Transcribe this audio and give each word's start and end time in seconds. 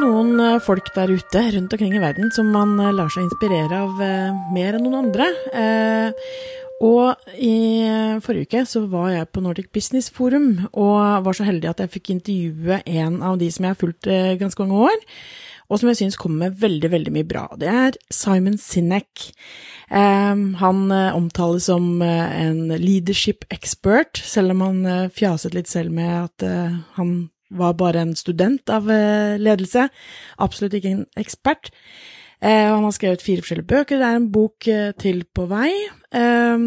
Noen 0.00 0.38
eh, 0.40 0.60
folk 0.64 0.86
der 0.94 1.10
ute 1.12 1.40
rundt 1.52 1.74
omkring 1.74 1.92
i 1.96 2.00
verden 2.00 2.30
som 2.32 2.48
man 2.54 2.78
eh, 2.80 2.92
lar 2.94 3.10
seg 3.12 3.26
inspirere 3.26 3.82
av 3.84 3.98
eh, 4.00 4.38
mer 4.54 4.78
enn 4.78 4.86
noen 4.86 5.02
andre. 5.02 5.26
Og 6.80 7.26
i 7.36 7.84
forrige 8.24 8.48
uke 8.48 8.62
så 8.64 8.80
var 8.88 9.10
jeg 9.12 9.28
på 9.28 9.42
Nordic 9.44 9.66
Business 9.74 10.08
Forum 10.08 10.62
og 10.70 11.26
var 11.26 11.36
så 11.36 11.44
heldig 11.44 11.68
at 11.68 11.82
jeg 11.84 11.92
fikk 11.92 12.12
intervjue 12.14 12.78
en 12.88 13.18
av 13.20 13.36
de 13.42 13.50
som 13.52 13.66
jeg 13.66 13.74
har 13.74 13.80
fulgt 13.82 14.08
ganske 14.40 14.64
mange 14.64 14.86
år, 14.88 15.02
og 15.68 15.82
som 15.82 15.90
jeg 15.90 15.98
syns 15.98 16.16
kommer 16.16 16.46
med 16.46 16.56
veldig, 16.62 16.90
veldig 16.94 17.12
mye 17.12 17.28
bra. 17.28 17.42
Det 17.60 17.68
er 17.68 17.98
Simon 18.08 18.56
Sinek. 18.56 19.26
Han 19.92 20.80
omtales 20.88 21.68
som 21.68 22.00
en 22.00 22.62
leadership 22.80 23.44
expert, 23.52 24.16
selv 24.16 24.56
om 24.56 24.64
han 24.64 25.12
fjaset 25.12 25.58
litt 25.58 25.68
selv 25.68 25.92
med 26.00 26.14
at 26.22 26.48
han 26.96 27.12
var 27.50 27.76
bare 27.78 28.04
en 28.04 28.14
student 28.18 28.70
av 28.70 28.90
eh, 28.90 29.36
ledelse. 29.40 29.88
Absolutt 30.38 30.78
ikke 30.78 30.94
en 30.94 31.04
ekspert. 31.20 31.72
Eh, 32.40 32.68
han 32.72 32.84
har 32.86 32.94
skrevet 32.96 33.22
fire 33.22 33.44
forskjellige 33.44 33.68
bøker. 33.68 33.98
Det 34.00 34.06
er 34.06 34.16
en 34.16 34.30
bok 34.32 34.68
eh, 34.68 34.92
til 35.00 35.24
på 35.34 35.44
vei. 35.50 35.68
Eh, 36.16 36.62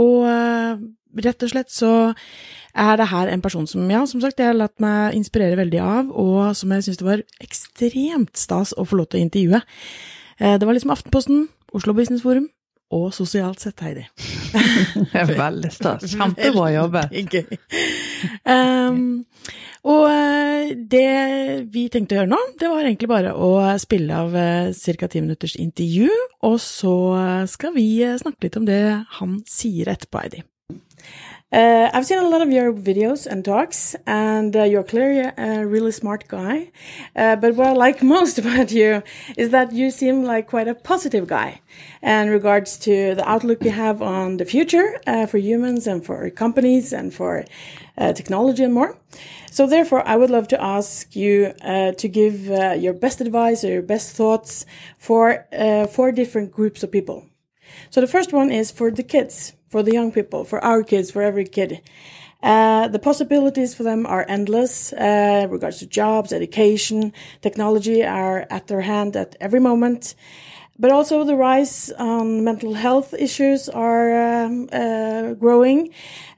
og 0.00 1.24
rett 1.24 1.46
og 1.46 1.52
slett 1.52 1.70
så 1.70 1.92
er 2.74 2.96
det 2.98 3.06
her 3.12 3.30
en 3.30 3.42
person 3.42 3.68
som 3.70 3.86
ja, 3.90 4.02
som 4.10 4.20
sagt, 4.20 4.40
jeg 4.40 4.50
har 4.50 4.58
latt 4.58 4.80
meg 4.82 5.14
inspirere 5.14 5.56
veldig 5.60 5.78
av, 5.80 6.10
og 6.10 6.56
som 6.58 6.72
jeg 6.74 6.88
syns 6.88 6.98
det 6.98 7.06
var 7.06 7.22
ekstremt 7.44 8.34
stas 8.34 8.74
å 8.74 8.82
få 8.82 8.98
lov 8.98 9.12
til 9.12 9.20
å 9.20 9.26
intervjue. 9.28 9.60
Det 10.42 10.66
var 10.66 10.74
liksom 10.74 10.90
Aftenposten, 10.90 11.44
Oslo 11.70 11.94
Business 11.94 12.26
Forum 12.26 12.48
og 12.94 13.10
Sosialt 13.14 13.62
sett, 13.64 13.82
Heidi. 13.84 14.06
Det 15.10 15.20
er 15.20 15.32
veldig 15.34 15.70
stas. 15.74 16.14
Kjempebra 16.14 16.70
jobbet. 16.78 17.14
Um, 18.48 19.26
og 19.84 20.06
eh, 20.08 20.70
det 20.88 21.66
vi 21.74 21.82
tenkte 21.92 22.14
å 22.14 22.18
gjøre 22.22 22.30
nå, 22.30 22.38
det 22.56 22.70
var 22.72 22.86
egentlig 22.86 23.10
bare 23.10 23.34
å 23.36 23.50
spille 23.82 24.16
av 24.16 24.32
ca. 24.32 25.08
ti 25.12 25.20
minutters 25.20 25.58
intervju, 25.60 26.08
og 26.48 26.56
så 26.62 26.94
skal 27.50 27.74
vi 27.76 27.88
eh, 28.06 28.16
snakke 28.20 28.46
litt 28.46 28.56
om 28.56 28.64
det 28.68 28.80
han 29.18 29.36
sier 29.50 29.92
etterpå, 29.92 30.24
Heidi. 30.24 30.40
Uh, 31.54 31.88
I've 31.94 32.04
seen 32.04 32.18
a 32.18 32.28
lot 32.28 32.42
of 32.42 32.50
your 32.50 32.72
videos 32.72 33.28
and 33.28 33.44
talks, 33.44 33.94
and 34.08 34.56
uh, 34.56 34.64
you're 34.64 34.82
clearly 34.82 35.30
a 35.38 35.64
really 35.64 35.92
smart 35.92 36.26
guy. 36.26 36.72
Uh, 37.14 37.36
but 37.36 37.54
what 37.54 37.68
I 37.68 37.72
like 37.74 38.02
most 38.16 38.40
about 38.40 38.72
you 38.72 39.04
is 39.36 39.50
that 39.50 39.72
you 39.72 39.92
seem 39.92 40.24
like 40.24 40.48
quite 40.48 40.66
a 40.66 40.74
positive 40.74 41.28
guy 41.28 41.60
in 42.02 42.28
regards 42.28 42.76
to 42.78 43.14
the 43.14 43.28
outlook 43.28 43.62
you 43.62 43.70
have 43.70 44.02
on 44.02 44.38
the 44.38 44.44
future 44.44 44.98
uh, 45.06 45.26
for 45.26 45.38
humans 45.38 45.86
and 45.86 46.04
for 46.04 46.28
companies 46.30 46.92
and 46.92 47.14
for 47.14 47.44
uh, 47.98 48.12
technology 48.12 48.64
and 48.64 48.74
more. 48.74 48.98
So, 49.52 49.68
therefore, 49.68 50.04
I 50.04 50.16
would 50.16 50.30
love 50.30 50.48
to 50.48 50.60
ask 50.60 51.14
you 51.14 51.54
uh, 51.62 51.92
to 51.92 52.08
give 52.08 52.46
your 52.82 52.94
best 52.94 53.20
advice 53.20 53.62
or 53.62 53.68
your 53.68 53.82
best 53.82 54.16
thoughts 54.16 54.66
for 54.98 55.46
four 55.92 56.10
different 56.10 56.50
groups 56.50 56.82
of 56.82 56.90
people. 56.90 57.26
So, 57.90 58.00
the 58.00 58.06
first 58.06 58.32
one 58.32 58.50
is 58.50 58.70
for 58.70 58.90
the 58.90 59.02
kids 59.02 59.54
for 59.74 59.82
the 59.82 59.92
young 59.92 60.12
people, 60.12 60.44
for 60.44 60.62
our 60.64 60.84
kids, 60.84 61.10
for 61.10 61.20
every 61.20 61.44
kid. 61.44 61.80
Uh, 62.44 62.86
the 62.88 62.98
possibilities 62.98 63.74
for 63.74 63.82
them 63.82 64.06
are 64.06 64.24
endless 64.28 64.92
uh, 64.92 65.48
regards 65.50 65.78
to 65.78 65.86
jobs, 65.86 66.32
education, 66.32 67.12
technology 67.40 68.04
are 68.04 68.46
at 68.50 68.68
their 68.68 68.82
hand 68.82 69.16
at 69.16 69.34
every 69.40 69.58
moment. 69.58 70.14
But 70.78 70.92
also 70.92 71.24
the 71.24 71.34
rise 71.34 71.90
on 71.98 72.44
mental 72.44 72.74
health 72.74 73.14
issues 73.14 73.68
are 73.68 74.44
um, 74.44 74.68
uh, 74.72 75.34
growing. 75.34 75.90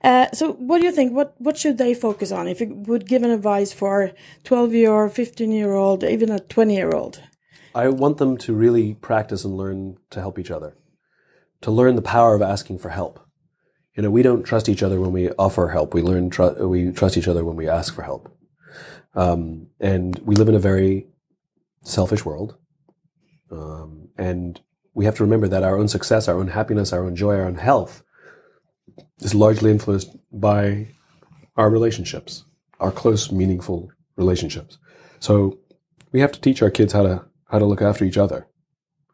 Uh, 0.02 0.28
so 0.32 0.52
what 0.52 0.78
do 0.78 0.84
you 0.84 0.92
think? 0.92 1.12
What, 1.12 1.34
what 1.38 1.58
should 1.58 1.76
they 1.76 1.92
focus 1.92 2.32
on? 2.32 2.48
If 2.48 2.60
you 2.62 2.68
would 2.86 3.06
give 3.06 3.22
an 3.22 3.30
advice 3.30 3.72
for 3.72 4.12
12 4.44 4.72
year, 4.72 5.08
15 5.10 5.52
year 5.52 5.72
old, 5.74 6.04
even 6.04 6.30
a 6.30 6.38
20 6.38 6.74
year 6.74 6.92
old? 6.92 7.22
I 7.74 7.88
want 7.88 8.16
them 8.16 8.38
to 8.38 8.54
really 8.54 8.94
practice 8.94 9.44
and 9.44 9.56
learn 9.58 9.98
to 10.08 10.20
help 10.20 10.38
each 10.38 10.50
other, 10.50 10.74
to 11.62 11.70
learn 11.70 11.96
the 11.96 12.02
power 12.02 12.34
of 12.34 12.42
asking 12.42 12.78
for 12.78 12.90
help 12.90 13.26
you 13.96 14.02
know, 14.02 14.10
we 14.10 14.22
don't 14.22 14.42
trust 14.42 14.68
each 14.68 14.82
other 14.82 15.00
when 15.00 15.12
we 15.12 15.30
offer 15.30 15.68
help. 15.68 15.94
We 15.94 16.02
learn, 16.02 16.28
tr- 16.28 16.62
we 16.66 16.92
trust 16.92 17.16
each 17.16 17.28
other 17.28 17.44
when 17.44 17.56
we 17.56 17.66
ask 17.66 17.94
for 17.94 18.02
help. 18.02 18.30
Um, 19.14 19.68
and 19.80 20.18
we 20.18 20.36
live 20.36 20.50
in 20.50 20.54
a 20.54 20.60
very 20.60 21.06
selfish 21.82 22.24
world. 22.24 22.56
Um, 23.50 24.10
and 24.18 24.60
we 24.92 25.06
have 25.06 25.16
to 25.16 25.24
remember 25.24 25.48
that 25.48 25.62
our 25.62 25.78
own 25.78 25.88
success, 25.88 26.28
our 26.28 26.38
own 26.38 26.48
happiness, 26.48 26.92
our 26.92 27.04
own 27.04 27.16
joy, 27.16 27.36
our 27.36 27.46
own 27.46 27.56
health 27.56 28.02
is 29.20 29.34
largely 29.34 29.70
influenced 29.70 30.14
by 30.30 30.88
our 31.56 31.70
relationships, 31.70 32.44
our 32.80 32.92
close, 32.92 33.32
meaningful 33.32 33.90
relationships. 34.16 34.76
So 35.20 35.58
we 36.12 36.20
have 36.20 36.32
to 36.32 36.40
teach 36.40 36.60
our 36.60 36.70
kids 36.70 36.92
how 36.92 37.02
to, 37.02 37.24
how 37.50 37.58
to 37.58 37.64
look 37.64 37.80
after 37.80 38.04
each 38.04 38.18
other, 38.18 38.46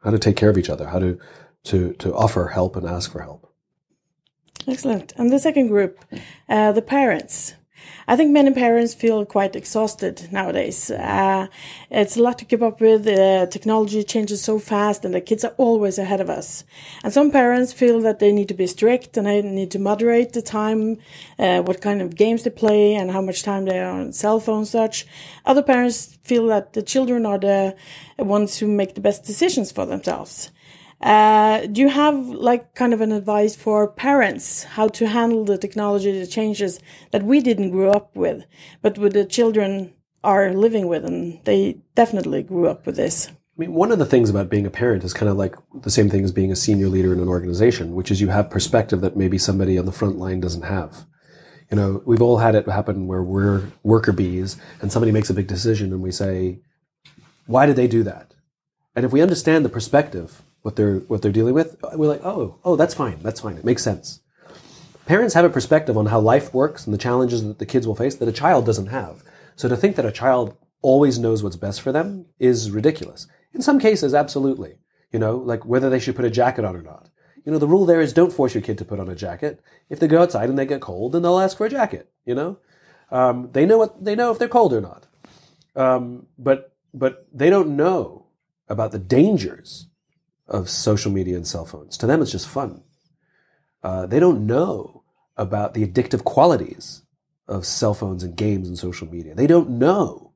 how 0.02 0.10
to 0.10 0.18
take 0.18 0.36
care 0.36 0.50
of 0.50 0.58
each 0.58 0.70
other, 0.70 0.88
how 0.88 0.98
to, 0.98 1.20
to, 1.64 1.92
to 1.94 2.14
offer 2.14 2.48
help 2.48 2.76
and 2.76 2.86
ask 2.86 3.10
for 3.10 3.22
help. 3.22 3.52
Excellent. 4.66 5.12
And 5.16 5.30
the 5.30 5.38
second 5.38 5.68
group, 5.68 6.04
uh, 6.48 6.72
the 6.72 6.82
parents. 6.82 7.54
I 8.06 8.16
think 8.16 8.30
many 8.30 8.52
parents 8.52 8.94
feel 8.94 9.24
quite 9.24 9.56
exhausted 9.56 10.28
nowadays. 10.32 10.90
Uh, 10.90 11.46
it's 11.90 12.16
a 12.16 12.22
lot 12.22 12.38
to 12.38 12.44
keep 12.44 12.62
up 12.62 12.80
with. 12.80 13.06
Uh, 13.06 13.46
technology 13.46 14.02
changes 14.02 14.42
so 14.42 14.58
fast, 14.58 15.04
and 15.04 15.14
the 15.14 15.20
kids 15.20 15.44
are 15.44 15.54
always 15.56 15.98
ahead 15.98 16.20
of 16.20 16.28
us. 16.28 16.64
And 17.04 17.12
some 17.12 17.30
parents 17.30 17.72
feel 17.72 18.00
that 18.00 18.18
they 18.18 18.32
need 18.32 18.48
to 18.48 18.54
be 18.54 18.66
strict 18.66 19.16
and 19.16 19.26
they 19.26 19.42
need 19.42 19.70
to 19.72 19.78
moderate 19.78 20.32
the 20.32 20.42
time, 20.42 20.98
uh, 21.38 21.62
what 21.62 21.80
kind 21.80 22.02
of 22.02 22.16
games 22.16 22.42
they 22.42 22.50
play, 22.50 22.94
and 22.94 23.10
how 23.10 23.20
much 23.20 23.42
time 23.42 23.64
they 23.64 23.78
are 23.78 23.92
on 23.92 24.12
cell 24.12 24.40
phones, 24.40 24.70
such. 24.70 25.06
Other 25.44 25.62
parents 25.62 26.18
feel 26.22 26.46
that 26.48 26.72
the 26.72 26.82
children 26.82 27.24
are 27.24 27.38
the 27.38 27.76
ones 28.18 28.58
who 28.58 28.66
make 28.66 28.94
the 28.94 29.00
best 29.00 29.24
decisions 29.24 29.70
for 29.70 29.86
themselves. 29.86 30.50
Uh, 31.02 31.66
do 31.66 31.80
you 31.80 31.88
have 31.88 32.28
like 32.28 32.74
kind 32.76 32.94
of 32.94 33.00
an 33.00 33.10
advice 33.10 33.56
for 33.56 33.88
parents 33.88 34.62
how 34.62 34.86
to 34.86 35.08
handle 35.08 35.44
the 35.44 35.58
technology, 35.58 36.16
the 36.16 36.26
changes 36.26 36.78
that 37.10 37.24
we 37.24 37.40
didn't 37.40 37.70
grow 37.70 37.90
up 37.90 38.14
with, 38.14 38.44
but 38.82 38.98
with 38.98 39.12
the 39.12 39.24
children 39.24 39.92
are 40.22 40.52
living 40.52 40.86
with, 40.86 41.04
and 41.04 41.40
they 41.44 41.76
definitely 41.96 42.42
grew 42.44 42.68
up 42.68 42.86
with 42.86 42.94
this? 42.94 43.28
I 43.28 43.32
mean, 43.58 43.74
one 43.74 43.90
of 43.90 43.98
the 43.98 44.06
things 44.06 44.30
about 44.30 44.48
being 44.48 44.64
a 44.64 44.70
parent 44.70 45.02
is 45.02 45.12
kind 45.12 45.28
of 45.28 45.36
like 45.36 45.56
the 45.82 45.90
same 45.90 46.08
thing 46.08 46.22
as 46.22 46.30
being 46.30 46.52
a 46.52 46.56
senior 46.56 46.86
leader 46.86 47.12
in 47.12 47.18
an 47.18 47.28
organization, 47.28 47.94
which 47.94 48.10
is 48.10 48.20
you 48.20 48.28
have 48.28 48.48
perspective 48.48 49.00
that 49.00 49.16
maybe 49.16 49.38
somebody 49.38 49.76
on 49.78 49.86
the 49.86 49.92
front 49.92 50.18
line 50.18 50.40
doesn't 50.40 50.62
have. 50.62 51.04
You 51.70 51.76
know, 51.76 52.02
we've 52.06 52.22
all 52.22 52.38
had 52.38 52.54
it 52.54 52.68
happen 52.68 53.08
where 53.08 53.22
we're 53.22 53.72
worker 53.82 54.12
bees 54.12 54.56
and 54.80 54.92
somebody 54.92 55.10
makes 55.10 55.30
a 55.30 55.34
big 55.34 55.48
decision 55.48 55.92
and 55.92 56.00
we 56.00 56.12
say, 56.12 56.60
why 57.46 57.66
did 57.66 57.76
they 57.76 57.88
do 57.88 58.02
that? 58.04 58.34
And 58.94 59.04
if 59.04 59.12
we 59.12 59.22
understand 59.22 59.64
the 59.64 59.70
perspective 59.70 60.42
what 60.62 60.76
they're 60.76 60.98
what 61.00 61.22
they're 61.22 61.32
dealing 61.32 61.54
with, 61.54 61.76
we're 61.94 62.08
like, 62.08 62.24
oh, 62.24 62.58
oh, 62.64 62.76
that's 62.76 62.94
fine, 62.94 63.18
that's 63.22 63.40
fine, 63.40 63.56
it 63.56 63.64
makes 63.64 63.82
sense. 63.82 64.20
Parents 65.06 65.34
have 65.34 65.44
a 65.44 65.50
perspective 65.50 65.96
on 65.98 66.06
how 66.06 66.20
life 66.20 66.54
works 66.54 66.86
and 66.86 66.94
the 66.94 66.98
challenges 66.98 67.44
that 67.44 67.58
the 67.58 67.66
kids 67.66 67.86
will 67.86 67.96
face 67.96 68.14
that 68.14 68.28
a 68.28 68.32
child 68.32 68.64
doesn't 68.64 68.86
have. 68.86 69.22
So 69.56 69.68
to 69.68 69.76
think 69.76 69.96
that 69.96 70.06
a 70.06 70.12
child 70.12 70.56
always 70.80 71.18
knows 71.18 71.42
what's 71.42 71.56
best 71.56 71.80
for 71.80 71.92
them 71.92 72.26
is 72.38 72.70
ridiculous. 72.70 73.26
In 73.52 73.62
some 73.62 73.80
cases, 73.80 74.14
absolutely. 74.14 74.76
You 75.10 75.18
know, 75.18 75.36
like 75.36 75.66
whether 75.66 75.90
they 75.90 75.98
should 75.98 76.16
put 76.16 76.24
a 76.24 76.30
jacket 76.30 76.64
on 76.64 76.76
or 76.76 76.82
not. 76.82 77.08
You 77.44 77.50
know, 77.50 77.58
the 77.58 77.68
rule 77.68 77.84
there 77.84 78.00
is 78.00 78.12
don't 78.12 78.32
force 78.32 78.54
your 78.54 78.62
kid 78.62 78.78
to 78.78 78.84
put 78.84 79.00
on 79.00 79.08
a 79.08 79.16
jacket. 79.16 79.60
If 79.90 79.98
they 79.98 80.06
go 80.06 80.22
outside 80.22 80.48
and 80.48 80.58
they 80.58 80.66
get 80.66 80.80
cold, 80.80 81.12
then 81.12 81.22
they'll 81.22 81.40
ask 81.40 81.56
for 81.56 81.66
a 81.66 81.70
jacket. 81.70 82.08
You 82.24 82.36
know, 82.36 82.58
um, 83.10 83.50
they 83.52 83.66
know 83.66 83.78
what 83.78 84.04
they 84.04 84.14
know 84.14 84.30
if 84.30 84.38
they're 84.38 84.48
cold 84.48 84.72
or 84.72 84.80
not. 84.80 85.06
Um, 85.74 86.26
but 86.38 86.72
but 86.94 87.26
they 87.32 87.50
don't 87.50 87.76
know 87.76 88.26
about 88.68 88.92
the 88.92 88.98
dangers 88.98 89.88
of 90.52 90.68
social 90.68 91.10
media 91.10 91.34
and 91.34 91.46
cell 91.46 91.64
phones. 91.64 91.96
To 91.98 92.06
them, 92.06 92.22
it's 92.22 92.30
just 92.30 92.46
fun. 92.46 92.84
Uh, 93.82 94.06
they 94.06 94.20
don't 94.20 94.46
know 94.46 95.02
about 95.36 95.74
the 95.74 95.84
addictive 95.84 96.22
qualities 96.24 97.02
of 97.48 97.66
cell 97.66 97.94
phones 97.94 98.22
and 98.22 98.36
games 98.36 98.68
and 98.68 98.78
social 98.78 99.08
media. 99.08 99.34
They 99.34 99.46
don't 99.46 99.70
know 99.70 100.34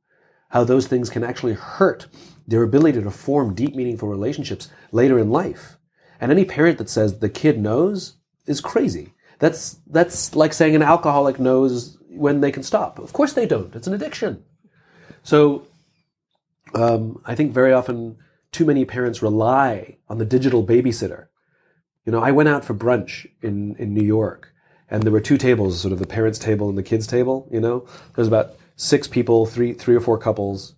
how 0.48 0.64
those 0.64 0.86
things 0.86 1.10
can 1.10 1.22
actually 1.22 1.52
hurt 1.52 2.06
their 2.48 2.62
ability 2.62 3.02
to 3.02 3.10
form 3.10 3.54
deep, 3.54 3.74
meaningful 3.74 4.08
relationships 4.08 4.70
later 4.90 5.18
in 5.18 5.30
life. 5.30 5.76
And 6.20 6.32
any 6.32 6.44
parent 6.44 6.78
that 6.78 6.88
says 6.88 7.18
the 7.18 7.28
kid 7.28 7.60
knows 7.60 8.16
is 8.46 8.60
crazy. 8.60 9.12
That's, 9.38 9.78
that's 9.86 10.34
like 10.34 10.54
saying 10.54 10.74
an 10.74 10.82
alcoholic 10.82 11.38
knows 11.38 11.98
when 12.08 12.40
they 12.40 12.50
can 12.50 12.62
stop. 12.62 12.98
Of 12.98 13.12
course 13.12 13.34
they 13.34 13.46
don't. 13.46 13.74
It's 13.76 13.86
an 13.86 13.92
addiction. 13.92 14.44
So, 15.22 15.66
um, 16.74 17.20
I 17.24 17.34
think 17.34 17.52
very 17.52 17.72
often 17.72 18.16
too 18.52 18.64
many 18.64 18.84
parents 18.84 19.22
rely 19.22 19.98
on 20.08 20.18
the 20.18 20.24
digital 20.24 20.64
babysitter. 20.64 21.26
You 22.04 22.12
know, 22.12 22.22
I 22.22 22.30
went 22.30 22.48
out 22.48 22.64
for 22.64 22.74
brunch 22.74 23.26
in, 23.42 23.74
in 23.76 23.92
New 23.92 24.04
York 24.04 24.52
and 24.90 25.02
there 25.02 25.12
were 25.12 25.20
two 25.20 25.36
tables, 25.36 25.80
sort 25.80 25.92
of 25.92 25.98
the 25.98 26.06
parents' 26.06 26.38
table 26.38 26.68
and 26.68 26.78
the 26.78 26.82
kids' 26.82 27.06
table, 27.06 27.48
you 27.50 27.60
know. 27.60 27.86
There's 28.14 28.28
about 28.28 28.54
six 28.76 29.08
people, 29.08 29.46
three, 29.46 29.72
three 29.72 29.96
or 29.96 30.00
four 30.00 30.18
couples, 30.18 30.74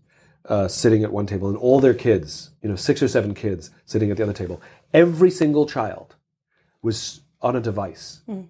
uh, 0.46 0.66
sitting 0.66 1.04
at 1.04 1.12
one 1.12 1.26
table 1.26 1.48
and 1.48 1.58
all 1.58 1.78
their 1.78 1.94
kids, 1.94 2.50
you 2.62 2.68
know, 2.68 2.76
six 2.76 3.02
or 3.02 3.08
seven 3.08 3.34
kids 3.34 3.70
sitting 3.84 4.10
at 4.10 4.16
the 4.16 4.22
other 4.22 4.32
table. 4.32 4.62
Every 4.94 5.30
single 5.30 5.66
child 5.66 6.16
was 6.80 7.20
on 7.42 7.54
a 7.54 7.60
device. 7.60 8.22
Mm. 8.28 8.48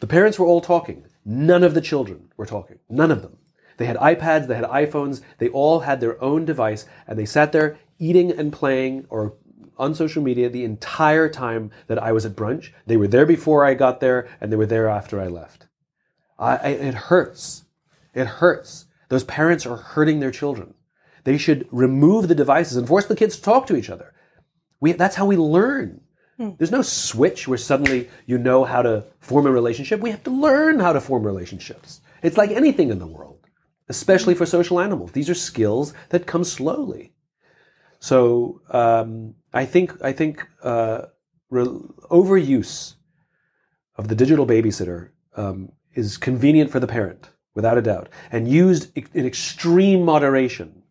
The 0.00 0.06
parents 0.06 0.38
were 0.38 0.46
all 0.46 0.60
talking. 0.60 1.06
None 1.24 1.64
of 1.64 1.74
the 1.74 1.80
children 1.80 2.30
were 2.36 2.46
talking. 2.46 2.78
None 2.88 3.10
of 3.10 3.22
them. 3.22 3.38
They 3.78 3.86
had 3.86 3.96
iPads, 3.96 4.48
they 4.48 4.56
had 4.56 4.64
iPhones, 4.64 5.22
they 5.38 5.48
all 5.48 5.80
had 5.80 6.00
their 6.00 6.22
own 6.22 6.44
device, 6.44 6.84
and 7.06 7.18
they 7.18 7.24
sat 7.24 7.52
there 7.52 7.78
eating 7.98 8.30
and 8.30 8.52
playing 8.52 9.06
or 9.08 9.34
on 9.78 9.94
social 9.94 10.22
media 10.22 10.48
the 10.48 10.64
entire 10.64 11.28
time 11.28 11.70
that 11.86 12.02
I 12.02 12.12
was 12.12 12.26
at 12.26 12.32
brunch. 12.32 12.72
They 12.86 12.96
were 12.96 13.06
there 13.06 13.26
before 13.26 13.64
I 13.64 13.74
got 13.74 14.00
there, 14.00 14.28
and 14.40 14.50
they 14.50 14.56
were 14.56 14.66
there 14.66 14.88
after 14.88 15.20
I 15.20 15.28
left. 15.28 15.66
I, 16.38 16.56
I, 16.56 16.68
it 16.68 16.94
hurts. 16.94 17.64
It 18.14 18.26
hurts. 18.26 18.86
Those 19.08 19.24
parents 19.24 19.64
are 19.66 19.76
hurting 19.76 20.20
their 20.20 20.30
children. 20.30 20.74
They 21.24 21.38
should 21.38 21.68
remove 21.70 22.28
the 22.28 22.34
devices 22.34 22.76
and 22.76 22.88
force 22.88 23.06
the 23.06 23.16
kids 23.16 23.36
to 23.36 23.42
talk 23.42 23.66
to 23.68 23.76
each 23.76 23.90
other. 23.90 24.14
We, 24.80 24.92
that's 24.92 25.16
how 25.16 25.26
we 25.26 25.36
learn. 25.36 26.00
Hmm. 26.36 26.50
There's 26.56 26.70
no 26.70 26.82
switch 26.82 27.48
where 27.48 27.58
suddenly 27.58 28.08
you 28.26 28.38
know 28.38 28.64
how 28.64 28.82
to 28.82 29.04
form 29.20 29.46
a 29.46 29.50
relationship. 29.50 30.00
We 30.00 30.10
have 30.10 30.22
to 30.24 30.30
learn 30.30 30.80
how 30.80 30.92
to 30.92 31.00
form 31.00 31.24
relationships. 31.24 32.00
It's 32.22 32.36
like 32.36 32.50
anything 32.50 32.90
in 32.90 32.98
the 32.98 33.06
world, 33.06 33.46
especially 33.88 34.34
for 34.34 34.46
social 34.46 34.80
animals. 34.80 35.12
These 35.12 35.30
are 35.30 35.34
skills 35.34 35.94
that 36.10 36.26
come 36.26 36.44
slowly. 36.44 37.12
So 38.00 38.60
um, 38.70 39.34
I 39.52 39.64
think 39.64 39.92
I 40.02 40.12
think 40.12 40.46
uh, 40.62 41.02
re- 41.50 41.64
overuse 42.10 42.94
of 43.96 44.08
the 44.08 44.14
digital 44.14 44.46
babysitter 44.46 45.10
um, 45.36 45.72
is 45.94 46.16
convenient 46.16 46.70
for 46.70 46.78
the 46.80 46.86
parent, 46.86 47.30
without 47.54 47.78
a 47.78 47.82
doubt, 47.82 48.08
and 48.30 48.46
used 48.48 48.96
in 48.96 49.26
extreme 49.26 50.04
moderation 50.04 50.82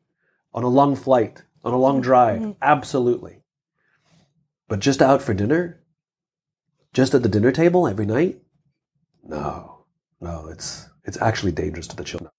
on 0.54 0.64
a 0.64 0.68
long 0.68 0.96
flight, 0.96 1.44
on 1.64 1.74
a 1.74 1.78
long 1.78 2.02
drive, 2.02 2.56
absolutely. 2.62 3.44
But 4.68 4.80
just 4.80 5.02
out 5.02 5.22
for 5.22 5.34
dinner, 5.34 5.82
just 6.94 7.14
at 7.14 7.24
the 7.24 7.30
dinner 7.30 7.52
table 7.54 7.88
every 7.88 8.06
night, 8.06 8.42
no, 9.24 9.86
no, 10.20 10.48
it's 10.50 10.90
it's 11.06 11.22
actually 11.22 11.54
dangerous 11.54 11.88
to 11.88 11.96
the 11.96 12.04
children. 12.04 12.32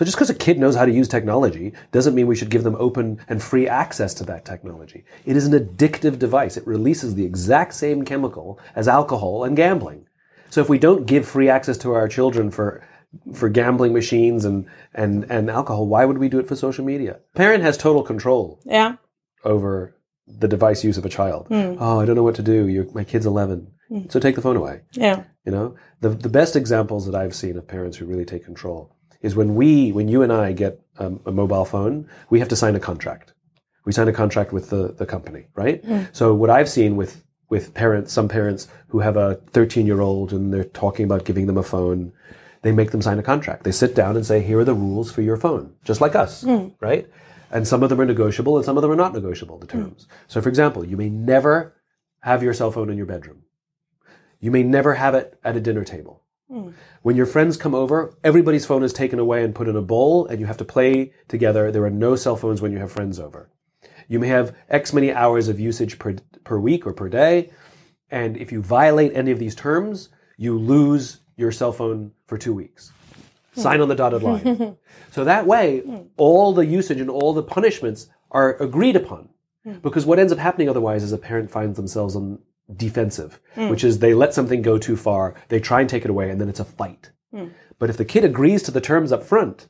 So 0.00 0.06
just 0.06 0.16
because 0.16 0.30
a 0.30 0.34
kid 0.34 0.58
knows 0.58 0.76
how 0.76 0.86
to 0.86 0.90
use 0.90 1.08
technology 1.08 1.74
doesn't 1.92 2.14
mean 2.14 2.26
we 2.26 2.34
should 2.34 2.48
give 2.48 2.62
them 2.64 2.74
open 2.78 3.20
and 3.28 3.42
free 3.42 3.68
access 3.68 4.14
to 4.14 4.24
that 4.24 4.46
technology. 4.46 5.04
It 5.26 5.36
is 5.36 5.46
an 5.46 5.52
addictive 5.52 6.18
device. 6.18 6.56
It 6.56 6.66
releases 6.66 7.14
the 7.16 7.26
exact 7.26 7.74
same 7.74 8.06
chemical 8.06 8.58
as 8.74 8.88
alcohol 8.88 9.44
and 9.44 9.54
gambling. 9.54 10.06
So 10.48 10.62
if 10.62 10.70
we 10.70 10.78
don't 10.78 11.04
give 11.04 11.28
free 11.28 11.50
access 11.50 11.76
to 11.78 11.92
our 11.92 12.08
children 12.08 12.50
for 12.50 12.82
for 13.34 13.50
gambling 13.50 13.92
machines 13.92 14.46
and 14.46 14.64
and 14.94 15.26
and 15.30 15.50
alcohol, 15.50 15.86
why 15.86 16.06
would 16.06 16.16
we 16.16 16.30
do 16.30 16.38
it 16.38 16.48
for 16.48 16.56
social 16.56 16.82
media? 16.82 17.18
Parent 17.34 17.62
has 17.62 17.76
total 17.76 18.02
control 18.02 18.58
Yeah. 18.64 18.96
over 19.44 19.94
the 20.26 20.48
device 20.48 20.82
use 20.82 20.96
of 20.96 21.04
a 21.04 21.10
child. 21.10 21.48
Hmm. 21.48 21.74
Oh, 21.78 22.00
I 22.00 22.06
don't 22.06 22.16
know 22.16 22.22
what 22.22 22.36
to 22.36 22.42
do. 22.42 22.68
You're, 22.68 22.86
my 22.94 23.04
kid's 23.04 23.26
11. 23.26 23.70
Hmm. 23.90 24.08
So 24.08 24.18
take 24.18 24.36
the 24.36 24.40
phone 24.40 24.56
away. 24.56 24.80
Yeah. 24.92 25.24
You 25.44 25.52
know, 25.52 25.74
the 26.00 26.08
the 26.08 26.30
best 26.30 26.56
examples 26.56 27.04
that 27.04 27.14
I've 27.14 27.34
seen 27.34 27.58
of 27.58 27.68
parents 27.68 27.98
who 27.98 28.06
really 28.06 28.24
take 28.24 28.46
control 28.46 28.96
is 29.20 29.36
when 29.36 29.54
we, 29.54 29.92
when 29.92 30.08
you 30.08 30.22
and 30.22 30.32
I 30.32 30.52
get 30.52 30.80
um, 30.98 31.20
a 31.26 31.32
mobile 31.32 31.64
phone, 31.64 32.08
we 32.30 32.38
have 32.40 32.48
to 32.48 32.56
sign 32.56 32.74
a 32.76 32.80
contract. 32.80 33.32
We 33.84 33.92
sign 33.92 34.08
a 34.08 34.12
contract 34.12 34.52
with 34.52 34.70
the 34.70 34.92
the 34.92 35.06
company, 35.06 35.46
right? 35.54 35.82
So 36.12 36.34
what 36.34 36.50
I've 36.50 36.68
seen 36.68 36.96
with 36.96 37.24
with 37.48 37.74
parents, 37.74 38.12
some 38.12 38.28
parents 38.28 38.68
who 38.88 39.00
have 39.00 39.16
a 39.16 39.36
13 39.52 39.86
year 39.86 40.00
old 40.00 40.32
and 40.32 40.52
they're 40.52 40.64
talking 40.64 41.04
about 41.04 41.24
giving 41.24 41.46
them 41.46 41.56
a 41.58 41.62
phone, 41.62 42.12
they 42.62 42.72
make 42.72 42.90
them 42.90 43.02
sign 43.02 43.18
a 43.18 43.22
contract. 43.22 43.64
They 43.64 43.72
sit 43.72 43.94
down 43.94 44.16
and 44.16 44.24
say, 44.24 44.40
"Here 44.42 44.58
are 44.60 44.64
the 44.64 44.74
rules 44.74 45.10
for 45.10 45.22
your 45.22 45.36
phone," 45.36 45.72
just 45.84 46.00
like 46.00 46.14
us, 46.14 46.44
right? 46.80 47.08
And 47.50 47.66
some 47.66 47.82
of 47.82 47.88
them 47.88 48.00
are 48.00 48.04
negotiable, 48.06 48.56
and 48.56 48.64
some 48.64 48.76
of 48.76 48.82
them 48.82 48.92
are 48.92 48.96
not 49.04 49.14
negotiable. 49.14 49.58
The 49.58 49.66
terms. 49.66 50.06
So, 50.28 50.40
for 50.40 50.48
example, 50.48 50.84
you 50.84 50.96
may 50.96 51.08
never 51.08 51.74
have 52.20 52.42
your 52.44 52.54
cell 52.54 52.70
phone 52.70 52.90
in 52.90 52.96
your 52.98 53.06
bedroom. 53.06 53.42
You 54.40 54.50
may 54.52 54.62
never 54.62 54.94
have 54.94 55.14
it 55.14 55.38
at 55.42 55.56
a 55.56 55.60
dinner 55.60 55.84
table. 55.84 56.22
Hmm. 56.50 56.70
When 57.02 57.16
your 57.16 57.26
friends 57.26 57.56
come 57.56 57.74
over, 57.74 58.16
everybody's 58.24 58.66
phone 58.66 58.82
is 58.82 58.92
taken 58.92 59.18
away 59.18 59.44
and 59.44 59.54
put 59.54 59.68
in 59.68 59.76
a 59.76 59.82
bowl, 59.82 60.26
and 60.26 60.40
you 60.40 60.46
have 60.46 60.56
to 60.56 60.64
play 60.64 61.12
together. 61.28 61.70
There 61.70 61.84
are 61.84 61.90
no 61.90 62.16
cell 62.16 62.36
phones 62.36 62.60
when 62.60 62.72
you 62.72 62.78
have 62.78 62.90
friends 62.90 63.20
over. 63.20 63.50
You 64.08 64.18
may 64.18 64.28
have 64.28 64.56
X 64.68 64.92
many 64.92 65.12
hours 65.12 65.46
of 65.46 65.60
usage 65.60 65.98
per, 65.98 66.16
per 66.42 66.58
week 66.58 66.86
or 66.86 66.92
per 66.92 67.08
day, 67.08 67.50
and 68.10 68.36
if 68.36 68.50
you 68.50 68.62
violate 68.62 69.14
any 69.14 69.30
of 69.30 69.38
these 69.38 69.54
terms, 69.54 70.08
you 70.36 70.58
lose 70.58 71.20
your 71.36 71.52
cell 71.52 71.72
phone 71.72 72.10
for 72.26 72.36
two 72.36 72.52
weeks. 72.52 72.90
Hmm. 73.54 73.60
Sign 73.60 73.80
on 73.80 73.88
the 73.88 73.94
dotted 73.94 74.22
line. 74.22 74.76
so 75.12 75.24
that 75.24 75.46
way, 75.46 75.80
hmm. 75.80 75.98
all 76.16 76.52
the 76.52 76.66
usage 76.66 77.00
and 77.00 77.10
all 77.10 77.32
the 77.32 77.44
punishments 77.44 78.08
are 78.32 78.56
agreed 78.56 78.96
upon. 78.96 79.28
Because 79.82 80.06
what 80.06 80.18
ends 80.18 80.32
up 80.32 80.38
happening 80.38 80.68
otherwise 80.68 81.02
is 81.02 81.12
a 81.12 81.18
parent 81.18 81.50
finds 81.50 81.76
themselves 81.76 82.16
on 82.16 82.38
defensive, 82.76 83.40
hmm. 83.54 83.68
which 83.68 83.84
is 83.84 83.98
they 83.98 84.14
let 84.14 84.34
something 84.34 84.62
go 84.62 84.78
too 84.78 84.96
far, 84.96 85.34
they 85.48 85.60
try 85.60 85.80
and 85.80 85.88
take 85.88 86.04
it 86.04 86.10
away, 86.10 86.30
and 86.30 86.40
then 86.40 86.48
it's 86.48 86.60
a 86.60 86.64
fight. 86.64 87.10
Hmm. 87.32 87.48
But 87.78 87.90
if 87.90 87.96
the 87.96 88.04
kid 88.04 88.24
agrees 88.24 88.62
to 88.64 88.70
the 88.70 88.80
terms 88.80 89.12
up 89.12 89.22
front, 89.22 89.68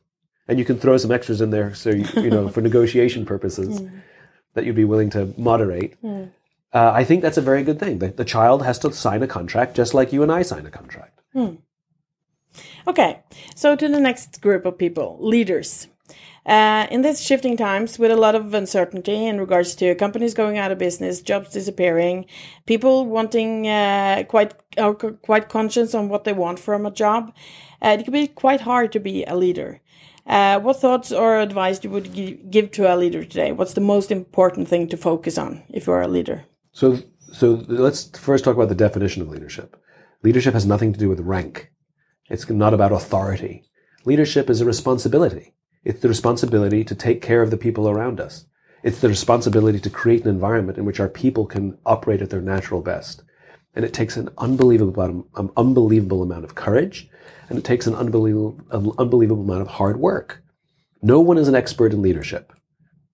and 0.48 0.58
you 0.58 0.64
can 0.64 0.78
throw 0.78 0.96
some 0.96 1.12
extras 1.12 1.40
in 1.40 1.50
there, 1.50 1.74
so 1.74 1.90
you, 1.90 2.06
you 2.16 2.30
know 2.30 2.48
for 2.54 2.60
negotiation 2.60 3.24
purposes, 3.24 3.80
hmm. 3.80 3.98
that 4.54 4.64
you'd 4.64 4.76
be 4.76 4.84
willing 4.84 5.10
to 5.10 5.32
moderate. 5.36 5.96
Uh, 6.72 6.92
I 6.94 7.04
think 7.04 7.22
that's 7.22 7.36
a 7.36 7.42
very 7.42 7.64
good 7.64 7.80
thing. 7.80 7.98
The, 7.98 8.08
the 8.08 8.24
child 8.24 8.62
has 8.64 8.78
to 8.80 8.92
sign 8.92 9.22
a 9.22 9.26
contract, 9.26 9.74
just 9.74 9.92
like 9.92 10.12
you 10.12 10.22
and 10.22 10.30
I 10.30 10.42
sign 10.42 10.66
a 10.66 10.70
contract. 10.70 11.20
Okay, 12.86 13.20
so 13.54 13.76
to 13.76 13.88
the 13.88 14.00
next 14.00 14.40
group 14.40 14.64
of 14.66 14.78
people, 14.78 15.18
leaders. 15.20 15.88
Uh, 16.46 16.86
in 16.90 17.02
these 17.02 17.22
shifting 17.22 17.56
times, 17.56 17.98
with 17.98 18.10
a 18.10 18.16
lot 18.16 18.34
of 18.34 18.54
uncertainty 18.54 19.26
in 19.26 19.38
regards 19.38 19.74
to 19.74 19.94
companies 19.94 20.32
going 20.34 20.56
out 20.56 20.72
of 20.72 20.78
business, 20.78 21.20
jobs 21.20 21.50
disappearing, 21.50 22.24
people 22.66 23.06
wanting 23.06 23.68
uh, 23.68 24.24
quite 24.26 24.54
quite 25.22 25.48
conscious 25.48 25.94
on 25.94 26.08
what 26.08 26.24
they 26.24 26.32
want 26.32 26.58
from 26.58 26.86
a 26.86 26.90
job, 26.90 27.32
uh, 27.82 27.96
it 27.98 28.04
can 28.04 28.12
be 28.12 28.26
quite 28.26 28.62
hard 28.62 28.90
to 28.92 29.00
be 29.00 29.24
a 29.24 29.36
leader. 29.36 29.80
Uh, 30.26 30.60
what 30.60 30.80
thoughts 30.80 31.12
or 31.12 31.40
advice 31.40 31.82
you 31.82 31.90
would 31.90 32.50
give 32.50 32.70
to 32.70 32.92
a 32.92 32.96
leader 32.96 33.24
today? 33.24 33.52
What's 33.52 33.74
the 33.74 33.80
most 33.80 34.10
important 34.10 34.68
thing 34.68 34.88
to 34.88 34.96
focus 34.96 35.36
on 35.36 35.62
if 35.68 35.86
you 35.86 35.92
are 35.92 36.02
a 36.02 36.08
leader? 36.08 36.44
So, 36.72 37.00
so 37.32 37.64
let's 37.68 38.16
first 38.18 38.44
talk 38.44 38.54
about 38.54 38.68
the 38.68 38.74
definition 38.74 39.22
of 39.22 39.28
leadership. 39.28 39.76
Leadership 40.22 40.54
has 40.54 40.66
nothing 40.66 40.92
to 40.92 40.98
do 40.98 41.08
with 41.08 41.20
rank. 41.20 41.72
It's 42.28 42.48
not 42.48 42.74
about 42.74 42.92
authority. 42.92 43.64
Leadership 44.04 44.48
is 44.48 44.60
a 44.60 44.64
responsibility. 44.64 45.54
It's 45.84 46.00
the 46.00 46.08
responsibility 46.08 46.84
to 46.84 46.94
take 46.94 47.22
care 47.22 47.42
of 47.42 47.50
the 47.50 47.56
people 47.56 47.88
around 47.88 48.20
us. 48.20 48.46
It's 48.82 49.00
the 49.00 49.08
responsibility 49.08 49.80
to 49.80 49.90
create 49.90 50.24
an 50.24 50.30
environment 50.30 50.78
in 50.78 50.84
which 50.84 51.00
our 51.00 51.08
people 51.08 51.46
can 51.46 51.78
operate 51.84 52.22
at 52.22 52.30
their 52.30 52.40
natural 52.40 52.82
best. 52.82 53.22
And 53.74 53.84
it 53.84 53.94
takes 53.94 54.16
an 54.16 54.30
unbelievable, 54.38 55.28
an 55.36 55.50
unbelievable 55.56 56.22
amount 56.22 56.44
of 56.44 56.54
courage, 56.54 57.08
and 57.48 57.58
it 57.58 57.64
takes 57.64 57.86
an 57.86 57.94
unbelievable, 57.94 58.58
unbelievable 58.98 59.42
amount 59.42 59.62
of 59.62 59.68
hard 59.68 59.98
work. 59.98 60.42
No 61.02 61.20
one 61.20 61.38
is 61.38 61.48
an 61.48 61.54
expert 61.54 61.92
in 61.92 62.02
leadership. 62.02 62.52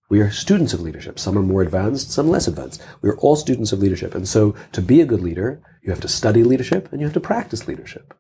We 0.09 0.21
are 0.21 0.31
students 0.31 0.73
of 0.73 0.81
leadership. 0.81 1.19
Some 1.19 1.37
are 1.37 1.43
more 1.43 1.63
advanced, 1.63 2.11
some 2.11 2.29
less 2.29 2.47
advanced. 2.47 2.83
We 3.03 3.11
are 3.11 3.19
all 3.19 3.37
students 3.37 3.73
of 3.73 3.81
leadership. 3.81 4.15
And 4.15 4.27
so 4.27 4.55
to 4.73 4.81
be 4.81 5.01
a 5.01 5.07
good 5.07 5.21
leader, 5.21 5.61
you 5.83 5.91
have 5.91 6.01
to 6.01 6.09
study 6.09 6.45
leadership 6.45 6.91
and 6.93 7.01
you 7.01 7.07
have 7.07 7.15
to 7.15 7.21
practice 7.21 7.67
leadership. 7.67 8.15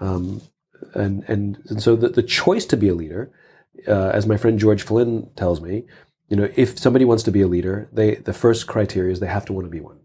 Um, 0.00 0.42
and, 0.94 1.24
and, 1.28 1.58
and 1.68 1.82
so 1.82 1.96
the, 1.96 2.08
the 2.08 2.22
choice 2.22 2.64
to 2.66 2.76
be 2.76 2.88
a 2.88 2.94
leader, 2.94 3.32
uh, 3.86 4.10
as 4.10 4.26
my 4.26 4.36
friend 4.36 4.58
George 4.58 4.82
Flynn 4.82 5.30
tells 5.36 5.60
me, 5.60 5.84
you 6.28 6.36
know, 6.36 6.48
if 6.56 6.78
somebody 6.78 7.04
wants 7.04 7.22
to 7.24 7.30
be 7.30 7.40
a 7.40 7.48
leader, 7.48 7.88
they, 7.92 8.16
the 8.16 8.32
first 8.32 8.66
criteria 8.66 9.12
is 9.12 9.20
they 9.20 9.26
have 9.26 9.46
to 9.46 9.52
want 9.52 9.66
to 9.66 9.70
be 9.70 9.80
one. 9.80 10.00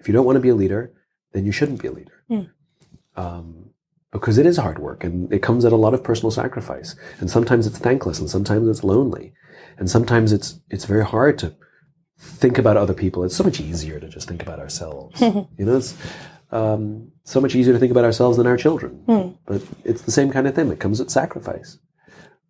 If 0.00 0.08
you 0.08 0.14
don't 0.14 0.24
want 0.24 0.36
to 0.36 0.40
be 0.40 0.48
a 0.48 0.54
leader, 0.54 0.92
then 1.32 1.44
you 1.44 1.52
shouldn't 1.52 1.82
be 1.82 1.88
a 1.88 1.92
leader. 1.92 2.22
Um, 3.16 3.70
because 4.10 4.38
it 4.38 4.46
is 4.46 4.56
hard 4.56 4.78
work 4.78 5.04
and 5.04 5.30
it 5.32 5.42
comes 5.42 5.64
at 5.66 5.72
a 5.72 5.76
lot 5.76 5.92
of 5.92 6.02
personal 6.02 6.30
sacrifice. 6.30 6.96
And 7.20 7.30
sometimes 7.30 7.66
it's 7.66 7.78
thankless 7.78 8.18
and 8.18 8.30
sometimes 8.30 8.66
it's 8.68 8.82
lonely. 8.82 9.34
And 9.76 9.90
sometimes 9.90 10.32
it's, 10.32 10.60
it's 10.70 10.86
very 10.86 11.04
hard 11.04 11.38
to 11.40 11.54
think 12.18 12.56
about 12.58 12.76
other 12.78 12.94
people. 12.94 13.22
It's 13.24 13.36
so 13.36 13.44
much 13.44 13.60
easier 13.60 14.00
to 14.00 14.08
just 14.08 14.26
think 14.26 14.42
about 14.42 14.58
ourselves. 14.60 15.20
you 15.20 15.46
know, 15.58 15.76
it's 15.76 15.94
um, 16.50 17.12
so 17.24 17.40
much 17.40 17.54
easier 17.54 17.74
to 17.74 17.78
think 17.78 17.90
about 17.90 18.04
ourselves 18.04 18.38
than 18.38 18.46
our 18.46 18.56
children. 18.56 19.04
But 19.46 19.62
it's 19.84 20.02
the 20.02 20.10
same 20.10 20.30
kind 20.30 20.46
of 20.46 20.54
thing. 20.54 20.70
It 20.72 20.80
comes 20.80 21.00
at 21.00 21.10
sacrifice. 21.10 21.78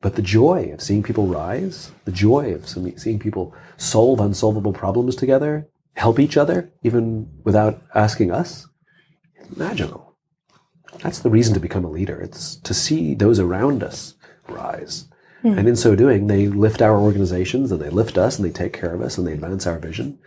But 0.01 0.15
the 0.15 0.23
joy 0.23 0.71
of 0.73 0.81
seeing 0.81 1.03
people 1.03 1.27
rise, 1.27 1.91
the 2.05 2.13
joy 2.13 2.55
of 2.55 2.69
seeing 2.69 3.19
people 3.19 3.55
solve 3.77 4.21
unsolvable 4.21 4.73
problems 4.73 5.17
together, 5.17 5.69
help 5.95 6.21
each 6.21 6.37
other, 6.37 6.71
even 6.83 7.29
without 7.45 7.83
asking 7.95 8.31
us, 8.31 8.69
it's 9.35 9.57
magical. 9.57 10.17
That's 11.03 11.19
the 11.21 11.31
reason 11.31 11.55
to 11.55 11.61
become 11.61 11.85
a 11.85 11.91
leader. 11.91 12.21
It's 12.21 12.57
to 12.57 12.75
see 12.75 13.15
those 13.15 13.39
around 13.39 13.83
us 13.83 14.15
rise. 14.49 15.09
And 15.45 15.69
in 15.69 15.77
so 15.77 15.95
doing, 15.95 16.27
they 16.27 16.49
lift 16.49 16.83
our 16.83 16.99
organizations 16.99 17.71
and 17.71 17.81
they 17.81 17.91
lift 17.91 18.19
us 18.19 18.39
and 18.39 18.45
they 18.45 18.53
take 18.53 18.73
care 18.73 18.93
of 18.93 19.01
us 19.01 19.19
and 19.19 19.27
they 19.27 19.33
advance 19.33 19.67
our 19.67 19.79
vision. 19.79 20.19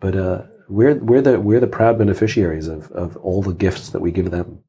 But 0.00 0.16
uh, 0.16 0.42
we're 0.68 0.94
we're 0.94 1.22
the 1.22 1.38
we're 1.40 1.60
the 1.60 1.66
proud 1.66 1.98
beneficiaries 1.98 2.66
of 2.66 2.90
of 2.92 3.16
all 3.18 3.42
the 3.42 3.52
gifts 3.52 3.90
that 3.90 4.00
we 4.00 4.10
give 4.10 4.30
them, 4.30 4.60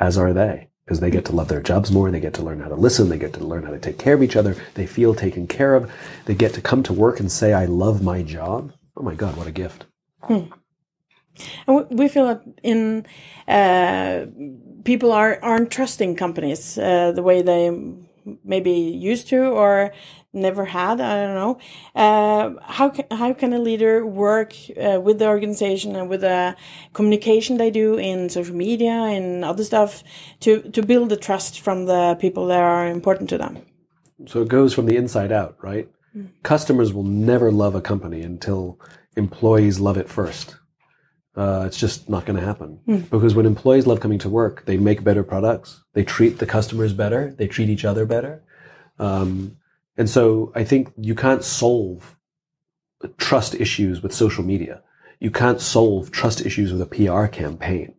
as 0.00 0.16
are 0.16 0.32
they, 0.32 0.68
because 0.92 1.00
they 1.00 1.10
get 1.10 1.24
to 1.24 1.32
love 1.34 1.48
their 1.48 1.62
jobs 1.62 1.90
more. 1.90 2.10
They 2.10 2.20
get 2.20 2.34
to 2.34 2.42
learn 2.42 2.60
how 2.60 2.68
to 2.68 2.74
listen. 2.74 3.08
They 3.08 3.16
get 3.18 3.32
to 3.32 3.44
learn 3.44 3.62
how 3.64 3.70
to 3.70 3.78
take 3.78 3.96
care 3.98 4.12
of 4.12 4.22
each 4.22 4.36
other. 4.36 4.54
They 4.74 4.86
feel 4.86 5.14
taken 5.14 5.46
care 5.46 5.74
of. 5.74 5.90
They 6.26 6.34
get 6.34 6.52
to 6.52 6.60
come 6.60 6.82
to 6.82 6.92
work 6.92 7.18
and 7.18 7.32
say, 7.32 7.54
"I 7.54 7.64
love 7.64 8.02
my 8.02 8.22
job." 8.22 8.72
Oh 8.94 9.02
my 9.02 9.14
God, 9.14 9.34
what 9.38 9.46
a 9.46 9.50
gift! 9.52 9.86
And 11.66 11.76
we- 11.76 11.96
we 11.96 12.08
feel 12.08 12.26
that 12.26 12.42
in 12.62 13.06
uh, 13.48 14.26
people 14.84 15.12
are 15.12 15.38
aren't 15.42 15.70
trusting 15.70 16.16
companies 16.16 16.76
uh, 16.76 17.12
the 17.12 17.22
way 17.22 17.40
they 17.40 17.70
maybe 18.44 18.72
used 19.12 19.28
to 19.28 19.38
or 19.62 19.92
never 20.32 20.64
had. 20.64 21.00
I 21.00 21.26
don't 21.26 21.34
know. 21.34 21.58
Uh, 21.94 22.54
how 22.62 22.88
can 22.88 23.06
how 23.10 23.32
can 23.32 23.52
a 23.52 23.58
leader 23.58 24.06
work 24.06 24.54
uh, 24.76 25.00
with 25.00 25.18
the 25.18 25.28
organization 25.28 25.96
and 25.96 26.08
with 26.08 26.22
the 26.22 26.56
communication 26.92 27.58
they 27.58 27.70
do 27.70 27.96
in 27.96 28.28
social 28.28 28.54
media 28.54 28.92
and 28.92 29.44
other 29.44 29.64
stuff 29.64 30.02
to 30.40 30.62
to 30.70 30.82
build 30.82 31.08
the 31.08 31.16
trust 31.16 31.60
from 31.60 31.86
the 31.86 32.16
people 32.20 32.46
that 32.46 32.60
are 32.60 32.86
important 32.86 33.28
to 33.30 33.38
them? 33.38 33.58
So 34.26 34.42
it 34.42 34.48
goes 34.48 34.72
from 34.72 34.86
the 34.86 34.96
inside 34.96 35.32
out, 35.32 35.56
right? 35.62 35.88
Mm. 36.16 36.28
Customers 36.42 36.92
will 36.92 37.04
never 37.04 37.50
love 37.50 37.74
a 37.74 37.80
company 37.80 38.22
until 38.22 38.78
employees 39.16 39.80
love 39.80 39.96
it 39.96 40.08
first. 40.08 40.56
Uh, 41.34 41.64
it's 41.66 41.78
just 41.78 42.10
not 42.10 42.26
going 42.26 42.38
to 42.38 42.44
happen 42.44 42.78
mm. 42.86 43.08
because 43.08 43.34
when 43.34 43.46
employees 43.46 43.86
love 43.86 44.00
coming 44.00 44.18
to 44.18 44.28
work, 44.28 44.66
they 44.66 44.76
make 44.76 45.02
better 45.02 45.22
products, 45.22 45.82
they 45.94 46.04
treat 46.04 46.38
the 46.38 46.46
customers 46.46 46.92
better, 46.92 47.34
they 47.38 47.48
treat 47.48 47.70
each 47.70 47.86
other 47.86 48.04
better. 48.04 48.42
Um, 48.98 49.56
and 49.96 50.08
so 50.08 50.52
I 50.54 50.64
think 50.64 50.92
you 50.96 51.14
can't 51.14 51.44
solve 51.44 52.16
trust 53.18 53.54
issues 53.54 54.02
with 54.02 54.14
social 54.14 54.44
media. 54.44 54.82
You 55.20 55.30
can't 55.30 55.60
solve 55.60 56.10
trust 56.10 56.44
issues 56.44 56.72
with 56.72 56.82
a 56.82 56.86
PR 56.86 57.26
campaign. 57.26 57.94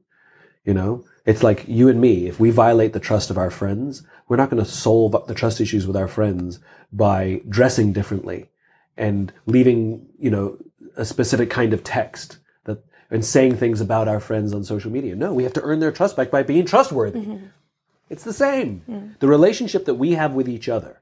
You 0.66 0.74
know, 0.74 1.04
it's 1.26 1.44
like 1.44 1.66
you 1.68 1.90
and 1.90 2.00
me. 2.00 2.28
If 2.28 2.40
we 2.40 2.50
violate 2.50 2.94
the 2.94 3.00
trust 3.00 3.30
of 3.30 3.38
our 3.38 3.52
friends, 3.52 4.04
we're 4.28 4.38
not 4.38 4.50
going 4.50 4.64
to 4.64 4.70
solve 4.70 5.16
the 5.28 5.34
trust 5.34 5.62
issues 5.62 5.86
with 5.86 5.96
our 5.96 6.08
friends 6.08 6.60
by 6.92 7.42
dressing 7.48 7.94
differently 7.94 8.50
and 8.98 9.32
leaving, 9.46 10.08
you 10.18 10.30
know, 10.30 10.58
a 10.96 11.06
specific 11.06 11.50
kind 11.50 11.74
of 11.74 11.84
text 11.84 12.38
that 12.66 12.84
and 13.10 13.26
saying 13.26 13.58
things 13.58 13.82
about 13.82 14.08
our 14.08 14.20
friends 14.20 14.54
on 14.54 14.64
social 14.64 14.92
media. 14.92 15.16
No, 15.16 15.34
we 15.34 15.44
have 15.44 15.54
to 15.54 15.62
earn 15.62 15.80
their 15.80 15.92
trust 15.92 16.16
back 16.16 16.32
by 16.32 16.44
being 16.44 16.66
trustworthy. 16.66 17.20
Mm-hmm. 17.20 17.46
It's 18.10 18.24
the 18.24 18.34
same. 18.34 18.84
Mm. 18.90 19.20
The 19.20 19.28
relationship 19.28 19.86
that 19.86 19.96
we 19.96 20.12
have 20.12 20.34
with 20.34 20.48
each 20.48 20.70
other 20.70 21.02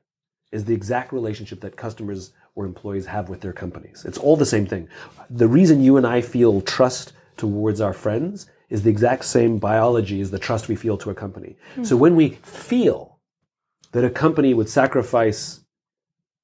is 0.52 0.66
the 0.66 0.74
exact 0.74 1.14
relationship 1.14 1.62
that 1.62 1.78
customers 1.78 2.34
or 2.56 2.66
employees 2.66 3.06
have 3.06 3.30
with 3.30 3.42
their 3.42 3.54
companies. 3.54 4.04
It's 4.06 4.18
all 4.18 4.36
the 4.36 4.46
same 4.46 4.66
thing. 4.66 4.90
The 5.30 5.48
reason 5.48 5.84
you 5.84 5.98
and 5.98 6.06
I 6.06 6.22
feel 6.22 6.62
trust 6.62 7.14
towards 7.38 7.80
our 7.80 7.94
friends 7.94 8.50
is 8.70 8.84
the 8.84 8.90
exact 8.90 9.26
same 9.26 9.58
biology 9.58 10.22
as 10.22 10.32
the 10.32 10.40
trust 10.40 10.68
we 10.68 10.76
feel 10.76 10.98
to 10.98 11.10
a 11.10 11.16
company. 11.16 11.56
Mm-hmm. 11.72 11.84
So 11.84 11.98
when 11.98 12.16
we 12.16 12.30
feel 12.44 13.20
that 13.92 14.04
a 14.04 14.10
company 14.10 14.54
would 14.54 14.70
sacrifice 14.70 15.62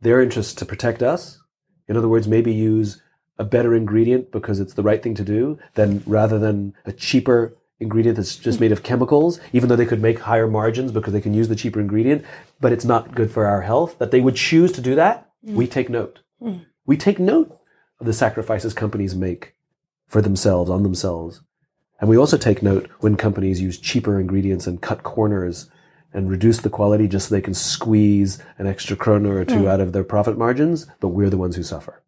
their 0.01 0.21
interests 0.21 0.53
to 0.55 0.65
protect 0.65 1.01
us, 1.01 1.39
in 1.87 1.97
other 1.97 2.09
words, 2.09 2.27
maybe 2.27 2.53
use 2.53 3.01
a 3.39 3.45
better 3.45 3.75
ingredient 3.75 4.31
because 4.31 4.59
it's 4.59 4.73
the 4.73 4.83
right 4.83 5.01
thing 5.01 5.15
to 5.15 5.23
do, 5.23 5.57
then 5.75 6.03
rather 6.05 6.39
than 6.39 6.73
a 6.85 6.91
cheaper 6.91 7.55
ingredient 7.79 8.17
that's 8.17 8.35
just 8.35 8.59
made 8.59 8.71
of 8.71 8.83
chemicals, 8.83 9.39
even 9.53 9.69
though 9.69 9.75
they 9.75 9.85
could 9.85 10.01
make 10.01 10.19
higher 10.19 10.47
margins 10.47 10.91
because 10.91 11.13
they 11.13 11.21
can 11.21 11.33
use 11.33 11.47
the 11.47 11.55
cheaper 11.55 11.79
ingredient, 11.79 12.25
but 12.59 12.71
it's 12.71 12.85
not 12.85 13.13
good 13.13 13.31
for 13.31 13.45
our 13.45 13.61
health, 13.61 13.97
that 13.99 14.11
they 14.11 14.21
would 14.21 14.35
choose 14.35 14.71
to 14.71 14.81
do 14.81 14.95
that, 14.95 15.29
mm. 15.45 15.53
we 15.53 15.67
take 15.67 15.89
note. 15.89 16.19
Mm. 16.41 16.65
We 16.85 16.97
take 16.97 17.19
note 17.19 17.59
of 17.99 18.05
the 18.05 18.13
sacrifices 18.13 18.73
companies 18.73 19.15
make 19.15 19.53
for 20.07 20.21
themselves, 20.21 20.69
on 20.69 20.83
themselves. 20.83 21.41
And 21.99 22.09
we 22.09 22.17
also 22.17 22.37
take 22.37 22.63
note 22.63 22.89
when 22.99 23.17
companies 23.17 23.61
use 23.61 23.77
cheaper 23.79 24.19
ingredients 24.19 24.67
and 24.67 24.81
cut 24.81 25.03
corners 25.03 25.69
and 26.13 26.29
reduce 26.29 26.59
the 26.59 26.69
quality 26.69 27.07
just 27.07 27.29
so 27.29 27.35
they 27.35 27.41
can 27.41 27.53
squeeze 27.53 28.41
an 28.57 28.65
extra 28.65 28.95
kroner 28.95 29.37
or 29.37 29.45
two 29.45 29.63
mm. 29.63 29.67
out 29.67 29.81
of 29.81 29.93
their 29.93 30.03
profit 30.03 30.37
margins, 30.37 30.87
but 30.99 31.09
we're 31.09 31.29
the 31.29 31.37
ones 31.37 31.55
who 31.55 31.63
suffer. 31.63 32.01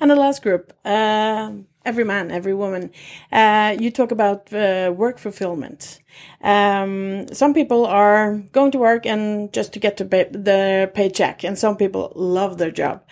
And 0.00 0.10
the 0.10 0.16
last 0.16 0.42
group, 0.42 0.72
uh, 0.84 1.52
every 1.84 2.04
man, 2.04 2.30
every 2.30 2.54
woman. 2.54 2.90
Uh, 3.32 3.76
you 3.78 3.90
talk 3.90 4.10
about 4.10 4.52
uh, 4.52 4.92
work 4.96 5.18
fulfillment. 5.18 6.00
Um, 6.42 7.26
some 7.32 7.54
people 7.54 7.86
are 7.86 8.38
going 8.52 8.70
to 8.72 8.78
work 8.78 9.06
and 9.06 9.52
just 9.52 9.72
to 9.74 9.78
get 9.78 9.96
to 9.98 10.04
pay 10.04 10.88
paycheck, 10.94 11.44
and 11.44 11.58
some 11.58 11.76
people 11.76 12.12
love 12.14 12.58
their 12.58 12.70
job. 12.70 13.02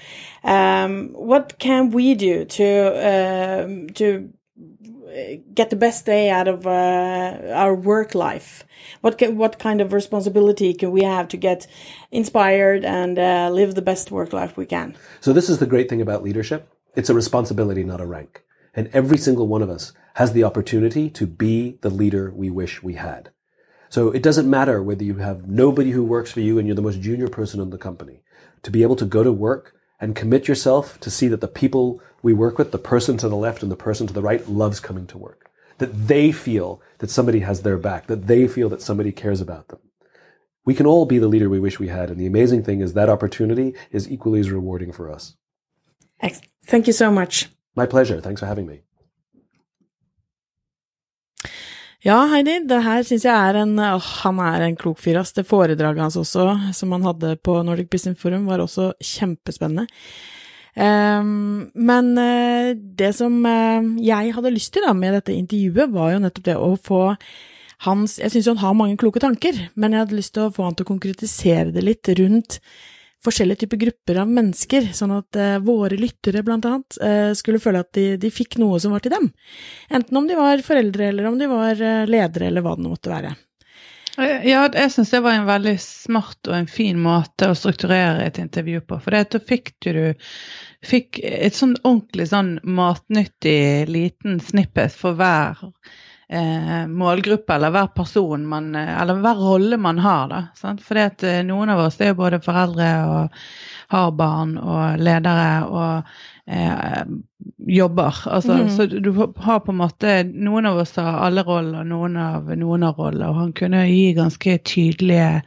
Um, 0.44 1.10
what 1.14 1.58
can 1.58 1.90
we 1.90 2.14
do 2.14 2.44
to 2.44 3.64
um, 3.64 3.88
to 3.90 4.32
get 5.54 5.70
the 5.70 5.76
best 5.76 6.06
day 6.06 6.30
out 6.30 6.48
of 6.48 6.66
uh, 6.66 7.52
our 7.54 7.74
work 7.74 8.14
life? 8.14 8.64
What 9.00 9.18
can, 9.18 9.36
what 9.36 9.58
kind 9.58 9.80
of 9.80 9.92
responsibility 9.92 10.74
can 10.74 10.90
we 10.90 11.02
have 11.02 11.28
to 11.28 11.36
get 11.36 11.66
inspired 12.10 12.84
and 12.84 13.18
uh, 13.18 13.50
live 13.50 13.74
the 13.74 13.82
best 13.82 14.10
work 14.10 14.32
life 14.32 14.56
we 14.56 14.66
can? 14.66 14.96
So 15.20 15.32
this 15.32 15.48
is 15.48 15.58
the 15.58 15.66
great 15.66 15.88
thing 15.88 16.00
about 16.00 16.22
leadership. 16.22 16.72
It's 16.94 17.10
a 17.10 17.14
responsibility, 17.14 17.84
not 17.84 18.00
a 18.00 18.06
rank. 18.06 18.42
And 18.74 18.88
every 18.92 19.18
single 19.18 19.48
one 19.48 19.62
of 19.62 19.70
us 19.70 19.92
has 20.14 20.32
the 20.32 20.44
opportunity 20.44 21.10
to 21.10 21.26
be 21.26 21.78
the 21.80 21.90
leader 21.90 22.32
we 22.34 22.50
wish 22.50 22.82
we 22.82 22.94
had. 22.94 23.30
So 23.88 24.10
it 24.10 24.22
doesn't 24.22 24.50
matter 24.50 24.82
whether 24.82 25.04
you 25.04 25.16
have 25.16 25.48
nobody 25.48 25.92
who 25.92 26.04
works 26.04 26.30
for 26.30 26.40
you 26.40 26.58
and 26.58 26.66
you're 26.66 26.76
the 26.76 26.82
most 26.82 27.00
junior 27.00 27.28
person 27.28 27.60
in 27.60 27.70
the 27.70 27.78
company. 27.78 28.22
To 28.64 28.70
be 28.70 28.82
able 28.82 28.96
to 28.96 29.06
go 29.06 29.22
to 29.22 29.32
work 29.32 29.74
and 30.00 30.14
commit 30.14 30.48
yourself 30.48 30.98
to 31.00 31.10
see 31.10 31.28
that 31.28 31.40
the 31.40 31.48
people 31.48 32.00
we 32.22 32.32
work 32.32 32.58
with, 32.58 32.72
the 32.72 32.78
person 32.78 33.16
to 33.18 33.28
the 33.28 33.36
left 33.36 33.62
and 33.62 33.70
the 33.70 33.76
person 33.76 34.06
to 34.06 34.12
the 34.12 34.22
right, 34.22 34.48
loves 34.48 34.80
coming 34.80 35.06
to 35.08 35.18
work. 35.18 35.50
That 35.78 36.08
they 36.08 36.32
feel 36.32 36.80
that 36.98 37.10
somebody 37.10 37.40
has 37.40 37.62
their 37.62 37.76
back, 37.76 38.06
that 38.06 38.26
they 38.26 38.48
feel 38.48 38.68
that 38.70 38.82
somebody 38.82 39.12
cares 39.12 39.40
about 39.40 39.68
them. 39.68 39.80
We 40.64 40.74
can 40.74 40.86
all 40.86 41.06
be 41.06 41.18
the 41.18 41.28
leader 41.28 41.48
we 41.48 41.60
wish 41.60 41.78
we 41.78 41.88
had. 41.88 42.10
And 42.10 42.20
the 42.20 42.26
amazing 42.26 42.64
thing 42.64 42.80
is 42.80 42.92
that 42.92 43.08
opportunity 43.08 43.74
is 43.90 44.10
equally 44.10 44.40
as 44.40 44.50
rewarding 44.50 44.92
for 44.92 45.10
us. 45.10 45.36
Thank 46.66 46.86
you 46.86 46.92
so 46.92 47.10
much. 47.10 47.48
My 47.74 47.86
pleasure. 47.86 48.20
Thanks 48.20 48.40
for 48.40 48.46
having 48.46 48.66
me. 48.66 48.82
Ja, 52.08 52.22
Heidi, 52.30 52.54
det 52.64 52.78
her 52.86 53.02
syns 53.04 53.26
jeg 53.26 53.36
er 53.36 53.58
en 53.60 53.74
åh, 53.82 54.04
Han 54.22 54.38
er 54.40 54.62
en 54.64 54.76
klok 54.80 55.00
fyr, 55.02 55.18
ass. 55.20 55.34
Det 55.36 55.44
foredraget 55.44 56.00
hans 56.00 56.16
også, 56.16 56.46
som 56.72 56.94
han 56.94 57.04
hadde 57.04 57.34
på 57.44 57.58
Nordic 57.66 57.90
Business 57.92 58.20
Forum, 58.22 58.46
var 58.48 58.62
også 58.64 58.94
kjempespennende. 59.04 59.84
Um, 60.78 61.68
men 61.74 62.12
uh, 62.16 62.70
det 62.72 63.10
som 63.18 63.34
uh, 63.44 63.84
jeg 64.00 64.32
hadde 64.36 64.54
lyst 64.54 64.72
til 64.72 64.86
da 64.86 64.94
med 64.96 65.18
dette 65.18 65.34
intervjuet, 65.34 65.92
var 65.92 66.14
jo 66.14 66.22
nettopp 66.22 66.46
det 66.46 66.56
å 66.56 66.70
få 66.80 67.02
hans 67.84 68.16
Jeg 68.22 68.32
syns 68.32 68.48
han 68.54 68.62
har 68.62 68.78
mange 68.78 68.96
kloke 68.98 69.20
tanker, 69.22 69.58
men 69.76 69.92
jeg 69.92 70.06
hadde 70.06 70.16
lyst 70.16 70.32
til 70.38 70.46
å 70.46 70.54
få 70.54 70.64
han 70.64 70.78
til 70.78 70.86
å 70.86 70.92
konkretisere 70.94 71.74
det 71.74 71.84
litt 71.84 72.08
rundt 72.18 72.60
forskjellige 73.24 73.64
typer 73.64 73.80
grupper 73.82 74.20
av 74.22 74.30
mennesker, 74.30 74.90
sånn 74.94 75.16
at 75.16 75.38
eh, 75.38 75.56
våre 75.64 75.98
lyttere, 75.98 76.44
blant 76.46 76.68
annet, 76.68 76.98
eh, 77.02 77.32
skulle 77.38 77.60
føle 77.62 77.82
at 77.82 77.90
de, 77.96 78.06
de, 78.20 78.30
fikk 78.32 78.58
noe 78.62 78.78
som 78.82 78.94
var 78.94 79.04
til 79.04 79.14
dem. 79.14 79.28
Enten 79.90 80.20
om 80.20 80.28
de 80.28 80.38
var 80.38 80.62
foreldre, 80.64 81.10
eller 81.10 81.28
om 81.30 81.38
de 81.40 81.50
var 81.50 81.82
uh, 81.82 82.06
ledere, 82.08 82.48
eller 82.48 82.64
hva 82.64 82.76
det 82.78 82.86
måtte 82.86 83.12
være. 83.12 83.34
Ja, 84.18 84.64
jeg 84.66 84.90
syns 84.90 85.12
det 85.14 85.20
var 85.22 85.36
en 85.36 85.46
veldig 85.46 85.76
smart 85.78 86.48
og 86.50 86.56
en 86.56 86.66
fin 86.66 86.98
måte 86.98 87.52
å 87.52 87.54
strukturere 87.54 88.24
et 88.26 88.40
intervju 88.42 88.80
på. 88.90 88.98
For 89.04 89.14
da 89.14 89.38
fikk 89.38 89.76
du 89.86 89.92
fikk 90.82 91.20
et 91.22 91.54
sånn 91.54 91.76
ordentlig 91.84 92.26
sånn 92.32 92.56
matnyttig 92.66 93.86
liten 93.86 94.40
snippet 94.42 94.94
for 94.98 95.14
hver 95.18 95.62
eh, 96.28 96.86
målgruppe 96.86 97.54
eller 97.54 97.72
hver 97.74 97.86
person 97.96 98.46
man 98.46 98.74
Eller 98.76 99.20
hver 99.22 99.40
rolle 99.40 99.76
man 99.76 99.98
har, 99.98 100.28
da. 100.28 100.42
Sant? 100.54 100.82
Fordi 100.84 101.04
at 101.06 101.24
eh, 101.24 101.42
noen 101.46 101.72
av 101.72 101.86
oss 101.86 102.00
er 102.00 102.12
jo 102.12 102.20
både 102.22 102.42
foreldre 102.44 102.88
og 103.08 103.38
har 103.88 104.10
barn 104.12 104.58
og 104.60 105.00
ledere 105.00 105.50
og 105.64 106.10
eh, 106.46 107.04
jobber. 107.78 108.22
Altså, 108.26 108.52
mm. 108.52 108.70
Så 108.76 108.86
du 108.86 109.12
har 109.36 109.60
på 109.64 109.72
en 109.72 109.80
måte 109.80 110.22
Noen 110.28 110.68
av 110.68 110.82
oss 110.82 110.96
har 111.00 111.22
alle 111.24 111.44
roller, 111.46 111.84
noen 111.88 112.16
av 112.20 112.52
noen 112.56 112.84
av 112.84 113.00
roller. 113.00 113.30
Og 113.30 113.42
han 113.42 113.54
kunne 113.56 113.86
gi 113.88 114.12
ganske 114.16 114.58
tydelige, 114.64 115.42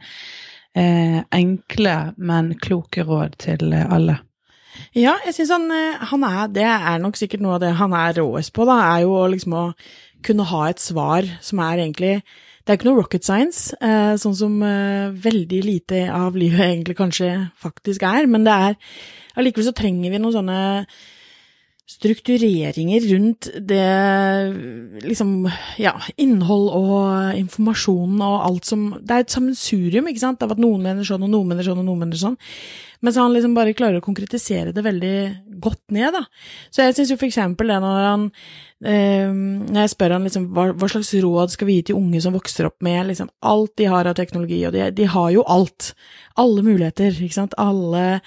eh, 0.74 1.22
enkle, 1.30 1.96
men 2.16 2.54
kloke 2.58 3.06
råd 3.06 3.38
til 3.46 3.72
alle. 3.72 4.18
Ja, 4.96 5.18
jeg 5.26 5.36
syns 5.36 5.52
han, 5.52 5.66
eh, 5.70 6.06
han, 6.10 6.24
er 6.24 6.48
Det 6.48 6.64
er 6.64 6.98
nok 7.02 7.18
sikkert 7.20 7.44
noe 7.44 7.58
av 7.58 7.64
det 7.64 7.74
han 7.78 7.92
er 7.96 8.16
råest 8.18 8.52
på, 8.56 8.66
da, 8.68 8.78
er 8.94 9.04
jo 9.06 9.18
liksom 9.30 9.56
å 9.56 9.66
kunne 10.26 10.48
ha 10.48 10.64
et 10.68 10.82
svar 10.82 11.28
som 11.44 11.62
er 11.62 11.84
egentlig 11.84 12.22
Det 12.62 12.70
er 12.70 12.78
ikke 12.78 12.86
noe 12.86 13.00
rocket 13.00 13.24
science, 13.26 13.74
eh, 13.82 14.14
sånn 14.22 14.36
som 14.38 14.60
eh, 14.62 15.10
veldig 15.10 15.62
lite 15.66 16.04
av 16.14 16.36
livet 16.38 16.62
egentlig 16.62 16.94
kanskje 16.94 17.30
faktisk 17.58 18.04
er, 18.06 18.28
men 18.30 18.46
det 18.46 18.54
er 18.54 18.76
Allikevel 19.32 19.64
så 19.64 19.72
trenger 19.74 20.12
vi 20.12 20.20
noen 20.20 20.34
sånne 20.36 20.60
struktureringer 21.92 23.04
rundt 23.10 23.48
det 23.68 25.02
liksom 25.04 25.48
ja, 25.82 25.96
innhold 26.20 26.70
og 26.76 27.36
informasjon 27.36 28.22
og 28.22 28.36
alt 28.46 28.68
som 28.68 28.86
Det 29.00 29.16
er 29.16 29.26
et 29.26 29.34
sammensurium, 29.34 30.08
ikke 30.08 30.22
sant, 30.22 30.44
av 30.44 30.54
at 30.54 30.62
noen 30.62 30.84
mener 30.84 31.06
sånn, 31.06 31.26
og 31.26 31.32
noen 31.32 31.52
mener 31.52 31.66
sånn, 31.66 31.82
og 31.82 31.88
noen 31.88 32.04
mener 32.04 32.20
sånn. 32.20 32.38
Mens 33.02 33.18
han 33.18 33.32
liksom 33.34 33.54
bare 33.56 33.74
klarer 33.74 33.98
å 33.98 34.04
konkretisere 34.04 34.70
det 34.74 34.84
veldig 34.84 35.14
godt 35.62 35.94
ned, 35.94 36.14
da. 36.14 36.22
Så 36.70 36.84
jeg 36.84 36.94
syns 36.96 37.10
jo 37.10 37.18
for 37.18 37.26
eksempel 37.26 37.72
det 37.72 37.78
når 37.82 38.04
han 38.06 38.26
eh, 38.86 39.32
Når 39.32 39.80
jeg 39.80 39.92
spør 39.94 40.14
han 40.16 40.28
liksom 40.28 40.44
hva, 40.54 40.68
hva, 40.70 40.90
slags 40.90 41.10
råd 41.24 41.54
skal 41.54 41.68
vi 41.68 41.80
gi 41.80 41.88
til 41.90 41.98
unge 41.98 42.22
som 42.22 42.36
vokser 42.36 42.68
opp 42.70 42.78
med 42.86 43.10
liksom 43.10 43.32
alt 43.50 43.74
de 43.80 43.88
har 43.90 44.06
av 44.06 44.14
teknologi, 44.18 44.60
og 44.68 44.76
de, 44.76 44.86
de 44.94 45.08
har 45.10 45.32
jo 45.34 45.42
alt. 45.50 45.92
Alle 46.38 46.62
muligheter, 46.66 47.18
ikke 47.18 47.40
sant. 47.40 47.58
Alle, 47.58 48.22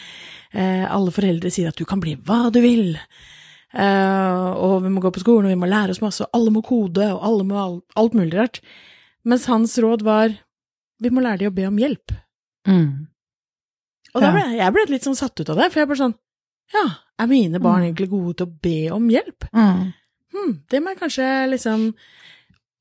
eh, 0.52 0.84
alle 0.84 1.16
foreldre 1.16 1.54
sier 1.54 1.72
at 1.72 1.80
du 1.80 1.88
kan 1.88 2.04
bli 2.04 2.18
hva 2.28 2.50
du 2.52 2.60
vil. 2.66 2.98
Uh, 3.76 4.56
og 4.56 4.86
vi 4.86 4.92
må 4.92 5.02
gå 5.04 5.10
på 5.12 5.20
skolen, 5.20 5.50
og 5.50 5.52
vi 5.52 5.60
må 5.60 5.68
lære 5.68 5.92
oss 5.92 6.00
masse, 6.00 6.24
og 6.24 6.38
alle 6.38 6.54
må 6.56 6.62
kode, 6.64 7.10
og 7.12 7.26
alle 7.28 7.48
må 7.48 7.58
alt, 7.60 7.84
alt 8.00 8.14
mulig 8.16 8.38
rart. 8.38 8.62
Mens 9.28 9.50
hans 9.52 9.74
råd 9.84 10.06
var 10.06 10.32
vi 11.04 11.12
må 11.12 11.24
lære 11.24 11.44
de 11.44 11.50
å 11.50 11.56
be 11.56 11.66
om 11.68 11.80
hjelp. 11.82 12.14
Mm. 12.70 13.08
Og 14.16 14.22
da 14.24 14.32
ble 14.32 14.44
jeg 14.58 14.74
ble 14.74 14.86
litt 14.90 15.04
sånn 15.06 15.18
satt 15.20 15.40
ut 15.44 15.50
av 15.52 15.60
det, 15.60 15.72
for 15.74 15.82
jeg 15.84 15.90
ble 15.92 15.98
sånn 16.00 16.16
Ja, 16.74 16.86
er 17.22 17.28
mine 17.30 17.60
barn 17.62 17.84
Mm. 17.84 17.88
egentlig 17.92 18.10
gode 18.10 18.38
til 18.40 18.48
å 18.48 18.56
be 18.62 18.78
om 18.96 19.10
hjelp? 19.12 19.46
Mm. 19.54 19.82
Hm, 20.34 20.54
det 20.72 20.80
må 20.82 20.90
jeg 20.94 21.00
kanskje 21.04 21.28
liksom 21.52 21.84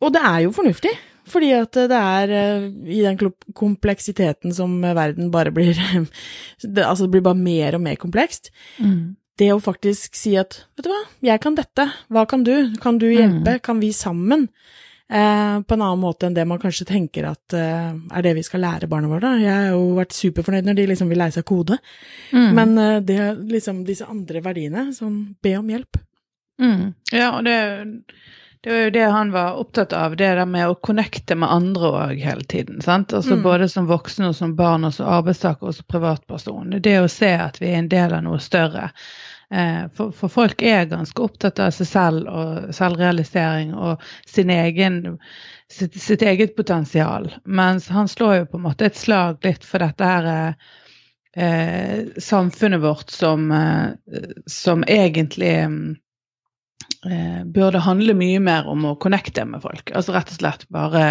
Og 0.03 0.13
det 0.15 0.23
er 0.23 0.39
jo 0.45 0.51
fornuftig, 0.53 0.93
fordi 1.27 1.51
at 1.57 1.73
det 1.73 1.99
er 1.99 2.31
eh, 2.31 2.65
i 2.93 3.03
den 3.03 3.19
kompleksiteten 3.55 4.53
som 4.55 4.81
verden 4.83 5.31
bare 5.33 5.53
blir 5.55 5.75
det, 6.63 6.85
Altså, 6.85 7.05
det 7.07 7.11
blir 7.17 7.23
bare 7.29 7.39
mer 7.39 7.75
og 7.79 7.81
mer 7.85 7.97
komplekst. 7.97 8.51
Mm. 8.79 9.17
Det 9.39 9.49
å 9.53 9.61
faktisk 9.63 10.15
si 10.15 10.37
at 10.39 10.61
vet 10.77 10.85
du 10.87 10.91
hva, 10.93 11.01
jeg 11.27 11.41
kan 11.43 11.57
dette, 11.59 11.89
hva 12.13 12.27
kan 12.31 12.45
du, 12.47 12.75
kan 12.81 12.99
du 13.03 13.09
hjelpe, 13.11 13.57
kan 13.63 13.81
vi 13.81 13.91
sammen? 13.93 14.49
Eh, 15.13 15.57
på 15.61 15.75
en 15.77 15.83
annen 15.85 16.01
måte 16.01 16.25
enn 16.27 16.35
det 16.35 16.47
man 16.49 16.59
kanskje 16.59 16.87
tenker 16.89 17.27
at 17.29 17.53
eh, 17.53 17.91
er 17.93 18.23
det 18.25 18.35
vi 18.39 18.43
skal 18.43 18.63
lære 18.65 18.89
barna 18.89 19.11
våre. 19.11 19.35
Jeg 19.43 19.53
har 19.53 19.75
jo 19.75 19.91
vært 19.99 20.17
superfornøyd 20.17 20.65
når 20.65 20.79
de 20.79 20.87
liksom 20.91 21.11
vil 21.13 21.21
lære 21.21 21.37
seg 21.37 21.45
kode, 21.51 21.77
Mm. 22.33 22.55
men 22.57 22.79
eh, 22.79 23.01
det 23.05 23.19
liksom 23.53 23.85
disse 23.85 24.07
andre 24.09 24.41
verdiene, 24.41 24.87
sånn 24.97 25.37
be 25.45 25.53
om 25.59 25.69
hjelp. 25.69 26.01
Mm. 26.61 26.95
Ja, 27.13 27.29
og 27.37 27.45
det, 27.45 27.59
det 28.65 28.73
var 28.73 28.81
jo 28.87 28.91
det 28.97 29.05
han 29.13 29.31
var 29.35 29.61
opptatt 29.61 29.93
av, 29.93 30.17
det 30.17 30.31
der 30.39 30.47
med 30.49 30.71
å 30.73 30.75
connecte 30.81 31.37
med 31.37 31.53
andre 31.53 31.91
òg 32.01 32.23
hele 32.25 32.45
tiden. 32.49 32.81
sant? 32.81 33.13
Altså 33.13 33.37
Mm. 33.37 33.43
Både 33.45 33.69
som 33.69 33.87
voksne 33.87 34.29
og 34.33 34.35
som 34.35 34.57
barn 34.57 34.85
og 34.89 34.95
som 34.95 35.07
arbeidstaker 35.07 35.69
og 35.69 35.75
som 35.75 35.85
privatperson. 35.87 36.81
Det 36.81 36.97
å 37.03 37.11
se 37.13 37.35
at 37.37 37.61
vi 37.61 37.75
er 37.75 37.79
en 37.83 37.89
del 37.93 38.15
av 38.15 38.23
noe 38.25 38.39
større. 38.41 38.91
Eh, 39.55 39.89
For, 39.95 40.11
for 40.11 40.33
folk 40.33 40.63
er 40.67 40.89
ganske 40.91 41.23
opptatt 41.23 41.61
av 41.63 41.71
seg 41.77 41.87
selv 41.87 42.31
og 42.31 42.71
selvrealisering 42.75 43.75
og 43.75 44.03
sin 44.27 44.51
egen, 44.51 45.19
sitt, 45.71 45.95
sitt 46.01 46.25
eget 46.27 46.57
potensial. 46.57 47.29
Mens 47.45 47.87
han 47.95 48.11
slår 48.11 48.41
jo 48.41 48.49
på 48.51 48.59
en 48.59 48.67
måte 48.67 48.89
et 48.89 48.99
slag 48.99 49.45
litt 49.47 49.67
for 49.67 49.85
dette 49.85 50.09
her 50.11 50.31
eh, 51.37 52.11
samfunnet 52.19 52.83
vårt 52.83 53.15
som, 53.15 53.47
eh, 53.55 54.25
som 54.51 54.83
egentlig 54.91 55.55
mm, 55.71 55.95
burde 57.55 57.83
handle 57.85 58.15
mye 58.17 58.41
mer 58.41 58.69
om 58.71 58.85
å 58.89 58.95
connecte 59.01 59.45
med 59.49 59.63
folk. 59.65 59.93
Altså 59.97 60.15
rett 60.15 60.31
og 60.33 60.39
slett 60.39 60.65
bare 60.73 61.03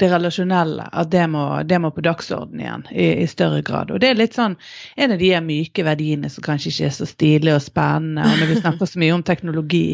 det 0.00 0.10
relasjonelle. 0.12 0.88
At 0.92 1.10
det 1.12 1.26
må, 1.32 1.44
det 1.64 1.80
må 1.80 1.92
på 1.94 2.04
dagsorden 2.04 2.60
igjen 2.60 2.84
i, 2.90 3.06
i 3.24 3.28
større 3.30 3.62
grad. 3.66 3.90
Og 3.90 4.02
det 4.02 4.12
er 4.12 4.20
litt 4.20 4.36
sånn 4.36 4.58
en 4.96 5.14
av 5.16 5.22
de 5.22 5.32
myke 5.44 5.86
verdiene 5.86 6.30
som 6.32 6.44
kanskje 6.44 6.74
ikke 6.74 6.90
er 6.90 6.98
så 6.98 7.08
stilige 7.08 7.56
og 7.56 7.64
spennende. 7.64 8.26
Og 8.26 8.42
når 8.42 8.52
vi 8.52 8.60
snakker 8.60 8.90
så 8.90 9.00
mye 9.02 9.16
om 9.16 9.24
teknologi, 9.26 9.86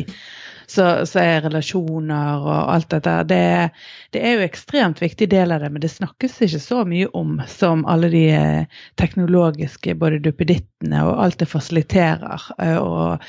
så, 0.67 1.19
er 1.21 1.45
relasjoner 1.47 2.43
og 2.43 2.73
alt 2.75 2.91
dette 2.95 3.15
det, 3.31 3.71
det 4.15 4.23
er 4.23 4.37
jo 4.37 4.47
ekstremt 4.47 5.01
viktig 5.03 5.29
del 5.31 5.55
av 5.55 5.63
det, 5.63 5.71
men 5.73 5.83
det 5.83 5.91
snakkes 5.93 6.41
ikke 6.47 6.61
så 6.63 6.83
mye 6.89 7.09
om 7.17 7.37
som 7.51 7.85
alle 7.89 8.11
de 8.13 8.25
eh, 8.35 8.81
teknologiske 9.01 9.95
både 9.99 10.21
duppedittene 10.25 11.05
og 11.07 11.23
alt 11.25 11.39
det 11.43 11.49
fasiliterer 11.51 12.49
eh, 12.63 12.77
og 12.77 13.23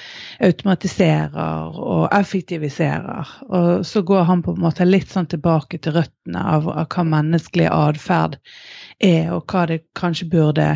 automatiserer 0.44 1.78
og 1.78 2.08
effektiviserer. 2.16 3.36
Og 3.48 3.86
så 3.88 4.02
går 4.02 4.28
han 4.32 4.44
på 4.46 4.56
en 4.56 4.64
måte 4.66 4.88
litt 4.88 5.12
sånn 5.14 5.30
tilbake 5.30 5.82
til 5.82 5.98
røttene 6.00 6.44
av, 6.56 6.70
av 6.70 6.90
hva 6.94 7.08
menneskelig 7.08 7.70
atferd 7.72 8.38
er, 9.00 9.34
og 9.36 9.46
hva 9.52 9.66
det 9.70 9.84
kanskje 9.98 10.30
burde 10.32 10.70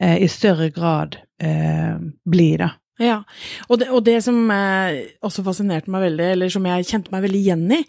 eh, 0.00 0.18
i 0.24 0.28
større 0.32 0.70
grad 0.74 1.18
eh, 1.42 1.96
bli, 2.24 2.52
da. 2.60 2.72
Ja, 2.98 3.20
og 3.68 3.78
det, 3.78 3.88
og 3.94 4.02
det 4.06 4.16
som 4.24 4.40
eh, 4.50 5.04
også 5.22 5.44
fascinerte 5.46 5.92
meg 5.94 6.08
veldig, 6.08 6.28
eller 6.34 6.50
som 6.50 6.66
jeg 6.66 6.86
kjente 6.88 7.12
meg 7.14 7.22
veldig 7.28 7.42
igjen 7.44 7.66
i, 7.76 7.82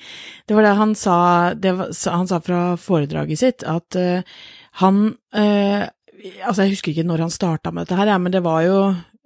det 0.45 0.57
var 0.57 0.67
det 0.67 0.73
han 0.77 0.93
sa, 0.97 1.15
det 1.57 1.73
var, 1.79 1.93
han 2.13 2.29
sa 2.29 2.37
fra 2.45 2.59
foredraget 2.77 3.41
sitt, 3.41 3.65
at 3.65 3.97
eh, 3.99 4.35
han 4.83 5.07
eh, 5.33 5.87
Altså, 6.19 6.65
jeg 6.65 6.73
husker 6.73 6.91
ikke 6.91 7.05
når 7.07 7.21
han 7.23 7.29
starta 7.31 7.71
med 7.71 7.85
dette 7.85 7.95
her, 7.95 8.09
ja, 8.11 8.17
men 8.19 8.33
det 8.33 8.41
var 8.43 8.65
jo 8.65 8.79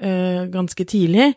eh, 0.03 0.43
ganske 0.51 0.85
tidlig, 0.89 1.31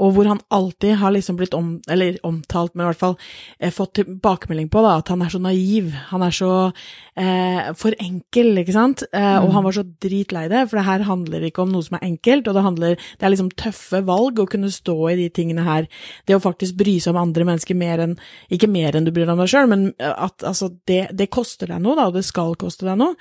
og 0.00 0.14
hvor 0.16 0.28
han 0.30 0.40
alltid 0.54 0.96
har 1.00 1.14
liksom 1.14 1.38
blitt 1.38 1.54
om, 1.56 1.76
eller 1.92 2.18
omtalt, 2.26 2.74
men 2.74 2.86
i 2.86 2.88
hvert 2.90 3.02
fall 3.02 3.16
uh, 3.16 3.70
fått 3.74 3.94
tilbakemelding 4.00 4.68
på 4.72 4.82
da, 4.84 4.96
at 5.00 5.12
han 5.12 5.22
er 5.24 5.32
så 5.32 5.40
naiv, 5.42 5.92
han 6.10 6.24
er 6.26 6.34
så 6.34 6.50
uh, 6.70 7.70
for 7.78 7.96
enkel, 8.02 8.52
ikke 8.62 8.76
sant, 8.76 9.04
mm. 9.12 9.24
og 9.42 9.46
Mm. 9.46 9.54
han 9.54 9.64
var 9.64 9.76
så 9.76 9.84
dritlei 10.02 10.46
det, 10.52 10.62
for 10.68 10.80
det 10.80 10.86
her 10.86 11.06
handler 11.08 11.46
ikke 11.46 11.62
om 11.64 11.72
noe 11.72 11.84
som 11.86 11.98
er 11.98 12.06
enkelt, 12.08 12.48
og 12.48 12.56
det 12.56 12.64
handler, 12.66 12.96
det 12.96 13.26
er 13.26 13.32
liksom 13.32 13.52
tøffe 13.56 14.02
valg 14.06 14.40
å 14.42 14.48
kunne 14.50 14.72
stå 14.72 14.96
i 15.12 15.18
de 15.22 15.28
tingene 15.32 15.64
her, 15.66 15.88
det 16.26 16.36
å 16.36 16.42
faktisk 16.42 16.76
bry 16.80 16.98
seg 17.00 17.14
om 17.14 17.22
andre 17.22 17.46
mennesker 17.48 17.78
mer 17.78 18.02
enn, 18.04 18.16
ikke 18.52 18.70
mer 18.70 18.96
enn 18.96 19.06
du 19.06 19.12
bryr 19.12 19.28
deg 19.28 19.36
om 19.36 19.44
deg 19.44 19.52
selv, 19.52 19.72
men 19.72 19.92
at 19.98 20.44
altså, 20.46 20.72
det, 20.88 21.06
det 21.16 21.30
koster 21.32 21.70
deg 21.72 21.84
noe 21.84 21.96
da, 21.98 22.08
og 22.10 22.18
det 22.18 22.26
skal 22.26 22.56
koste 22.60 22.88
deg 22.88 22.98
noe. 23.00 23.16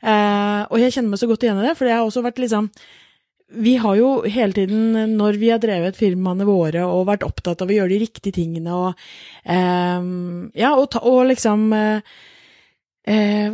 Uh, 0.00 0.64
og 0.72 0.80
jeg 0.80 0.94
kjenner 0.94 1.12
meg 1.12 1.20
så 1.20 1.28
godt 1.28 1.44
igjen 1.44 1.60
i 1.60 1.66
det, 1.66 1.76
for 1.76 1.88
jeg 1.88 1.98
har 1.98 2.06
også 2.06 2.24
vært 2.24 2.40
liksom 2.40 2.70
Vi 3.52 3.76
har 3.82 3.96
jo 3.98 4.22
hele 4.30 4.52
tiden, 4.54 4.92
når 5.18 5.38
vi 5.40 5.50
har 5.50 5.58
drevet 5.58 5.96
firmaene 5.98 6.46
våre 6.46 6.84
og 6.86 7.06
vært 7.08 7.24
opptatt 7.26 7.62
av 7.64 7.68
å 7.72 7.74
gjøre 7.74 7.90
de 7.96 8.02
riktige 8.04 8.36
tingene 8.36 8.70
og 8.74 8.92
eh, 9.44 10.10
Ja, 10.60 10.74
og, 10.76 10.90
ta, 10.94 11.02
og 11.02 11.26
liksom 11.32 11.72
eh, 11.74 12.00
eh, 13.10 13.50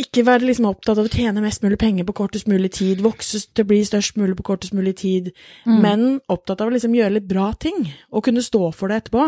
ikke 0.00 0.22
være 0.26 0.46
liksom 0.48 0.66
opptatt 0.68 0.98
av 1.00 1.08
å 1.08 1.12
tjene 1.12 1.42
mest 1.44 1.62
mulig 1.64 1.78
penger 1.80 2.06
på 2.08 2.14
kortest 2.16 2.46
mulig 2.50 2.70
tid, 2.76 3.00
vokse 3.04 3.40
til 3.52 3.64
å 3.64 3.68
bli 3.68 3.80
størst 3.86 4.16
mulig 4.20 4.36
på 4.38 4.46
kortest 4.46 4.74
mulig 4.76 4.94
tid, 5.00 5.32
Mm. 5.66 5.80
men 5.82 6.04
opptatt 6.28 6.60
av 6.60 6.68
å 6.68 6.72
liksom 6.74 6.94
gjøre 6.94 7.14
litt 7.18 7.28
bra 7.28 7.52
ting, 7.58 7.92
og 8.12 8.24
kunne 8.24 8.42
stå 8.44 8.72
for 8.74 8.88
det 8.88 9.02
etterpå. 9.02 9.26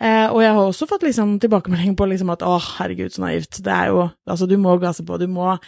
Eh, 0.00 0.28
og 0.30 0.40
jeg 0.42 0.52
har 0.54 0.62
også 0.70 0.88
fått 0.88 1.02
liksom 1.02 1.38
tilbakemelding 1.40 1.96
på 1.96 2.08
liksom 2.08 2.30
at 2.32 2.42
å, 2.46 2.58
herregud, 2.78 3.12
så 3.12 3.24
naivt, 3.26 3.62
det 3.64 3.72
er 3.72 3.88
jo, 3.88 4.10
altså 4.28 4.48
du 4.48 4.56
må 4.58 4.78
gasse 4.80 5.04
på, 5.04 5.18
du 5.18 5.26
må 5.26 5.58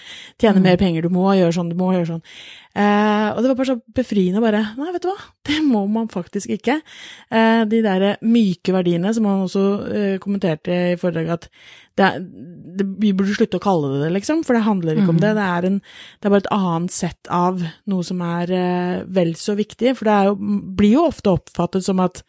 tjene 0.40 0.60
Mm. 0.60 0.62
mer 0.62 0.76
penger, 0.76 1.02
du 1.02 1.08
må 1.08 1.32
gjøre 1.34 1.52
sånn, 1.52 1.68
du 1.70 1.76
må 1.76 1.92
gjøre 1.92 2.06
sånn. 2.06 2.22
Eh, 2.72 3.28
og 3.34 3.42
det 3.44 3.50
var 3.50 3.58
bare 3.58 3.68
så 3.74 3.78
befriende 3.98 4.40
bare, 4.40 4.62
nei, 4.78 4.92
vet 4.94 5.04
du 5.04 5.10
hva, 5.10 5.18
det 5.44 5.58
må 5.66 5.82
man 5.92 6.08
faktisk 6.08 6.54
ikke. 6.54 6.78
Eh, 7.28 7.62
de 7.68 7.82
der 7.84 8.04
myke 8.24 8.72
verdiene, 8.72 9.12
som 9.12 9.26
han 9.28 9.42
også 9.44 9.64
eh, 9.92 10.14
kommenterte 10.22 10.78
i 10.94 10.98
foredraget, 11.00 11.34
at 11.36 11.48
det 12.00 12.04
er, 12.06 12.22
det, 12.78 12.86
vi 13.02 13.10
burde 13.12 13.34
slutte 13.36 13.58
å 13.58 13.62
kalle 13.62 13.90
det 13.92 13.98
det, 14.06 14.12
liksom, 14.14 14.38
for 14.48 14.56
det 14.56 14.62
handler 14.64 14.96
ikke 14.96 15.10
om 15.12 15.18
Mm. 15.18 15.24
det. 15.26 15.32
Det 15.36 15.44
er, 15.44 15.66
en, 15.68 15.74
det 15.82 16.24
er 16.24 16.32
bare 16.32 16.40
et 16.46 16.54
annet 16.56 16.94
sett 16.96 17.28
av 17.28 17.60
noe 17.92 18.06
som 18.08 18.22
er 18.24 18.52
eh, 18.56 19.02
vel 19.12 19.34
så 19.36 19.52
viktig, 19.58 19.92
for 19.98 20.08
det 20.08 20.14
jo, 20.30 20.32
blir 20.78 20.94
jo 20.96 21.04
ofte 21.10 21.34
oppfattet 21.36 21.84
som 21.84 22.00
at 22.00 22.22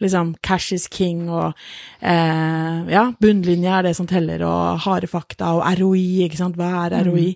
liksom 0.00 0.32
cash 0.40 0.72
is 0.72 0.88
king, 0.88 1.26
og 1.28 1.52
eh, 2.00 2.80
ja, 2.88 3.04
bunnlinja 3.20 3.76
er 3.82 3.90
det 3.90 3.96
som 4.00 4.08
teller, 4.08 4.40
og 4.48 4.80
harde 4.86 5.10
fakta, 5.12 5.52
og 5.58 5.66
ROI, 5.82 6.24
ikke 6.24 6.40
sant, 6.40 6.56
hva 6.56 6.86
er 6.88 6.96
ROI? 7.04 7.34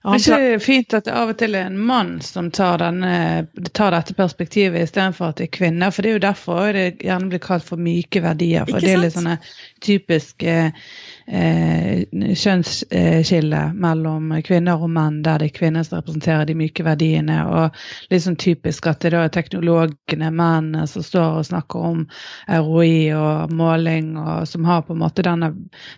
Er 0.00 0.08
han 0.08 0.20
ikke 0.20 0.36
det 0.40 0.60
fint 0.64 0.94
at 0.96 1.04
det 1.04 1.12
av 1.12 1.30
og 1.34 1.36
til 1.36 1.56
er 1.58 1.66
en 1.68 1.80
mann 1.84 2.14
som 2.24 2.46
tar, 2.56 2.78
denne, 2.80 3.44
tar 3.76 3.92
dette 3.92 4.14
perspektivet 4.16 4.86
istedenfor 4.86 5.34
at 5.34 5.42
det 5.42 5.50
er 5.50 5.56
kvinner? 5.58 5.92
For 5.92 6.00
det 6.00 6.08
er 6.08 6.16
jo 6.16 6.22
derfor 6.24 6.70
det 6.72 6.86
gjerne 7.04 7.28
blir 7.28 7.42
kalt 7.44 7.66
for 7.66 7.76
myke 7.76 8.22
verdier. 8.24 8.64
For 8.64 8.80
det 8.80 8.94
er 8.94 9.02
litt 9.02 9.18
sånne 9.18 9.36
typiske 9.84 10.54
eh, 10.70 10.88
kjønnsskille 11.30 13.60
mellom 13.78 14.32
kvinner 14.46 14.82
og 14.82 14.90
menn, 14.90 15.20
der 15.26 15.42
det 15.42 15.50
er 15.50 15.58
kvinner 15.58 15.84
som 15.86 16.00
representerer 16.00 16.48
de 16.48 16.56
myke 16.58 16.84
verdiene. 16.86 17.38
Og 17.46 17.76
litt 18.10 18.24
sånn 18.24 18.38
typisk 18.40 18.88
at 18.90 19.02
det 19.04 19.12
da 19.14 19.24
er 19.26 19.34
teknologene, 19.34 20.30
mennene, 20.30 20.86
som 20.90 21.02
står 21.06 21.40
og 21.40 21.48
snakker 21.50 21.86
om 21.90 22.00
ROI 22.48 23.12
og 23.16 23.54
måling, 23.54 24.16
og 24.20 24.48
som 24.48 24.66
har 24.68 24.84
på 24.86 24.96
en 24.96 25.04
måte 25.04 25.26
denne 25.26 25.52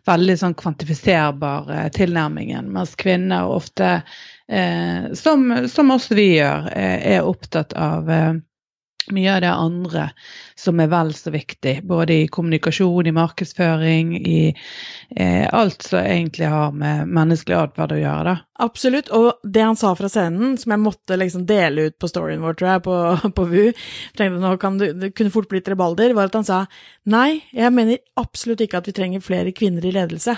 veldig 0.08 0.38
sånn 0.42 0.58
kvantifiserbare 0.58 1.88
tilnærmingen, 1.96 2.70
mens 2.74 2.96
kvinner 3.00 3.50
ofte, 3.50 3.88
eh, 4.48 5.12
som, 5.18 5.50
som 5.68 5.96
også 5.96 6.18
vi 6.18 6.28
gjør, 6.37 6.72
eh, 6.76 6.98
er 7.16 7.28
opptatt 7.28 7.76
av 7.78 8.11
eh, 8.11 8.32
mye 9.11 9.35
av 9.35 9.41
det 9.43 9.51
andre 9.51 10.05
som 10.59 10.81
er 10.81 10.91
vel 10.93 11.11
så 11.17 11.33
viktig, 11.35 11.81
både 11.88 12.21
i 12.23 12.29
kommunikasjon, 12.33 13.09
i 13.09 13.15
markedsføring, 13.17 14.15
i 14.21 14.41
eh, 15.17 15.47
alt 15.49 15.83
som 15.83 16.03
egentlig 16.03 16.51
har 16.53 16.77
med 16.77 17.11
menneskelig 17.11 17.59
atferd 17.59 17.97
å 17.97 18.01
gjøre. 18.03 18.35
da. 18.35 18.37
Absolutt, 18.62 19.11
og 19.11 19.43
det 19.43 19.65
han 19.65 19.79
sa 19.79 19.91
fra 19.99 20.11
scenen, 20.12 20.55
som 20.61 20.75
jeg 20.75 20.85
måtte 20.85 21.19
liksom 21.19 21.47
dele 21.49 21.88
ut 21.88 21.99
på 21.99 22.11
storyen 22.11 22.45
vår, 22.45 22.55
tror 22.61 22.71
jeg, 22.75 22.85
på, 22.87 22.97
på 23.41 23.49
VU, 23.51 23.83
tenkte 24.19 24.45
nå 24.45 24.55
kan 24.62 24.79
du, 24.79 24.87
det 24.93 25.15
kunne 25.17 25.35
fort 25.35 25.51
blitt 25.51 25.69
rebalder, 25.73 26.15
var 26.15 26.31
at 26.31 26.38
han 26.38 26.47
sa 26.47 26.62
nei, 27.11 27.43
jeg 27.51 27.75
mener 27.75 28.03
absolutt 28.21 28.62
ikke 28.62 28.83
at 28.83 28.91
vi 28.91 28.97
trenger 28.97 29.25
flere 29.25 29.57
kvinner 29.57 29.85
i 29.88 29.95
ledelse. 29.95 30.37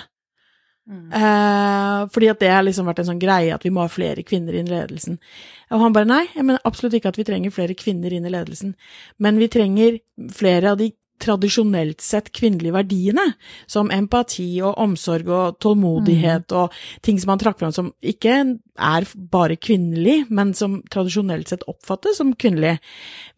Eh, 0.91 2.01
fordi 2.13 2.29
at 2.29 2.41
det 2.43 2.51
har 2.53 2.65
liksom 2.67 2.89
vært 2.89 3.01
en 3.01 3.13
sånn 3.13 3.23
greie 3.23 3.55
at 3.55 3.63
vi 3.65 3.73
må 3.73 3.85
ha 3.85 3.93
flere 3.93 4.25
kvinner 4.27 4.57
inn 4.59 4.69
i 4.69 4.75
ledelsen. 4.75 5.17
Og 5.73 5.81
han 5.81 5.95
bare 5.97 6.09
nei, 6.11 6.25
jeg 6.35 6.45
mener 6.45 6.65
absolutt 6.69 6.99
ikke 6.99 7.15
at 7.15 7.21
vi 7.21 7.27
trenger 7.29 7.55
flere 7.55 7.77
kvinner 7.79 8.13
inn 8.13 8.27
i 8.29 8.35
ledelsen, 8.35 8.75
men 9.19 9.41
vi 9.41 9.49
trenger 9.53 9.99
flere 10.35 10.75
av 10.75 10.83
de 10.83 10.93
tradisjonelt 11.23 12.03
sett 12.03 12.33
kvinnelige 12.35 12.75
verdiene, 12.75 13.25
som 13.71 13.91
empati 13.95 14.49
og 14.67 14.75
omsorg 14.83 15.31
og 15.31 15.59
tålmodighet 15.63 16.53
og 16.59 16.75
ting 17.07 17.21
som 17.23 17.33
han 17.33 17.41
trakk 17.41 17.61
fram 17.63 17.73
som 17.73 17.93
ikke 18.03 18.41
er 18.75 19.07
bare 19.31 19.57
kvinnelig, 19.57 20.25
men 20.35 20.53
som 20.55 20.81
tradisjonelt 20.91 21.49
sett 21.49 21.63
oppfattes 21.71 22.19
som 22.19 22.33
kvinnelig. 22.35 22.79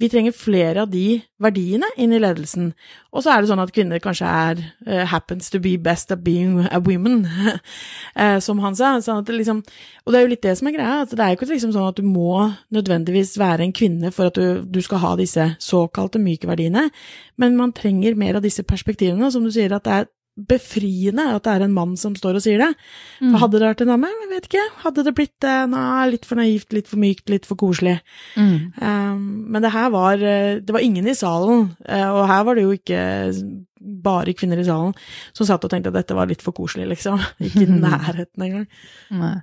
Vi 0.01 0.09
trenger 0.09 0.33
flere 0.37 0.87
av 0.87 0.93
de 0.93 1.21
verdiene 1.43 1.89
inn 2.01 2.15
i 2.17 2.21
ledelsen. 2.21 2.71
Og 3.13 3.25
så 3.25 3.33
er 3.33 3.43
det 3.43 3.51
sånn 3.51 3.61
at 3.61 3.73
kvinner 3.77 4.01
kanskje 4.03 4.31
er 4.31 4.63
uh, 4.89 5.05
happens 5.13 5.51
to 5.53 5.61
be 5.61 5.77
best 5.81 6.13
at 6.13 6.25
being 6.25 6.63
a 6.71 6.81
woman, 6.81 7.27
uh, 8.17 8.39
som 8.47 8.61
han 8.65 8.77
sa. 8.79 8.97
Sånn 9.05 9.25
det 9.29 9.37
liksom, 9.37 9.63
og 10.05 10.13
det 10.13 10.19
er 10.19 10.27
jo 10.27 10.33
litt 10.33 10.45
det 10.47 10.57
som 10.57 10.71
er 10.71 10.77
greia, 10.79 10.99
at 11.05 11.13
det 11.13 11.23
er 11.23 11.35
jo 11.35 11.41
ikke 11.41 11.53
liksom 11.53 11.77
sånn 11.77 11.91
at 11.91 12.01
du 12.01 12.09
må 12.09 12.49
nødvendigvis 12.75 13.37
være 13.41 13.67
en 13.67 13.77
kvinne 13.77 14.13
for 14.17 14.31
at 14.31 14.41
du, 14.41 14.65
du 14.65 14.81
skal 14.85 15.05
ha 15.05 15.15
disse 15.21 15.51
såkalte 15.63 16.23
myke 16.23 16.49
verdiene, 16.49 16.89
men 17.37 17.61
man 17.61 17.77
trenger 17.77 18.17
mer 18.17 18.39
av 18.39 18.45
disse 18.47 18.65
perspektivene, 18.65 19.31
som 19.33 19.45
du 19.45 19.53
sier 19.53 19.77
at 19.77 19.85
det 19.85 20.01
er 20.01 20.13
befriende 20.37 21.25
at 21.33 21.47
det 21.47 21.53
er 21.55 21.65
en 21.65 21.75
mann 21.75 21.95
som 21.97 22.17
står 22.17 22.37
og 22.39 22.45
sier 22.45 22.61
det. 22.61 22.69
Mm. 23.25 23.39
hadde 23.41 23.57
det 23.57 23.71
vært 23.71 23.85
en 23.85 23.93
dame, 23.95 24.11
jeg 24.13 24.31
vet 24.35 24.49
ikke, 24.51 24.65
hadde 24.83 25.05
det 25.07 25.15
blitt 25.17 25.47
eh, 25.49 25.63
nei, 25.73 26.09
litt 26.13 26.29
for 26.29 26.41
naivt, 26.41 26.69
litt 26.77 26.91
for 26.91 27.01
mykt, 27.01 27.25
litt 27.33 27.49
for 27.49 27.61
koselig. 27.61 27.97
Mm. 28.37 28.59
Um, 28.77 29.25
men 29.55 29.65
det 29.65 29.73
her 29.73 29.89
var 29.95 30.21
eh, 30.21 30.59
Det 30.61 30.77
var 30.77 30.85
ingen 30.85 31.09
i 31.09 31.17
salen, 31.17 31.71
eh, 31.89 32.05
og 32.05 32.27
her 32.29 32.45
var 32.49 32.59
det 32.59 32.67
jo 32.67 32.77
ikke 32.77 33.01
bare 34.05 34.35
kvinner 34.37 34.61
i 34.61 34.67
salen 34.67 34.95
som 35.37 35.49
satt 35.49 35.65
og 35.65 35.73
tenkte 35.73 35.93
at 35.93 36.01
dette 36.01 36.17
var 36.17 36.29
litt 36.29 36.45
for 36.45 36.57
koselig, 36.57 36.89
liksom. 36.93 37.21
Ikke 37.47 37.65
i 37.65 37.71
nærheten 37.71 38.49
engang. 38.49 38.67
Nei. 39.17 39.37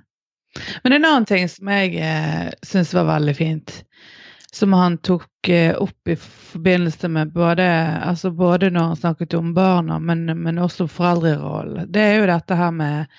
Men 0.84 0.94
en 0.94 1.08
annen 1.08 1.26
ting 1.26 1.48
som 1.50 1.70
jeg 1.74 1.96
eh, 1.98 2.52
syns 2.66 2.94
var 2.94 3.08
veldig 3.10 3.34
fint, 3.34 3.80
som 4.54 4.72
han 4.72 4.98
tok 4.98 5.48
eh, 5.48 5.74
opp 5.76 6.08
i 6.08 6.16
forbindelse 6.16 7.08
med 7.08 7.32
både, 7.32 7.66
altså 8.06 8.30
både 8.30 8.70
når 8.70 8.80
han 8.80 8.96
snakket 8.96 9.34
om 9.34 9.54
barna, 9.54 9.98
men, 9.98 10.26
men 10.42 10.58
også 10.62 10.86
foreldrerollen, 10.88 11.88
det 11.92 12.02
er 12.02 12.18
jo 12.20 12.28
dette 12.30 12.58
her 12.58 12.70
med, 12.70 13.16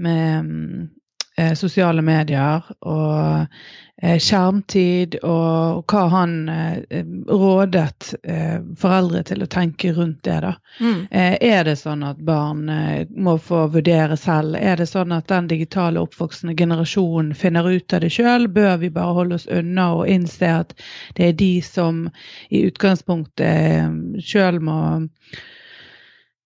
med 0.00 0.48
mm, 0.48 0.88
eh, 1.36 1.52
sosiale 1.58 2.02
medier 2.02 2.64
og 2.80 3.60
skjermtid, 4.04 5.14
og, 5.24 5.84
hva 5.90 6.02
han 6.12 6.34
eh, 6.52 7.04
rådet 7.28 8.10
eh, 8.22 8.58
foreldre 8.80 9.22
til 9.30 9.44
å 9.44 9.48
tenke 9.50 9.92
rundt 9.96 10.22
det. 10.26 10.36
da. 10.44 10.52
Mm. 10.80 11.00
Eh, 11.10 11.36
Er 11.40 11.64
det 11.64 11.76
sånn 11.80 12.04
at 12.06 12.20
barn 12.24 12.68
eh, 12.68 13.06
må 13.10 13.36
få 13.38 13.64
vurdere 13.74 14.18
selv? 14.20 14.58
Er 14.60 14.76
det 14.80 14.88
sånn 14.90 15.14
at 15.16 15.30
den 15.32 15.48
digitale 15.48 16.02
oppvoksende 16.02 16.56
generasjonen 16.58 17.34
finner 17.38 17.70
ut 17.70 17.96
av 17.96 18.04
det 18.04 18.12
sjøl? 18.12 18.48
Bør 18.52 18.76
vi 18.82 18.92
bare 18.92 19.16
holde 19.20 19.40
oss 19.40 19.48
unna 19.48 19.90
og 19.98 20.08
innse 20.10 20.52
at 20.60 20.76
det 21.16 21.30
er 21.30 21.40
de 21.40 21.52
som 21.64 22.06
i 22.50 22.64
utgangspunktet 22.68 24.22
sjøl 24.24 24.60
må 24.64 24.78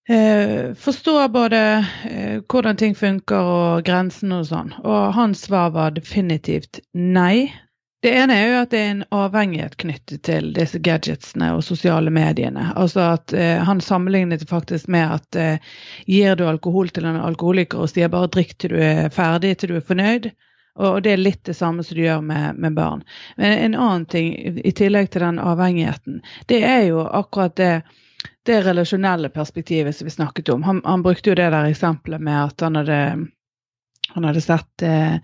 eh, 0.08 0.74
forstår 0.74 1.28
både 1.28 1.60
eh, 2.10 2.40
hvordan 2.48 2.76
ting 2.76 2.94
funker 2.94 3.52
og 3.52 3.86
grensene 3.86 4.40
og 4.42 4.48
sånn? 4.50 4.74
Og 4.82 5.14
hans 5.16 5.46
svar 5.48 5.72
var 5.76 5.96
definitivt 5.96 6.80
nei. 6.92 7.48
Det 8.02 8.12
ene 8.14 8.34
er 8.38 8.44
jo 8.46 8.58
at 8.62 8.70
det 8.70 8.78
er 8.78 8.90
en 8.92 9.06
avhengighet 9.10 9.74
knyttet 9.82 10.22
til 10.28 10.52
disse 10.54 10.78
gadgetsene 10.78 11.50
og 11.56 11.64
sosiale 11.66 12.12
mediene. 12.14 12.68
Altså 12.78 13.08
at 13.16 13.32
eh, 13.34 13.58
Han 13.66 13.80
sammenlignet 13.82 14.44
det 14.44 14.50
faktisk 14.50 14.88
med 14.88 15.16
at 15.16 15.36
eh, 15.36 15.72
gir 16.06 16.36
du 16.38 16.46
alkohol 16.46 16.92
til 16.94 17.08
en 17.10 17.18
alkoholiker 17.18 17.82
og 17.82 17.90
sier 17.90 18.12
bare 18.12 18.30
drikk 18.30 18.54
til 18.58 18.76
du 18.76 18.82
er 18.82 19.08
ferdig, 19.10 19.56
til 19.58 19.74
du 19.74 19.80
er 19.80 19.88
fornøyd. 19.88 20.30
Og 20.78 21.02
det 21.02 21.12
er 21.12 21.18
litt 21.18 21.42
det 21.48 21.56
samme 21.58 21.82
som 21.82 21.98
du 21.98 22.04
gjør 22.04 22.20
med, 22.22 22.58
med 22.62 22.76
barn. 22.76 23.02
Men 23.36 23.58
en 23.58 23.74
annen 23.74 24.06
ting 24.06 24.30
i 24.62 24.70
tillegg 24.70 25.10
til 25.10 25.24
den 25.26 25.40
avhengigheten, 25.42 26.20
det 26.46 26.62
er 26.62 26.84
jo 26.92 27.02
akkurat 27.02 27.56
det 27.58 27.72
det 28.48 28.60
relasjonelle 28.66 29.28
perspektivet 29.28 29.96
som 29.96 30.08
vi 30.08 30.10
snakket 30.14 30.48
om. 30.48 30.62
Han, 30.62 30.82
han 30.84 31.02
brukte 31.02 31.30
jo 31.30 31.38
det 31.38 31.50
der 31.52 31.68
eksempelet 31.68 32.22
med 32.24 32.38
at 32.44 32.64
han 32.64 32.78
hadde, 32.80 33.00
han 34.14 34.28
hadde 34.28 34.44
sett 34.44 34.84
eh, 34.86 35.18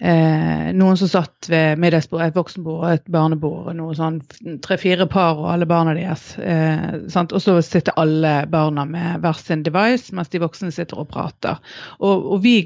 eh, 0.00 0.70
noen 0.74 0.98
som 0.98 1.10
satt 1.10 1.48
ved 1.50 1.78
middagsbordet, 1.82 2.32
et 2.32 2.38
voksenbord 2.38 2.80
og 2.82 2.92
et 2.92 3.12
barnebord, 3.12 3.70
noe 3.78 3.96
sånn 3.98 4.20
tre-fire 4.64 5.08
par 5.10 5.38
og 5.38 5.52
alle 5.52 5.68
barna 5.70 5.94
deres. 5.98 6.32
Eh? 6.38 6.98
Og 7.26 7.40
så 7.42 7.58
sitter 7.64 7.98
alle 8.00 8.40
barna 8.50 8.86
med 8.88 9.22
hver 9.24 9.38
sin 9.38 9.64
device, 9.66 10.14
mens 10.14 10.32
de 10.32 10.42
voksne 10.42 10.72
sitter 10.74 11.02
og 11.02 11.10
prater. 11.12 11.62
Og, 11.98 12.32
og 12.34 12.42
vi, 12.46 12.58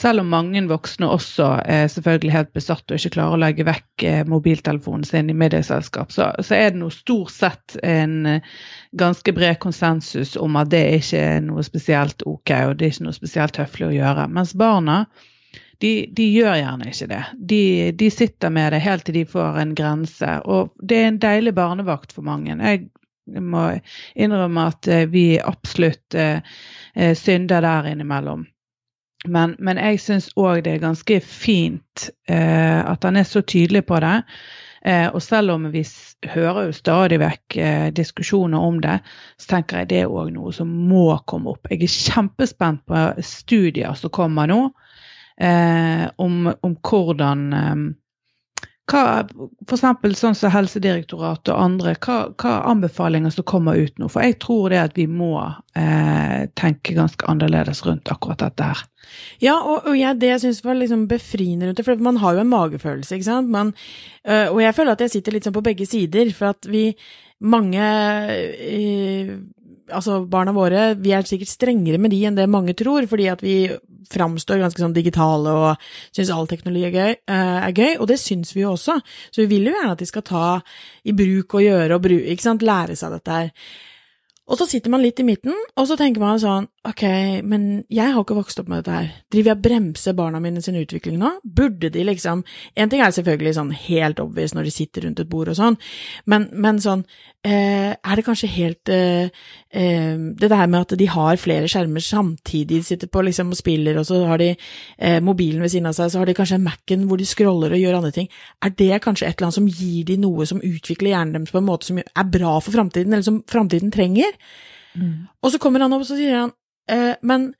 selv 0.00 0.22
om 0.22 0.30
mange 0.32 0.62
voksne 0.70 1.08
også 1.12 1.46
er 1.68 1.88
selvfølgelig 1.92 2.32
helt 2.32 2.52
besatt 2.56 2.88
og 2.88 2.96
ikke 2.96 3.14
klarer 3.16 3.36
å 3.36 3.40
legge 3.42 3.66
vekk 3.68 4.04
eh, 4.08 4.20
mobiltelefonen 4.28 5.04
sin 5.04 5.30
i 5.32 5.36
medieselskap, 5.36 6.12
så, 6.14 6.30
så 6.40 6.56
er 6.56 6.72
det 6.72 6.80
noe 6.80 6.94
stort 6.94 7.34
sett 7.34 7.76
en 7.84 8.14
eh, 8.28 8.46
ganske 8.96 9.34
bred 9.36 9.58
konsensus 9.60 10.36
om 10.40 10.56
at 10.60 10.70
det 10.72 10.84
ikke 11.00 11.20
er 11.34 11.42
noe 11.44 11.64
spesielt 11.66 12.24
ok, 12.24 12.54
og 12.70 12.78
det 12.78 12.86
er 12.86 12.94
ikke 12.94 13.08
noe 13.08 13.18
spesielt 13.18 13.60
høflig 13.60 13.90
å 13.90 13.96
gjøre. 13.98 14.24
Mens 14.32 14.54
barna 14.58 15.02
de, 15.80 15.92
de, 16.16 16.28
gjør 16.36 16.58
gjerne 16.60 16.88
ikke 16.92 17.08
det. 17.10 17.20
De, 17.52 17.64
de, 17.96 18.08
sitter 18.12 18.52
med 18.52 18.74
det 18.74 18.82
helt 18.84 19.06
til 19.08 19.16
de 19.16 19.26
får 19.28 19.60
en 19.62 19.70
grense. 19.76 20.32
Og 20.44 20.74
det 20.76 20.98
er 20.98 21.06
en 21.08 21.20
deilig 21.22 21.54
barnevakt 21.56 22.12
for 22.12 22.26
mange. 22.26 22.52
Jeg 22.60 23.40
må 23.40 23.62
innrømme 24.12 24.66
at 24.74 24.90
vi 25.08 25.24
absolutt 25.40 26.16
eh, 26.20 26.60
synder 27.16 27.64
der 27.64 27.88
innimellom. 27.94 28.44
Men, 29.28 29.52
men 29.58 29.76
jeg 29.76 30.00
syns 30.00 30.30
òg 30.40 30.62
det 30.64 30.76
er 30.76 30.86
ganske 30.86 31.20
fint 31.20 32.08
eh, 32.30 32.80
at 32.80 33.04
han 33.04 33.20
er 33.20 33.28
så 33.28 33.42
tydelig 33.44 33.84
på 33.88 34.00
det. 34.00 34.16
Eh, 34.80 35.08
og 35.12 35.20
selv 35.20 35.52
om 35.52 35.66
vi 35.72 35.82
hører 36.32 36.70
jo 36.70 36.76
stadig 36.76 37.18
vekk 37.20 37.56
eh, 37.60 37.88
diskusjoner 37.92 38.64
om 38.64 38.78
det, 38.80 38.96
så 39.36 39.56
tenker 39.56 39.82
jeg 39.82 39.90
det 39.90 39.98
er 40.06 40.14
òg 40.14 40.30
noe 40.32 40.54
som 40.56 40.70
må 40.88 41.18
komme 41.28 41.52
opp. 41.52 41.68
Jeg 41.68 41.84
er 41.84 41.98
kjempespent 42.14 42.86
på 42.88 43.02
studier 43.20 43.98
som 44.00 44.12
kommer 44.14 44.48
nå, 44.48 44.60
eh, 45.36 46.06
om, 46.16 46.48
om, 46.48 46.78
hvordan 46.80 47.44
hva, 48.90 49.02
for 49.68 49.76
eksempel 49.76 50.14
sånn 50.18 50.36
som 50.38 50.52
Helsedirektoratet 50.52 51.52
og 51.54 51.62
andre, 51.62 51.94
hva, 52.02 52.18
hva, 52.40 52.54
anbefalinger 52.70 53.32
som 53.34 53.46
kommer 53.48 53.78
ut 53.78 54.00
nå? 54.00 54.08
For 54.10 54.26
jeg 54.26 54.38
tror 54.42 54.72
det 54.72 54.80
at 54.82 54.98
vi 54.98 55.06
må 55.10 55.34
eh, 55.78 56.48
tenke 56.58 56.96
ganske 56.96 57.26
annerledes 57.30 57.84
rundt 57.86 58.10
akkurat 58.12 58.42
dette 58.42 58.70
her. 58.72 58.82
Ja, 59.42 59.56
og, 59.58 59.86
og 59.90 59.98
jeg, 59.98 60.18
det 60.22 60.32
jeg 60.34 60.42
syns 60.44 60.64
var 60.64 60.78
liksom 60.78 61.06
befriende 61.10 61.68
rundt 61.68 61.80
det, 61.80 61.86
for 61.86 62.02
man 62.02 62.20
har 62.22 62.36
jo 62.36 62.44
en 62.44 62.52
magefølelse, 62.52 63.16
ikke 63.16 63.30
sant. 63.30 63.52
Man, 63.52 63.72
øh, 64.26 64.48
og 64.50 64.60
jeg 64.64 64.76
føler 64.76 64.96
at 64.96 65.06
jeg 65.06 65.14
sitter 65.16 65.36
litt 65.36 65.48
sånn 65.48 65.56
på 65.56 65.66
begge 65.66 65.88
sider, 65.88 66.34
for 66.36 66.54
at 66.54 66.70
vi 66.70 66.90
mange 67.40 67.86
øh, 67.86 69.40
Altså, 69.90 70.20
barna 70.30 70.52
våre, 70.54 70.92
vi 71.02 71.10
er 71.10 71.24
sikkert 71.26 71.50
strengere 71.50 71.98
med 71.98 72.12
de 72.14 72.20
enn 72.28 72.36
det 72.36 72.44
mange 72.46 72.76
tror, 72.78 73.08
fordi 73.10 73.24
at 73.26 73.40
vi 73.42 73.56
framstår 74.10 74.62
ganske 74.62 74.82
sånn 74.82 74.96
digitale 74.96 75.52
og 75.52 75.90
syns 76.14 76.32
all 76.32 76.48
teknologi 76.50 76.86
er 76.88 76.96
gøy, 76.96 77.14
øh, 77.30 77.58
er 77.66 77.76
gøy, 77.76 77.92
og 77.98 78.08
det 78.10 78.20
syns 78.22 78.54
vi 78.56 78.64
jo 78.64 78.74
også. 78.74 78.96
Så 79.30 79.42
vi 79.42 79.50
vil 79.52 79.68
jo 79.68 79.76
gjerne 79.76 79.94
at 79.96 80.02
de 80.02 80.08
skal 80.08 80.26
ta 80.26 80.46
i 81.04 81.14
bruk 81.16 81.58
og 81.58 81.64
gjøre 81.66 81.96
og 81.96 82.04
bruke, 82.06 82.32
ikke 82.32 82.48
sant, 82.48 82.66
lære 82.66 82.96
seg 82.96 83.16
dette 83.18 83.38
her. 83.38 83.54
Og 84.50 84.58
så 84.58 84.66
sitter 84.66 84.90
man 84.90 85.02
litt 85.04 85.20
i 85.22 85.26
midten, 85.26 85.54
og 85.78 85.86
så 85.86 85.94
tenker 85.98 86.22
man 86.22 86.40
sånn, 86.42 86.66
ok, 86.88 87.02
men 87.44 87.64
jeg 87.92 88.08
har 88.14 88.22
ikke 88.22 88.36
vokst 88.38 88.60
opp 88.62 88.68
med 88.70 88.80
dette 88.80 88.94
her. 88.94 89.08
Driver 89.32 89.50
jeg 89.50 89.58
og 89.58 89.64
bremser 89.66 90.14
barna 90.16 90.38
mine 90.40 90.62
sin 90.64 90.78
utvikling 90.80 91.18
nå? 91.20 91.34
Burde 91.44 91.90
de 91.92 92.04
liksom 92.08 92.40
En 92.72 92.88
ting 92.88 93.02
er 93.04 93.12
selvfølgelig 93.12 93.52
sånn 93.58 93.72
helt 93.76 94.22
obvious 94.22 94.54
når 94.56 94.68
de 94.68 94.72
sitter 94.72 95.04
rundt 95.04 95.20
et 95.20 95.28
bord 95.28 95.50
og 95.52 95.58
sånn, 95.58 95.76
men, 96.30 96.46
men 96.56 96.80
sånn 96.80 97.02
eh, 97.44 97.92
Er 97.92 98.16
det 98.16 98.24
kanskje 98.24 98.48
helt 98.54 98.92
eh, 98.92 99.28
eh, 99.76 100.16
Det 100.40 100.48
der 100.48 100.70
med 100.72 100.80
at 100.80 100.96
de 101.02 101.10
har 101.12 101.42
flere 101.42 101.68
skjermer 101.68 102.04
samtidig, 102.04 102.80
de 102.80 102.88
sitter 102.88 103.12
på 103.12 103.26
liksom 103.28 103.52
og 103.52 103.60
spiller, 103.60 104.00
og 104.00 104.08
så 104.08 104.22
har 104.30 104.40
de 104.40 104.54
eh, 104.54 105.20
mobilen 105.24 105.60
ved 105.60 105.74
siden 105.74 105.90
av 105.90 105.98
seg, 105.98 106.14
så 106.14 106.22
har 106.22 106.30
de 106.30 106.36
kanskje 106.38 106.62
Mac-en 106.64 107.04
hvor 107.10 107.20
de 107.20 107.28
scroller 107.28 107.76
og 107.76 107.82
gjør 107.82 108.00
andre 108.00 108.14
ting. 108.16 108.30
Er 108.64 108.72
det 108.72 109.02
kanskje 109.04 109.28
et 109.28 109.36
eller 109.36 109.50
annet 109.50 109.58
som 109.58 109.68
gir 109.68 110.08
de 110.08 110.16
noe 110.22 110.48
som 110.48 110.64
utvikler 110.64 111.12
hjernen 111.12 111.36
deres 111.36 111.52
på 111.52 111.60
en 111.60 111.68
måte 111.68 111.90
som 111.90 112.00
er 112.00 112.32
bra 112.32 112.56
for 112.60 112.72
framtiden, 112.72 113.12
eller 113.12 113.26
som 113.26 113.42
framtiden 113.50 113.92
trenger? 113.92 114.32
Mm. 114.94 115.28
Og 115.42 115.52
så 115.52 115.60
kommer 115.62 115.84
han 115.84 115.92
opp 115.94 116.02
og 116.04 116.08
så 116.08 116.18
sier 116.18 116.34
han 116.42 116.54
eh, 116.88 117.14
men 117.22 117.50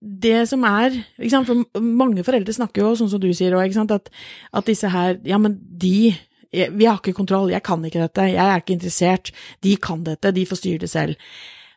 det 0.00 0.48
som 0.48 0.64
er 0.64 0.94
for 1.44 1.80
Mange 1.84 2.24
foreldre 2.24 2.54
snakker 2.56 2.80
jo 2.80 2.94
sånn 2.96 3.10
som 3.12 3.20
du 3.20 3.28
sier 3.36 3.52
òg, 3.52 3.76
at, 3.92 4.08
at 4.08 4.66
disse 4.66 4.88
her 4.88 5.18
Ja, 5.28 5.36
men 5.36 5.58
de 5.60 6.14
Vi 6.50 6.86
har 6.88 6.96
ikke 6.98 7.12
kontroll, 7.12 7.52
jeg 7.52 7.62
kan 7.62 7.84
ikke 7.84 8.00
dette, 8.00 8.30
jeg 8.32 8.42
er 8.42 8.58
ikke 8.58 8.74
interessert. 8.74 9.30
De 9.62 9.76
kan 9.76 10.00
dette, 10.02 10.32
de 10.34 10.46
får 10.48 10.58
styre 10.58 10.82
det 10.82 10.90
selv. 10.90 11.14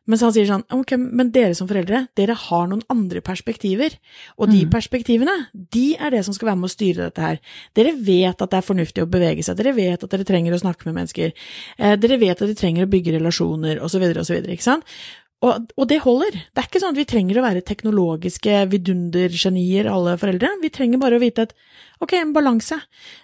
Men 0.10 0.20
så 0.20 0.28
han 0.28 0.34
sier 0.36 0.48
sånn, 0.50 0.66
ok, 0.74 0.96
men 1.00 1.30
dere 1.32 1.56
som 1.56 1.68
foreldre, 1.70 2.02
dere 2.18 2.36
har 2.36 2.66
noen 2.68 2.82
andre 2.92 3.22
perspektiver. 3.24 3.94
Og 4.36 4.50
de 4.52 4.66
mm. 4.66 4.72
perspektivene, 4.74 5.36
de 5.54 5.86
er 5.96 6.12
det 6.12 6.24
som 6.28 6.36
skal 6.36 6.50
være 6.50 6.60
med 6.60 6.68
å 6.68 6.74
styre 6.74 7.08
dette 7.08 7.24
her. 7.24 7.40
Dere 7.78 7.94
vet 7.96 8.44
at 8.44 8.52
det 8.52 8.60
er 8.60 8.68
fornuftig 8.68 9.06
å 9.06 9.12
bevege 9.14 9.46
seg, 9.46 9.62
dere 9.62 9.76
vet 9.78 10.04
at 10.04 10.12
dere 10.12 10.28
trenger 10.28 10.58
å 10.58 10.60
snakke 10.60 10.90
med 10.90 10.98
mennesker, 11.00 11.32
eh, 11.78 11.96
dere 11.96 12.20
vet 12.20 12.36
at 12.36 12.44
dere 12.44 12.60
trenger 12.60 12.88
å 12.88 12.92
bygge 12.92 13.16
relasjoner, 13.16 13.80
osv., 13.86 14.04
osv., 14.26 14.42
ikke 14.44 14.66
sant? 14.66 14.98
Og, 15.44 15.72
og, 15.76 15.88
det 15.90 16.00
holder. 16.06 16.38
Det 16.54 16.62
er 16.62 16.68
ikke 16.70 16.80
sånn 16.80 16.94
at 16.96 17.02
vi 17.02 17.08
trenger 17.10 17.40
å 17.40 17.44
være 17.44 17.64
teknologiske 17.68 18.62
vidundergenier, 18.72 19.90
alle 19.92 20.16
foreldre. 20.20 20.54
Vi 20.62 20.72
trenger 20.72 21.02
bare 21.02 21.20
å 21.20 21.24
vite 21.24 21.48
at 21.50 21.56
ok, 22.04 22.14
en 22.20 22.32
balanse. 22.36 22.78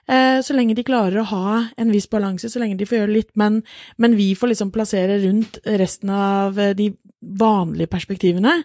Eh, 0.09 0.39
så 0.43 0.55
lenge 0.55 0.75
de 0.75 0.83
klarer 0.87 1.21
å 1.21 1.27
ha 1.31 1.61
en 1.79 1.93
viss 1.93 2.09
balanse, 2.11 2.51
så 2.51 2.59
lenge 2.59 2.75
de 2.79 2.87
får 2.89 3.01
gjøre 3.01 3.15
litt, 3.15 3.31
men, 3.39 3.61
men 3.97 4.17
vi 4.19 4.33
får 4.35 4.51
liksom 4.51 4.73
plassere 4.75 5.21
rundt 5.23 5.61
resten 5.63 6.11
av 6.11 6.59
de 6.75 6.89
vanlige 7.39 7.91
perspektivene. 7.91 8.57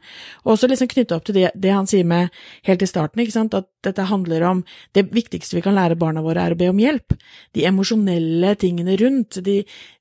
Og 0.45 0.55
også 0.55 0.71
liksom 0.71 0.91
knytte 0.91 1.17
opp 1.17 1.27
til 1.27 1.39
det, 1.39 1.53
det, 1.55 1.73
han 1.75 1.89
sier 1.91 2.07
med 2.11 2.35
helt 2.67 2.83
i 2.83 2.89
starten, 2.91 3.23
ikke 3.23 3.37
sant, 3.37 3.55
at 3.55 3.69
dette 3.87 4.09
handler 4.11 4.47
om 4.51 4.65
det 4.99 5.07
viktigste 5.15 5.59
vi 5.59 5.63
kan 5.65 5.77
lære 5.79 5.99
barna 6.01 6.23
våre, 6.25 6.43
er 6.43 6.55
å 6.55 6.59
be 6.59 6.73
om 6.73 6.83
hjelp. 6.83 7.15
De 7.55 7.67
emosjonelle 7.71 8.55
tingene 8.59 8.99
rundt, 9.01 9.39
de, 9.47 9.61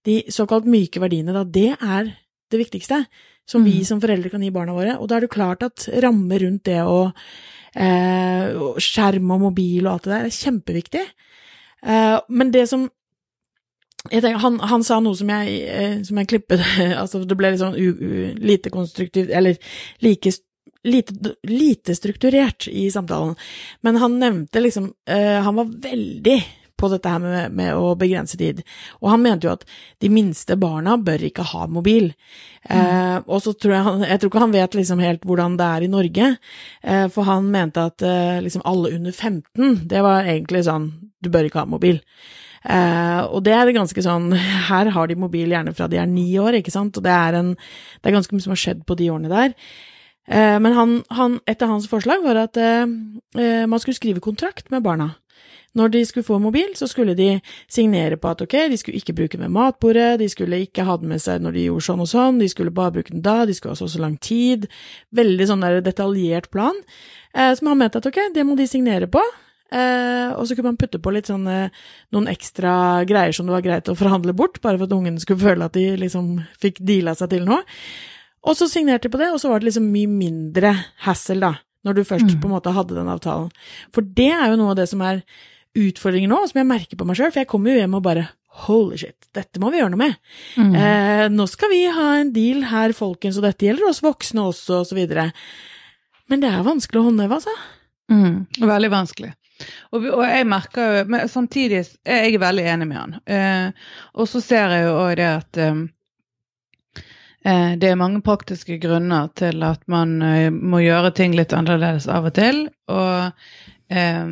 de 0.09 0.19
såkalt 0.33 0.69
myke 0.69 1.01
verdiene, 1.03 1.35
da, 1.35 1.45
det 1.45 1.73
er 1.77 2.15
det 2.53 2.61
viktigste 2.61 3.03
som 3.49 3.63
vi 3.65 3.79
mm. 3.81 3.85
som 3.85 4.01
foreldre 4.01 4.31
kan 4.31 4.43
gi 4.43 4.51
barna 4.55 4.75
våre. 4.75 4.97
Og 4.99 5.09
da 5.09 5.17
er 5.17 5.25
det 5.25 5.33
klart 5.33 5.65
at 5.65 5.87
rammer 6.03 6.45
rundt 6.45 6.65
det 6.69 6.79
å 6.83 6.99
eh, 7.75 8.53
skjerm 8.81 9.33
og 9.35 9.47
mobil 9.49 9.85
og 9.85 9.95
alt 9.95 10.07
det 10.07 10.13
der 10.13 10.27
er 10.29 10.37
kjempeviktig. 10.37 11.03
Eh, 11.83 12.17
men 12.29 12.53
det 12.53 12.67
som 12.71 12.87
tenker, 14.09 14.39
han, 14.43 14.59
han, 14.59 14.83
sa 14.87 14.99
noe 15.03 15.17
som 15.19 15.29
jeg, 15.31 15.59
eh, 15.67 15.99
som 16.07 16.19
jeg 16.19 16.31
klippet 16.31 16.63
altså 17.01 17.23
Det 17.27 17.37
ble 17.39 17.53
litt 17.53 17.63
sånn 17.63 17.77
u, 17.77 17.87
u, 17.91 18.09
lite 18.39 18.71
konstruktivt, 18.73 19.31
eller 19.31 19.59
like 20.03 20.31
lite, 20.83 21.13
lite, 21.47 21.95
strukturert 21.95 22.67
i 22.67 22.89
samtalen. 22.91 23.37
Men 23.81 23.95
han 24.01 24.17
nevnte 24.19 24.59
liksom 24.59 24.89
uh, 25.09 25.39
Han 25.45 25.55
var 25.55 25.69
veldig 25.85 26.35
på 26.79 26.89
dette 26.91 27.09
her 27.09 27.21
med, 27.23 27.55
med, 27.55 27.71
å 27.77 27.93
begrense 27.99 28.37
tid. 28.39 28.61
Og 29.01 29.11
han 29.13 29.23
mente 29.23 29.47
jo 29.47 29.53
at 29.53 29.65
de 30.03 30.11
minste 30.11 30.57
barna 30.59 30.97
bør 30.97 31.25
ikke 31.29 31.45
ha 31.53 31.67
mobil. 31.71 32.11
Mm. 32.67 32.77
Eh, 32.77 33.17
og 33.27 33.43
så 33.43 33.51
tror 33.53 33.73
jeg 33.75 33.83
han 33.83 34.03
Jeg 34.07 34.19
tror 34.19 34.29
ikke 34.31 34.43
han 34.45 34.55
vet 34.55 34.77
liksom 34.77 35.01
helt 35.03 35.25
hvordan 35.27 35.57
det 35.59 35.67
er 35.67 35.83
i 35.83 35.91
Norge, 35.91 36.29
eh, 36.83 37.07
for 37.11 37.27
han 37.27 37.51
mente 37.51 37.83
at 37.91 38.05
liksom 38.43 38.63
alle 38.65 38.93
under 38.95 39.11
15, 39.11 39.83
det 39.91 40.03
var 40.03 40.23
egentlig 40.23 40.63
sånn 40.69 40.87
Du 41.23 41.29
bør 41.31 41.49
ikke 41.49 41.63
ha 41.63 41.69
mobil. 41.69 41.99
Uh, 42.63 43.27
og 43.35 43.41
det 43.43 43.51
er 43.51 43.73
ganske 43.75 44.03
sånn 44.05 44.29
Her 44.69 44.87
har 44.95 45.09
de 45.09 45.17
mobil 45.19 45.51
gjerne 45.51 45.73
fra 45.75 45.89
de 45.91 45.99
er 45.99 46.07
ni 46.07 46.29
år, 46.39 46.55
ikke 46.61 46.71
sant, 46.71 46.95
og 46.95 47.03
det 47.03 47.11
er, 47.11 47.39
en, 47.41 47.49
det 47.99 48.09
er 48.09 48.15
ganske 48.15 48.35
mye 48.35 48.45
som 48.45 48.53
har 48.55 48.61
skjedd 48.61 48.85
på 48.87 48.95
de 48.99 49.09
årene 49.11 49.31
der. 49.31 49.57
Uh, 50.31 50.55
men 50.63 50.71
han, 50.77 50.93
han, 51.11 51.41
et 51.51 51.63
av 51.65 51.73
hans 51.73 51.89
forslag 51.91 52.23
var 52.23 52.39
at 52.45 52.59
uh, 52.59 52.87
man 52.87 53.81
skulle 53.83 53.99
skrive 53.99 54.23
kontrakt 54.23 54.71
med 54.71 54.85
barna. 54.85 55.11
Når 55.73 55.93
de 55.95 56.03
skulle 56.05 56.27
få 56.27 56.37
mobil, 56.41 56.75
så 56.77 56.85
skulle 56.89 57.15
de 57.17 57.39
signere 57.71 58.19
på 58.21 58.29
at 58.29 58.43
ok, 58.45 58.55
de 58.69 58.77
skulle 58.77 58.99
ikke 58.99 59.15
bruke 59.17 59.37
den 59.37 59.47
ved 59.47 59.55
matbordet, 59.55 60.19
de 60.21 60.27
skulle 60.29 60.61
ikke 60.67 60.85
ha 60.85 60.97
den 61.01 61.09
med 61.09 61.23
seg 61.23 61.41
når 61.41 61.55
de 61.57 61.63
gjorde 61.65 61.87
sånn 61.87 62.03
og 62.03 62.11
sånn, 62.11 62.41
de 62.41 62.49
skulle 62.51 62.73
bare 62.75 62.93
bruke 62.99 63.13
den 63.13 63.23
da, 63.25 63.39
de 63.49 63.55
skulle 63.57 63.73
ha 63.73 63.79
så 63.79 63.87
og 63.89 63.95
så 63.95 64.03
lang 64.03 64.19
tid. 64.21 64.67
Veldig 65.17 65.49
sånn 65.49 65.65
der 65.65 65.81
detaljert 65.81 66.51
plan, 66.53 66.77
som 67.33 67.71
han 67.71 67.81
mente 67.81 67.97
at 67.97 68.05
ok, 68.05 68.21
det 68.35 68.45
må 68.45 68.57
de 68.59 68.69
signere 68.69 69.09
på, 69.09 69.23
Eh, 69.73 70.29
og 70.37 70.45
så 70.45 70.53
kunne 70.53 70.73
man 70.73 70.77
putte 70.77 70.99
på 71.01 71.11
litt 71.15 71.29
sånn 71.31 71.47
noen 71.47 72.27
ekstra 72.29 73.01
greier 73.09 73.33
som 73.33 73.47
det 73.47 73.55
var 73.55 73.63
greit 73.65 73.87
å 73.89 73.97
forhandle 73.97 74.35
bort, 74.37 74.59
bare 74.61 74.77
for 74.77 74.85
at 74.85 74.93
ungene 74.93 75.21
skulle 75.23 75.41
føle 75.47 75.69
at 75.69 75.77
de 75.77 75.87
liksom 76.03 76.35
fikk 76.61 76.81
deala 76.85 77.15
seg 77.17 77.31
til 77.33 77.47
noe. 77.47 77.63
Og 78.43 78.57
så 78.59 78.67
signerte 78.67 79.07
de 79.07 79.13
på 79.13 79.21
det, 79.21 79.31
og 79.33 79.39
så 79.41 79.49
var 79.49 79.61
det 79.61 79.71
liksom 79.71 79.87
mye 79.93 80.11
mindre 80.11 80.75
hassle, 81.05 81.39
da, 81.41 81.55
når 81.87 81.97
du 81.97 82.03
først 82.05 82.27
mm. 82.27 82.37
på 82.43 82.49
en 82.49 82.55
måte 82.57 82.75
hadde 82.75 82.97
den 82.97 83.09
avtalen. 83.11 83.49
For 83.95 84.05
det 84.19 84.29
er 84.35 84.51
jo 84.51 84.59
noe 84.59 84.75
av 84.75 84.81
det 84.81 84.89
som 84.91 85.01
er 85.05 85.23
utfordringen 85.77 86.31
nå, 86.33 86.39
som 86.49 86.61
jeg 86.61 86.69
merker 86.69 86.99
på 86.99 87.07
meg 87.07 87.17
sjøl, 87.17 87.31
for 87.33 87.43
jeg 87.43 87.49
kommer 87.51 87.73
jo 87.73 87.81
hjem 87.81 87.99
og 87.99 88.05
bare 88.05 88.29
Holy 88.67 88.99
shit, 89.01 89.17
dette 89.33 89.57
må 89.57 89.71
vi 89.73 89.79
gjøre 89.79 89.95
noe 89.95 90.01
med. 90.03 90.17
Mm. 90.61 90.73
Eh, 90.77 91.23
nå 91.33 91.47
skal 91.49 91.71
vi 91.71 91.79
ha 91.89 92.09
en 92.19 92.29
deal 92.35 92.67
her, 92.69 92.93
folkens, 92.93 93.39
og 93.39 93.47
dette 93.47 93.65
gjelder 93.65 93.87
oss 93.89 94.03
voksne 94.05 94.43
også, 94.51 94.83
og 94.83 94.89
så 94.91 94.97
videre. 94.97 95.31
Men 96.29 96.43
det 96.43 96.51
er 96.53 96.67
vanskelig 96.67 97.01
å 97.01 97.07
håndheve, 97.07 97.39
altså. 97.39 97.55
Mm. 98.13 98.43
Veldig 98.61 98.91
vanskelig. 98.93 99.31
Og, 99.93 100.05
og, 100.05 100.23
jeg 100.27 100.45
merker 100.49 100.97
jo 100.97 101.03
Men 101.13 101.29
samtidig 101.31 101.83
er 102.03 102.25
jeg 102.25 102.41
veldig 102.41 102.63
enig 102.67 102.87
med 102.89 102.99
han. 102.99 103.17
Eh, 103.25 103.89
og 104.17 104.29
så 104.29 104.41
ser 104.43 104.73
jeg 104.75 104.87
jo 104.87 104.95
òg 104.99 105.15
det 105.19 105.29
at 105.29 105.61
eh, 105.61 105.81
eh, 107.45 107.73
det 107.79 107.91
er 107.91 107.99
mange 107.99 108.23
praktiske 108.25 108.79
grunner 108.83 109.29
til 109.39 109.63
at 109.65 109.83
man 109.91 110.17
eh, 110.25 110.49
må 110.53 110.83
gjøre 110.83 111.13
ting 111.17 111.37
litt 111.37 111.55
annerledes 111.55 112.09
av 112.11 112.29
og 112.29 112.35
til. 112.37 112.65
Og 112.91 113.31
eh, 113.93 114.25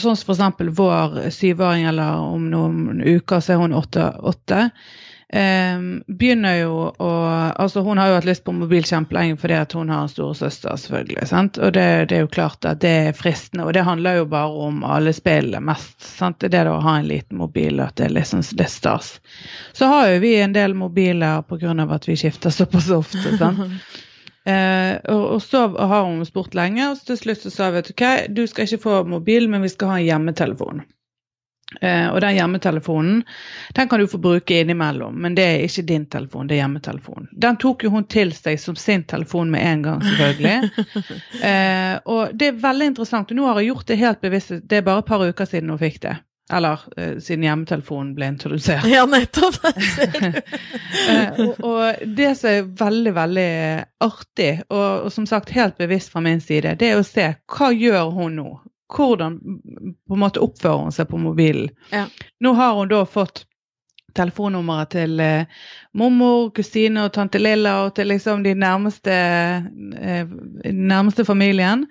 sånn 0.00 0.16
som 0.18 0.34
f.eks. 0.34 0.76
vår 0.78 1.30
syvåring, 1.34 1.88
eller 1.90 2.20
om 2.34 2.50
noen 2.50 3.02
uker 3.04 3.40
så 3.40 3.54
er 3.54 3.64
hun 3.64 3.74
åtte. 3.76 4.70
Um, 5.34 6.02
begynner 6.06 6.60
jo 6.60 6.74
å 7.02 7.08
Altså, 7.58 7.80
hun 7.82 7.98
har 7.98 8.10
jo 8.10 8.18
hatt 8.20 8.26
lyst 8.28 8.44
på 8.46 8.52
mobil 8.54 8.84
kjempelenge 8.86 9.34
fordi 9.40 9.56
at 9.56 9.72
hun 9.74 9.90
har 9.90 10.04
en 10.04 10.10
storesøster, 10.12 10.76
selvfølgelig. 10.78 11.26
sant? 11.30 11.58
Og 11.58 11.72
det, 11.74 11.86
det, 12.10 12.18
er 12.18 12.22
jo 12.26 12.30
klart 12.30 12.66
at 12.68 12.82
det 12.84 12.92
er 13.08 13.16
fristende. 13.18 13.66
Og 13.66 13.74
det 13.74 13.82
handler 13.86 14.20
jo 14.20 14.28
bare 14.30 14.64
om 14.68 14.84
alle 14.86 15.14
spillene 15.16 15.62
mest. 15.64 15.96
sant? 16.04 16.38
Det 16.42 16.52
er 16.52 16.68
det 16.68 16.74
å 16.76 16.82
ha 16.84 16.96
en 17.00 17.10
liten 17.10 17.40
mobil, 17.40 17.82
at 17.82 17.96
det 17.98 18.08
er 18.08 18.16
liksom 18.18 18.44
det 18.54 18.68
er 18.68 18.74
stas. 18.74 19.14
Så 19.72 19.90
har 19.90 20.12
jo 20.12 20.22
vi 20.22 20.36
en 20.42 20.54
del 20.54 20.76
mobiler 20.78 21.42
pga. 21.48 21.74
at 21.96 22.08
vi 22.08 22.16
skifter 22.20 22.54
såpass 22.54 22.90
ofte. 22.90 23.38
sant? 23.38 23.64
Uh, 24.44 25.00
og, 25.08 25.22
og, 25.34 25.38
så 25.42 25.66
har 25.72 26.02
hun 26.04 26.24
spurt 26.28 26.54
lenge, 26.54 26.90
og 26.90 27.00
til 27.00 27.16
slutt 27.16 27.46
så 27.46 27.52
sa 27.52 27.70
vi 27.72 27.80
at 27.80 27.92
ok, 27.94 28.04
du 28.28 28.44
skal 28.50 28.68
ikke 28.68 28.82
få 28.82 28.98
mobil, 29.08 29.48
men 29.48 29.64
vi 29.64 29.72
skal 29.72 29.94
ha 29.94 30.00
en 30.00 30.08
hjemmetelefon. 30.08 30.84
Eh, 31.80 32.08
og 32.08 32.20
den 32.20 32.36
hjemmetelefonen 32.36 33.22
den 33.74 33.88
kan 33.88 34.00
du 34.00 34.06
få 34.06 34.18
bruke 34.22 34.60
innimellom, 34.60 35.16
men 35.22 35.34
det 35.34 35.44
er 35.44 35.64
ikke 35.64 35.86
din 35.88 36.04
telefon, 36.06 36.46
det 36.46 36.56
er 36.56 36.62
hjemmetelefonen. 36.62 37.28
Den 37.32 37.58
tok 37.60 37.86
jo 37.86 37.90
hun 37.94 38.06
til 38.10 38.34
seg 38.36 38.60
som 38.60 38.76
sin 38.78 39.02
telefon 39.10 39.50
med 39.50 39.64
en 39.66 39.82
gang, 39.86 40.04
selvfølgelig. 40.04 40.84
eh, 41.48 41.96
og 42.04 42.36
det 42.36 42.50
er 42.50 42.62
veldig 42.62 42.92
interessant. 42.92 43.32
og 43.32 43.40
Nå 43.40 43.48
har 43.48 43.58
hun 43.58 43.68
gjort 43.70 43.88
det 43.90 43.98
helt 44.00 44.22
bevisst. 44.22 44.54
Det 44.62 44.78
er 44.78 44.86
bare 44.86 45.02
et 45.02 45.10
par 45.10 45.24
uker 45.24 45.50
siden 45.50 45.72
hun 45.72 45.80
fikk 45.80 46.00
det. 46.04 46.16
Eller 46.52 46.80
uh, 46.98 47.14
siden 47.24 47.46
hjemmetelefonen 47.46 48.12
ble 48.16 48.28
introdusert. 48.34 48.84
Ja, 48.90 49.06
nettopp. 49.08 49.56
og, 51.40 51.64
og, 51.64 52.04
det 52.04 52.34
som 52.36 52.50
er 52.50 52.68
veldig, 52.84 53.14
veldig 53.16 53.48
artig, 54.04 54.52
og, 54.68 55.06
og, 55.06 55.08
som 55.14 55.26
sagt 55.30 55.54
helt 55.56 55.80
bevisst 55.80 56.12
fra 56.12 56.20
min 56.24 56.44
side, 56.44 56.76
det 56.80 56.92
er 56.92 57.00
å 57.00 57.06
se 57.08 57.30
hva 57.56 57.72
gjør 57.72 58.12
hun 58.18 58.40
nå? 58.42 58.52
hvordan 58.94 59.38
på 60.06 60.14
en 60.14 60.20
måte 60.20 60.42
oppfører 60.44 60.84
hun 60.84 60.92
seg 60.94 61.08
på 61.10 61.18
mobilen. 61.18 61.70
Ja. 61.90 62.04
Nå 62.44 62.52
har 62.54 62.76
hun 62.76 62.90
da 62.92 63.00
fått 63.08 63.42
telefonnummeret 64.14 64.92
til 64.94 65.20
eh, 65.20 65.62
mormor, 65.98 66.50
kusine 66.54 67.06
og 67.06 67.14
tante 67.16 67.40
Lilla 67.40 67.80
og 67.86 67.94
til 67.96 68.12
liksom 68.12 68.44
de 68.44 68.54
nærmeste, 68.54 69.14
eh, 69.98 70.34
nærmeste 70.70 71.26
familien. 71.26 71.86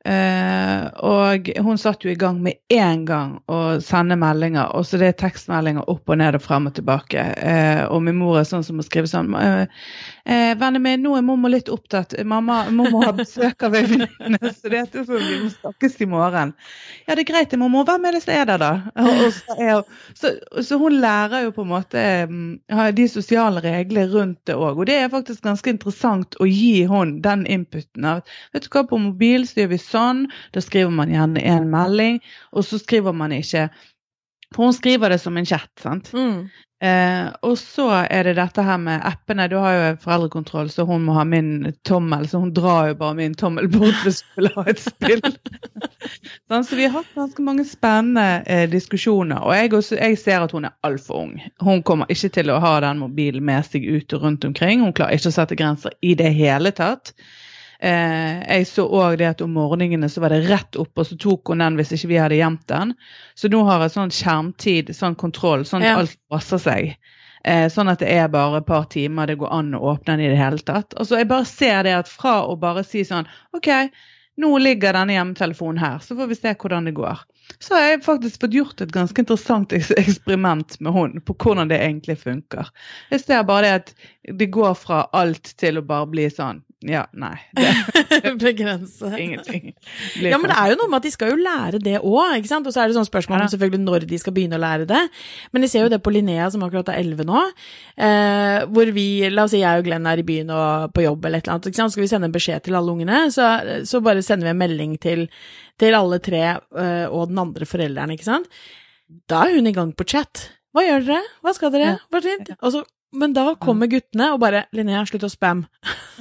Uh, 0.00 0.86
og 1.04 1.50
hun 1.60 1.76
satt 1.76 2.06
jo 2.06 2.08
i 2.08 2.16
gang 2.16 2.38
med 2.40 2.56
én 2.72 3.02
gang 3.04 3.34
å 3.52 3.80
sende 3.84 4.16
meldinger. 4.16 4.70
Og 4.72 4.86
så 4.88 4.96
det 5.00 5.10
er 5.10 5.18
tekstmeldinger 5.20 5.90
opp 5.92 6.08
og 6.08 6.16
ned 6.16 6.38
og 6.38 6.44
frem 6.44 6.70
og 6.70 6.74
tilbake. 6.78 7.24
Uh, 7.36 7.84
og 7.92 8.00
min 8.06 8.16
mor 8.16 8.38
er 8.40 8.46
sånn 8.48 8.64
som 8.64 8.78
må 8.80 8.86
skrive 8.86 9.10
sånn 9.10 9.28
uh, 9.36 9.66
eh, 10.24 10.54
'Vennen 10.56 10.82
min, 10.82 11.04
nå 11.04 11.18
er 11.18 11.26
mormor 11.26 11.52
litt 11.52 11.68
opptatt. 11.68 12.16
Mamma, 12.24 12.62
mormor 12.72 13.10
har 13.10 13.16
besøk 13.18 13.66
av 13.68 13.76
ei 13.76 13.84
venninne, 13.90 14.54
så 14.56 14.72
det 14.72 14.80
er 14.86 15.04
sånn 15.04 15.20
vi 15.20 15.42
må 15.42 15.50
snakkes 15.58 16.00
i 16.00 16.08
morgen.' 16.08 16.54
'Ja, 17.04 17.14
det 17.14 17.26
er 17.26 17.30
greit, 17.34 17.58
mormor. 17.60 17.84
Hvem 17.90 18.08
er 18.08 18.16
det 18.16 18.24
som 18.24 18.34
er 18.38 18.48
der, 18.48 18.64
da?' 18.64 18.80
Så, 19.30 19.58
er, 19.60 19.84
så, 20.16 20.32
så, 20.64 20.78
hun 20.80 20.96
lærer 21.02 21.44
jo 21.44 21.52
på 21.54 21.62
en 21.66 21.70
måte 21.70 22.02
um, 22.30 22.58
de 22.96 23.06
sosiale 23.08 23.60
reglene 23.60 24.08
rundt 24.08 24.40
det 24.48 24.56
òg. 24.56 24.80
Og 24.80 24.88
det 24.88 24.96
er 24.96 25.12
faktisk 25.12 25.44
ganske 25.44 25.70
interessant 25.70 26.40
å 26.40 26.48
gi 26.48 26.86
hun 26.88 27.18
den 27.20 27.44
inputen 27.50 28.06
av 28.08 28.24
vet 28.54 28.64
du 28.64 28.70
hva, 28.72 28.86
på 28.88 28.98
mobil 29.00 29.44
så 29.48 29.62
gjør 29.62 29.72
vi 29.74 29.78
sånn, 29.90 30.26
da 30.54 30.62
skriver 30.64 30.94
man 30.94 31.12
gjerne 31.12 31.44
en 31.52 31.70
melding, 31.72 32.20
og 32.54 32.66
så 32.66 32.80
skriver 32.80 33.16
man 33.16 33.34
ikke 33.36 33.68
for 34.54 34.66
hun 34.66 34.74
skriver 34.74 35.12
det 35.12 35.20
som 35.22 35.36
en 35.36 35.46
chat. 35.46 35.70
sant? 35.78 36.10
Mm. 36.12 36.48
Eh, 36.82 37.26
og 37.44 37.58
så 37.60 37.90
er 38.08 38.24
det 38.24 38.38
dette 38.38 38.62
her 38.64 38.78
med 38.80 39.02
appene. 39.04 39.46
Du 39.52 39.58
har 39.60 39.74
jo 39.76 39.88
foreldrekontroll, 40.00 40.70
så 40.72 40.86
hun 40.88 41.04
må 41.04 41.14
ha 41.14 41.24
min 41.28 41.74
tommel. 41.86 42.26
Så 42.28 42.40
hun 42.40 42.54
drar 42.56 42.88
jo 42.88 42.96
bare 42.98 43.18
min 43.18 43.36
tommel 43.38 43.68
bort 43.70 44.00
hvis 44.02 44.22
hun 44.24 44.40
vil 44.40 44.50
ha 44.56 44.64
et 44.72 44.80
spill. 44.82 45.22
sånn, 46.50 46.64
så 46.64 46.78
vi 46.78 46.88
har 46.88 46.96
hatt 46.96 47.12
ganske 47.14 47.44
mange 47.46 47.66
spennende 47.68 48.40
eh, 48.46 48.64
diskusjoner. 48.72 49.44
Og 49.44 49.54
jeg, 49.54 49.74
også, 49.76 50.00
jeg, 50.00 50.18
ser 50.18 50.46
at 50.46 50.56
hun 50.56 50.66
er 50.66 50.74
altfor 50.88 51.22
ung. 51.26 51.36
Hun 51.62 51.84
kommer 51.86 52.10
ikke 52.10 52.32
til 52.40 52.50
å 52.50 52.58
ha 52.64 52.78
den 52.82 53.04
mobilen 53.04 53.46
med 53.46 53.68
seg 53.68 53.86
ut 53.86 54.16
og 54.16 54.26
rundt 54.26 54.48
omkring. 54.48 54.82
Hun 54.82 54.96
klarer 54.96 55.20
ikke 55.20 55.30
å 55.30 55.36
sette 55.36 55.60
grenser 55.60 55.94
i 56.02 56.16
det 56.18 56.32
hele 56.34 56.74
tatt. 56.74 57.14
Eh, 57.82 58.40
jeg 58.44 58.66
så 58.68 58.84
òg 58.84 59.16
det 59.20 59.28
at 59.30 59.40
om 59.40 59.54
morgenene 59.56 60.08
så 60.12 60.20
var 60.20 60.34
det 60.34 60.42
rett 60.50 60.76
opp, 60.76 60.92
og 61.00 61.06
så 61.08 61.16
tok 61.20 61.52
hun 61.52 61.62
den 61.64 61.78
hvis 61.78 61.94
ikke 61.96 62.10
vi 62.10 62.20
hadde 62.20 62.36
gjemt 62.36 62.66
den. 62.68 62.92
Så 63.38 63.48
nå 63.52 63.62
har 63.68 63.86
jeg 63.86 63.94
sånn 63.94 64.12
skjermtid, 64.12 64.92
sånn 64.96 65.16
kontroll, 65.20 65.64
sånn 65.68 65.86
at 65.86 65.92
ja. 65.92 65.96
alt 66.02 66.18
passer 66.32 66.60
seg. 66.60 66.94
Eh, 67.48 67.66
sånn 67.72 67.88
at 67.88 68.02
det 68.04 68.12
er 68.12 68.28
bare 68.28 68.60
et 68.60 68.68
par 68.68 68.84
timer 68.92 69.30
det 69.30 69.38
går 69.40 69.52
an 69.56 69.72
å 69.76 69.80
åpne 69.94 70.18
den 70.18 70.26
i 70.26 70.30
det 70.34 70.40
hele 70.40 70.60
tatt. 70.60 70.92
Og 71.00 71.08
så 71.08 71.22
Jeg 71.22 71.30
bare 71.32 71.48
ser 71.48 71.82
det 71.88 71.96
at 71.96 72.08
fra 72.12 72.42
å 72.44 72.56
bare 72.60 72.84
si 72.84 73.00
sånn 73.06 73.28
OK, 73.56 73.70
nå 74.40 74.50
ligger 74.60 74.96
denne 74.96 75.16
hjemmetelefonen 75.16 75.80
her, 75.80 75.98
så 76.04 76.16
får 76.16 76.28
vi 76.28 76.36
se 76.36 76.52
hvordan 76.52 76.88
det 76.88 76.96
går. 76.96 77.24
Så 77.58 77.74
har 77.74 77.86
jeg 77.88 78.04
faktisk 78.04 78.44
fått 78.44 78.54
gjort 78.56 78.80
et 78.84 78.92
ganske 78.92 79.24
interessant 79.24 79.72
eksperiment 79.72 80.76
med 80.80 80.92
hund 80.92 81.24
på 81.24 81.36
hvordan 81.44 81.72
det 81.72 81.80
egentlig 81.80 82.20
funker. 82.20 82.68
Jeg 83.10 83.24
ser 83.24 83.48
bare 83.48 83.64
det 83.64 83.72
at 83.78 83.94
det 84.36 84.52
går 84.52 84.76
fra 84.76 85.06
alt 85.16 85.56
til 85.60 85.80
å 85.80 85.86
bare 85.86 86.12
bli 86.12 86.28
sånn 86.32 86.60
Ja, 86.80 87.02
nei. 87.12 87.34
Begrense. 88.40 89.10
ingenting. 89.20 89.74
Ja, 90.16 90.38
men 90.40 90.48
det 90.48 90.56
er 90.56 90.70
jo 90.72 90.78
noe 90.80 90.88
med 90.88 91.02
at 91.02 91.06
de 91.08 91.12
skal 91.12 91.34
jo 91.34 91.36
lære 91.36 91.80
det 91.82 91.98
òg, 91.98 92.38
ikke 92.38 92.48
sant. 92.48 92.64
Og 92.64 92.72
så 92.72 92.80
er 92.80 92.88
det 92.88 92.96
sånn 92.96 93.08
spørsmål 93.08 93.44
om 93.44 93.50
selvfølgelig 93.52 93.80
når 93.82 94.06
de 94.08 94.20
skal 94.22 94.32
begynne 94.36 94.56
å 94.56 94.62
lære 94.62 94.86
det. 94.88 95.00
Men 95.52 95.66
jeg 95.66 95.74
ser 95.74 95.84
jo 95.84 95.90
det 95.92 95.98
på 96.00 96.12
Linnea, 96.14 96.46
som 96.52 96.64
akkurat 96.64 96.88
er 96.88 97.02
11 97.02 97.28
nå, 97.28 97.42
eh, 98.00 98.64
hvor 98.72 98.92
vi, 98.96 99.04
la 99.28 99.44
oss 99.44 99.52
si 99.52 99.60
jeg 99.60 99.82
og 99.82 99.90
Glenn 99.90 100.08
er 100.08 100.22
i 100.22 100.24
byen 100.30 100.54
og 100.56 100.94
på 100.96 101.04
jobb 101.04 101.28
eller 101.28 101.42
et 101.42 101.44
eller 101.44 101.58
annet, 101.58 101.68
ikke 101.68 101.82
sant. 101.82 101.96
Skal 101.96 102.06
vi 102.06 102.12
sende 102.14 102.30
en 102.30 102.36
beskjed 102.38 102.64
til 102.64 102.78
alle 102.80 102.94
ungene, 102.94 103.20
så, 103.34 103.50
så 103.84 104.00
bare 104.04 104.24
sender 104.24 104.48
vi 104.48 104.54
en 104.54 104.62
melding 104.62 104.94
til, 105.04 105.26
til 105.80 105.98
alle 105.98 106.20
tre 106.24 106.44
eh, 106.48 107.04
og 107.10 107.28
den 107.28 107.42
andre 107.44 107.68
forelderen, 107.68 108.16
ikke 108.16 108.30
sant. 108.30 108.48
Da 109.28 109.44
er 109.44 109.58
hun 109.58 109.68
i 109.68 109.74
gang 109.76 109.92
på 109.92 110.08
chat. 110.08 110.46
Hva 110.72 110.86
gjør 110.86 111.04
dere? 111.10 111.20
Hva 111.44 111.52
skal 111.56 111.74
dere? 111.74 111.92
Hva? 112.08 112.24
Og 112.62 112.72
så, 112.72 112.84
men 113.12 113.34
da 113.34 113.54
kommer 113.58 113.90
guttene 113.90 114.30
og 114.34 114.40
bare 114.42 114.64
'Linnea, 114.72 115.02
slutt 115.08 115.26
å 115.26 115.30
spamme'. 115.32 115.66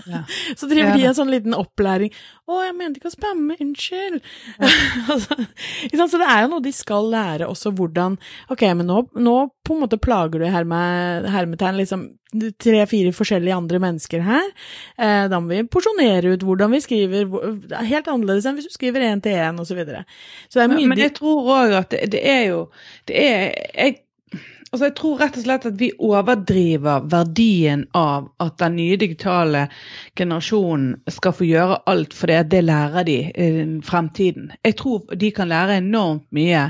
Ja. 0.09 0.23
Så 0.59 0.69
driver 0.69 0.95
de 0.97 1.05
en 1.05 1.17
sånn 1.17 1.31
liten 1.31 1.55
opplæring. 1.57 2.13
'Å, 2.49 2.61
jeg 2.65 2.75
mente 2.77 3.01
ikke 3.01 3.11
å 3.11 3.15
spamme, 3.17 3.57
unnskyld'. 3.61 4.21
Ja. 4.57 6.07
Så 6.09 6.21
det 6.21 6.29
er 6.29 6.45
jo 6.45 6.53
noe 6.55 6.65
de 6.65 6.73
skal 6.73 7.11
lære 7.11 7.49
også, 7.49 7.73
hvordan 7.77 8.17
Ok, 8.49 8.63
men 8.73 8.87
nå, 8.89 9.03
nå 9.21 9.35
på 9.65 9.75
en 9.75 9.83
måte 9.83 9.99
plager 10.01 10.41
du 10.41 10.47
herme, 10.49 10.79
hermetegn 11.29 11.77
liksom 11.77 12.07
tre-fire 12.61 13.11
forskjellige 13.13 13.55
andre 13.57 13.79
mennesker 13.81 14.21
her. 14.25 14.49
Eh, 14.97 15.23
da 15.29 15.39
må 15.41 15.49
vi 15.53 15.63
porsjonere 15.69 16.35
ut 16.35 16.45
hvordan 16.45 16.73
vi 16.73 16.81
skriver. 16.83 17.25
Er 17.69 17.89
helt 17.89 18.09
annerledes 18.09 18.45
enn 18.49 18.57
hvis 18.57 18.69
du 18.69 18.73
skriver 18.73 19.05
én 19.07 19.21
til 19.21 19.37
én, 19.37 19.57
osv. 19.61 19.71
Så, 19.71 19.77
videre. 19.77 20.03
så 20.49 20.59
det 20.59 20.65
er 20.65 20.69
Men, 20.73 20.77
mye 20.81 20.91
men 20.93 21.01
jeg 21.05 21.15
tror 21.17 21.49
òg 21.53 21.73
at 21.83 21.93
det, 21.93 22.05
det 22.13 22.21
er 22.25 22.43
jo 22.49 22.61
Det 23.07 23.17
er 23.17 23.43
jeg, 23.77 23.99
altså 24.71 24.87
jeg 24.89 24.95
tror 24.99 25.19
rett 25.21 25.37
og 25.39 25.43
slett 25.45 25.67
at 25.69 25.77
vi 25.79 25.89
overdriver 25.97 27.05
verdien 27.11 27.85
av 27.97 28.29
at 28.43 28.57
den 28.61 28.75
nye 28.77 28.97
digitale 29.01 29.67
generasjonen 30.19 30.97
skal 31.09 31.35
få 31.35 31.47
gjøre 31.47 31.81
alt, 31.89 32.13
for 32.13 32.31
det, 32.31 32.41
det 32.53 32.65
lærer 32.67 33.07
de 33.07 33.19
i 33.29 33.51
fremtiden. 33.85 34.51
Jeg 34.65 34.77
tror 34.81 35.15
de 35.15 35.31
kan 35.35 35.49
lære 35.49 35.79
enormt 35.81 36.27
mye 36.35 36.67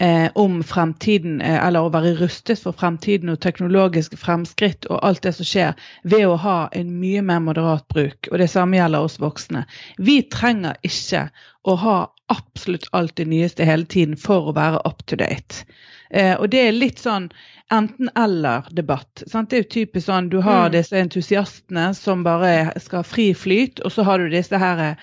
eh, 0.00 0.28
om 0.34 0.60
fremtiden, 0.66 1.40
eh, 1.40 1.58
eller 1.66 1.86
å 1.86 1.92
være 1.94 2.16
rustet 2.20 2.60
for 2.60 2.76
fremtiden 2.76 3.32
og 3.32 3.40
teknologiske 3.44 4.20
fremskritt 4.20 4.88
og 4.90 5.00
alt 5.06 5.22
det 5.26 5.34
som 5.38 5.48
skjer, 5.48 5.76
ved 6.02 6.26
å 6.28 6.38
ha 6.44 6.58
en 6.76 6.92
mye 7.00 7.22
mer 7.24 7.40
moderat 7.44 7.86
bruk. 7.92 8.30
Og 8.32 8.40
det 8.42 8.50
samme 8.52 8.80
gjelder 8.80 9.06
oss 9.06 9.20
voksne. 9.22 9.64
Vi 9.98 10.20
trenger 10.32 10.80
ikke 10.86 11.28
å 11.68 11.76
ha 11.84 11.98
absolutt 12.30 12.88
alt 12.96 13.16
det 13.16 13.28
nyeste 13.28 13.66
hele 13.68 13.88
tiden 13.90 14.16
for 14.20 14.50
å 14.50 14.56
være 14.56 14.84
up 14.88 15.04
to 15.06 15.18
date. 15.20 15.64
Eh, 16.10 16.34
og 16.40 16.50
det 16.50 16.60
er 16.66 16.72
litt 16.72 16.98
sånn 16.98 17.28
enten-eller-debatt. 17.70 19.22
Det 19.26 19.52
er 19.56 19.62
jo 19.62 19.68
typisk 19.70 20.06
sånn 20.08 20.28
du 20.30 20.40
har 20.42 20.68
Mm. 20.68 20.72
disse 20.72 20.96
entusiastene 20.98 21.94
som 21.94 22.24
bare 22.24 22.72
skal 22.80 22.98
ha 22.98 23.02
fri 23.02 23.32
flyt, 23.34 23.80
og 23.84 23.92
så 23.92 24.02
har 24.04 24.18
du 24.18 24.28
disse 24.28 24.58
her 24.58 24.78
eh, 24.78 24.94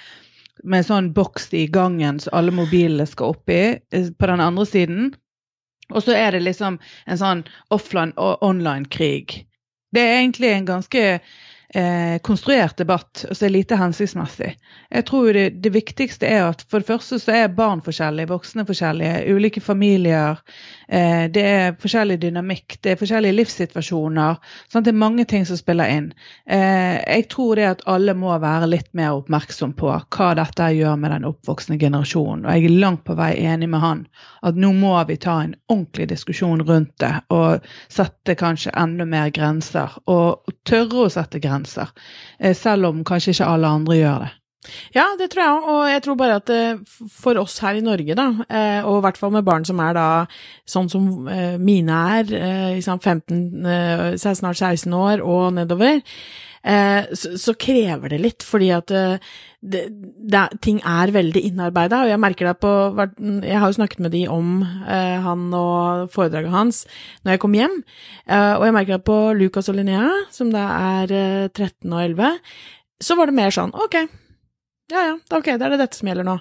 med 0.63 0.85
sånn 0.85 1.13
boks 1.13 1.53
i 1.53 1.67
gangen 1.67 2.19
så 2.19 2.29
alle 2.33 2.51
mobilene 2.51 3.05
skal 3.07 3.35
oppi, 3.35 3.79
i, 3.93 4.11
på 4.11 4.27
den 4.27 4.39
andre 4.41 4.65
siden. 4.65 5.15
Og 5.93 6.03
så 6.03 6.11
er 6.11 6.31
det 6.31 6.43
liksom 6.43 6.79
en 7.07 7.17
sånn 7.17 7.45
offline 7.71 8.13
og 8.17 8.41
online-krig. 8.43 9.45
Det 9.93 10.01
er 10.01 10.17
egentlig 10.19 10.49
en 10.51 10.65
ganske 10.65 11.19
eh, 11.75 12.17
konstruert 12.23 12.77
debatt, 12.77 13.25
og 13.29 13.35
så 13.35 13.47
er 13.47 13.53
lite 13.53 13.77
hensiktsmessig. 13.79 14.53
Jeg 14.89 15.05
tror 15.07 15.31
det, 15.35 15.45
det 15.63 15.73
viktigste 15.75 16.27
er 16.29 16.47
at 16.47 16.63
for 16.69 16.81
det 16.81 16.89
første 16.89 17.19
så 17.21 17.35
er 17.35 17.55
barn 17.55 17.81
forskjellige, 17.85 18.29
voksne 18.31 18.65
forskjellige, 18.67 19.25
ulike 19.33 19.61
familier. 19.63 20.39
Eh, 20.87 21.25
det 21.33 21.43
er 21.43 21.77
forskjellig 21.81 22.19
dynamikk, 22.23 22.79
det 22.81 22.93
er 22.93 23.01
forskjellige 23.01 23.37
livssituasjoner. 23.39 24.39
Sant? 24.71 24.87
Det 24.87 24.93
er 24.93 25.01
mange 25.03 25.27
ting 25.27 25.45
som 25.47 25.59
spiller 25.59 25.91
inn. 25.91 26.11
Eh, 26.45 26.97
jeg 27.01 27.27
tror 27.33 27.59
det 27.59 27.69
at 27.71 27.85
alle 27.89 28.15
må 28.17 28.35
være 28.39 28.69
litt 28.71 28.89
mer 28.97 29.19
oppmerksom 29.19 29.75
på 29.77 29.91
hva 29.91 30.31
dette 30.37 30.71
gjør 30.77 30.95
med 30.99 31.15
den 31.15 31.27
oppvoksende 31.27 31.79
generasjonen. 31.81 32.45
Og 32.45 32.53
jeg 32.53 32.69
er 32.69 32.79
langt 32.85 33.03
på 33.07 33.17
vei 33.17 33.33
enig 33.43 33.69
med 33.71 33.83
han 33.83 34.05
at 34.47 34.55
nå 34.55 34.71
må 34.77 34.93
vi 35.07 35.17
ta 35.19 35.41
en 35.43 35.55
ordentlig 35.67 36.07
diskusjon 36.11 36.61
rundt 36.67 36.93
det 37.01 37.13
og 37.33 37.65
sette 37.91 38.35
kanskje 38.39 38.73
enda 38.77 39.05
mer 39.05 39.31
grenser. 39.33 39.97
Og 40.07 40.53
tørre 40.67 41.05
å 41.05 41.11
sette 41.11 41.41
grenser, 41.43 41.56
eh, 42.39 42.55
selv 42.55 42.85
om 42.85 43.03
kanskje 43.07 43.31
ikke 43.35 43.49
alle 43.53 43.67
andre 43.67 43.95
gjør 43.95 44.25
det. 44.25 44.31
Ja, 44.95 45.05
det 45.19 45.29
tror 45.31 45.43
jeg 45.43 45.53
òg, 45.53 45.67
og 45.71 45.81
jeg 45.91 46.03
tror 46.03 46.17
bare 46.19 46.37
at 46.41 46.51
eh, 46.51 46.79
for 47.13 47.39
oss 47.39 47.59
her 47.63 47.77
i 47.77 47.83
Norge, 47.85 48.17
da, 48.17 48.27
eh, 48.49 48.79
og 48.81 48.99
i 48.99 49.03
hvert 49.05 49.19
fall 49.21 49.31
med 49.35 49.45
barn 49.47 49.67
som 49.67 49.79
er 49.83 49.93
da 49.95 50.07
sånn 50.67 50.89
som 50.91 51.29
eh, 51.31 51.55
mine 51.61 52.01
er, 52.17 52.33
eh, 52.35 52.81
15, 52.81 53.37
eh, 53.63 54.09
så 54.17 54.33
er 54.33 54.41
snart 54.41 54.59
16 54.59 54.97
år 54.97 55.23
og 55.23 55.53
nedover, 55.59 56.01
så, 57.15 57.53
krever 57.55 58.11
det 58.11 58.17
litt, 58.19 58.43
fordi 58.43 58.73
at 58.75 58.91
det, 58.91 59.85
det, 60.29 60.41
ting 60.61 60.81
er 60.85 61.13
veldig 61.15 61.41
innarbeida, 61.47 62.01
og 62.03 62.11
jeg 62.11 62.19
merker 62.21 62.49
det 62.49 62.57
på 62.61 62.71
Jeg 63.45 63.57
har 63.61 63.71
jo 63.71 63.77
snakket 63.77 64.03
med 64.03 64.13
de 64.13 64.25
om 64.29 64.61
eh, 64.65 65.17
han 65.23 65.47
og 65.55 66.11
foredraget 66.13 66.51
hans 66.51 66.83
når 67.23 67.35
jeg 67.35 67.43
kom 67.45 67.55
hjem, 67.57 67.79
eh, 68.27 68.53
og 68.57 68.67
jeg 68.67 68.75
merker 68.75 68.97
det 68.97 69.07
på 69.07 69.17
Lucas 69.39 69.71
og 69.71 69.79
Linnea, 69.79 70.11
som 70.33 70.51
da 70.51 70.67
er 70.99 71.15
eh, 71.15 71.47
13 71.49 71.87
og 71.87 72.03
11, 72.03 72.37
så 73.01 73.17
var 73.17 73.29
det 73.29 73.39
mer 73.39 73.53
sånn 73.53 73.73
ok, 73.77 74.01
ja 74.91 75.01
ja, 75.03 75.15
ok, 75.35 75.49
det 75.57 75.65
er 75.65 75.73
det 75.73 75.79
dette 75.81 75.99
som 75.99 76.07
gjelder 76.07 76.27
nå. 76.27 76.37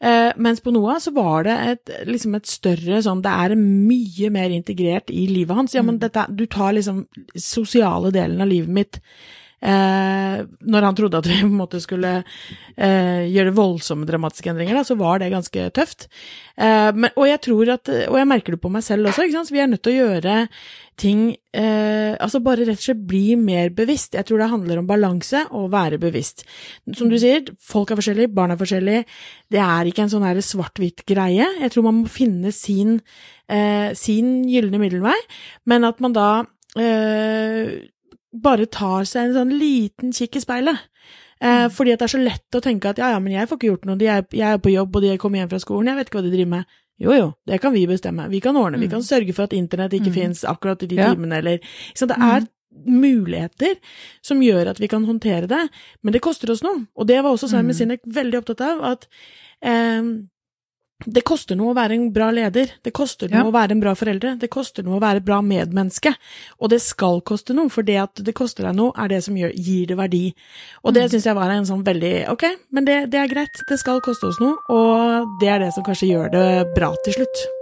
Eh, 0.00 0.30
mens 0.40 0.62
på 0.64 0.72
Noah 0.72 1.00
så 1.02 1.12
var 1.16 1.44
det 1.44 1.56
et, 1.72 1.92
liksom 2.08 2.36
et 2.38 2.48
større 2.48 3.02
sånn, 3.04 3.20
det 3.24 3.32
er 3.32 3.56
mye 3.60 4.30
mer 4.32 4.54
integrert 4.54 5.12
i 5.12 5.26
livet 5.28 5.58
hans. 5.58 5.76
Ja, 5.76 5.84
men 5.84 6.00
dette, 6.00 6.24
du 6.32 6.46
tar 6.48 6.72
liksom 6.76 7.04
sosiale 7.36 8.12
delen 8.14 8.40
av 8.40 8.48
livet 8.48 8.72
mitt 8.80 9.00
Eh, 9.60 10.36
når 10.72 10.86
han 10.86 10.96
trodde 10.96 11.20
at 11.20 11.28
vi 11.28 11.38
på 11.42 11.48
en 11.48 11.58
måte 11.58 11.80
skulle 11.84 12.12
eh, 12.20 13.24
gjøre 13.28 13.56
voldsomme 13.56 14.08
dramatiske 14.08 14.52
endringer, 14.52 14.78
da, 14.78 14.84
så 14.86 14.96
var 15.00 15.20
det 15.20 15.32
ganske 15.34 15.66
tøft. 15.76 16.08
Eh, 16.56 16.90
men, 16.96 17.10
og 17.14 17.28
jeg 17.28 17.42
tror 17.46 17.74
at, 17.76 17.90
og 18.08 18.20
jeg 18.20 18.30
merker 18.30 18.56
det 18.56 18.62
på 18.62 18.72
meg 18.72 18.86
selv 18.86 19.10
også, 19.10 19.26
ikke 19.26 19.38
sant? 19.38 19.50
så 19.50 19.56
vi 19.56 19.64
er 19.64 19.70
nødt 19.70 19.84
til 19.84 19.96
å 19.96 20.00
gjøre 20.06 20.38
ting 21.00 21.20
eh, 21.56 22.16
Altså 22.20 22.40
bare 22.44 22.66
rett 22.66 22.80
og 22.80 22.84
slett 22.84 23.04
bli 23.08 23.36
mer 23.40 23.70
bevisst. 23.74 24.16
Jeg 24.18 24.26
tror 24.28 24.42
det 24.42 24.50
handler 24.52 24.80
om 24.80 24.88
balanse 24.88 25.44
og 25.56 25.70
være 25.72 26.00
bevisst. 26.02 26.44
Som 26.96 27.08
du 27.12 27.16
sier, 27.20 27.46
folk 27.64 27.92
er 27.92 28.00
forskjellige, 28.00 28.32
barn 28.36 28.54
er 28.54 28.60
forskjellige. 28.60 29.06
Det 29.52 29.62
er 29.64 29.88
ikke 29.88 30.04
en 30.04 30.12
sånn 30.12 30.26
svart-hvitt 30.44 31.06
greie. 31.08 31.46
Jeg 31.62 31.72
tror 31.72 31.86
man 31.88 32.02
må 32.02 32.12
finne 32.12 32.52
sin, 32.54 32.98
eh, 33.48 33.96
sin 33.96 34.42
gylne 34.50 34.82
middelvei, 34.82 35.16
men 35.70 35.88
at 35.88 36.02
man 36.04 36.16
da 36.16 36.28
eh, 36.76 37.80
bare 38.32 38.66
tar 38.66 39.04
seg 39.04 39.28
en 39.28 39.34
sånn 39.34 39.58
liten 39.58 40.12
kikk 40.12 40.36
i 40.36 40.40
speilet. 40.40 40.78
Eh, 41.40 41.68
fordi 41.72 41.92
at 41.94 41.98
det 41.98 42.04
er 42.08 42.12
så 42.18 42.22
lett 42.22 42.52
å 42.58 42.60
tenke 42.60 42.90
at 42.90 42.98
ja, 42.98 43.10
ja, 43.14 43.18
men 43.18 43.32
jeg 43.32 43.48
får 43.48 43.56
ikke 43.58 43.70
gjort 43.70 43.86
noe, 43.88 43.96
er, 44.04 44.26
jeg 44.30 44.44
er 44.54 44.58
på 44.58 44.70
jobb, 44.74 44.94
og 44.96 45.02
de 45.02 45.16
kommer 45.18 45.38
hjem 45.40 45.48
fra 45.50 45.58
skolen, 45.62 45.86
jeg 45.88 45.96
vet 45.96 46.08
ikke 46.10 46.18
hva 46.20 46.24
de 46.26 46.32
driver 46.34 46.50
med. 46.50 46.64
Jo, 47.00 47.12
jo, 47.16 47.28
det 47.48 47.60
kan 47.62 47.72
vi 47.72 47.86
bestemme. 47.88 48.26
Vi 48.28 48.40
kan 48.44 48.56
ordne, 48.60 48.78
vi 48.78 48.88
kan 48.92 49.00
sørge 49.00 49.32
for 49.32 49.44
at 49.48 49.54
internett 49.56 49.94
ikke 49.96 50.10
Mm. 50.12 50.18
finnes 50.18 50.44
akkurat 50.44 50.82
i 50.82 50.86
de 50.86 50.96
Ja. 50.96 51.14
timene, 51.14 51.38
eller 51.38 51.58
det 51.58 52.10
er 52.10 52.46
muligheter 52.86 53.76
som 54.22 54.40
gjør 54.40 54.68
at 54.68 54.78
vi 54.80 54.86
kan 54.86 55.04
håndtere 55.04 55.48
det, 55.48 55.68
men 56.02 56.12
det 56.12 56.20
koster 56.20 56.50
oss 56.50 56.62
noe. 56.62 56.86
Og 56.94 57.06
det 57.06 57.22
var 57.22 57.32
også 57.32 57.48
Simon 57.48 57.72
Mm. 57.72 57.74
Sinek 57.74 58.00
veldig 58.06 58.38
opptatt 58.42 58.60
av, 58.60 58.84
at 58.84 59.08
eh, 59.62 60.02
det 61.06 61.22
koster 61.24 61.56
noe 61.56 61.72
å 61.72 61.76
være 61.76 61.94
en 61.96 62.12
bra 62.12 62.30
leder, 62.30 62.72
det 62.84 62.92
koster 62.92 63.28
noe 63.30 63.40
Ja. 63.40 63.44
å 63.48 63.52
være 63.52 63.72
en 63.72 63.80
bra 63.80 63.94
foreldre, 63.94 64.38
det 64.38 64.50
koster 64.50 64.82
noe 64.84 64.98
å 64.98 65.00
være 65.00 65.16
et 65.16 65.24
bra 65.24 65.40
medmenneske, 65.40 66.14
og 66.60 66.70
det 66.70 66.80
skal 66.82 67.20
koste 67.22 67.54
noe, 67.54 67.68
for 67.70 67.82
det 67.82 67.96
at 67.96 68.14
det 68.24 68.34
koster 68.34 68.64
deg 68.64 68.76
noe, 68.76 68.92
er 68.96 69.08
det 69.08 69.22
som 69.24 69.34
gjør, 69.34 69.52
gir 69.54 69.86
det 69.86 69.96
verdi. 69.96 70.34
Og 70.84 70.94
det 70.94 71.10
syns 71.10 71.24
jeg 71.24 71.34
var 71.34 71.50
en 71.50 71.64
sånn 71.66 71.84
veldig 71.84 72.28
ok, 72.30 72.44
men 72.72 72.84
det, 72.84 73.10
det 73.10 73.18
er 73.20 73.28
greit, 73.28 73.62
det 73.68 73.78
skal 73.78 74.00
koste 74.00 74.26
oss 74.26 74.40
noe, 74.40 74.56
og 74.68 75.26
det 75.40 75.48
er 75.48 75.58
det 75.60 75.72
som 75.74 75.84
kanskje 75.84 76.10
gjør 76.12 76.30
det 76.30 76.74
bra 76.74 76.94
til 77.04 77.14
slutt. 77.20 77.59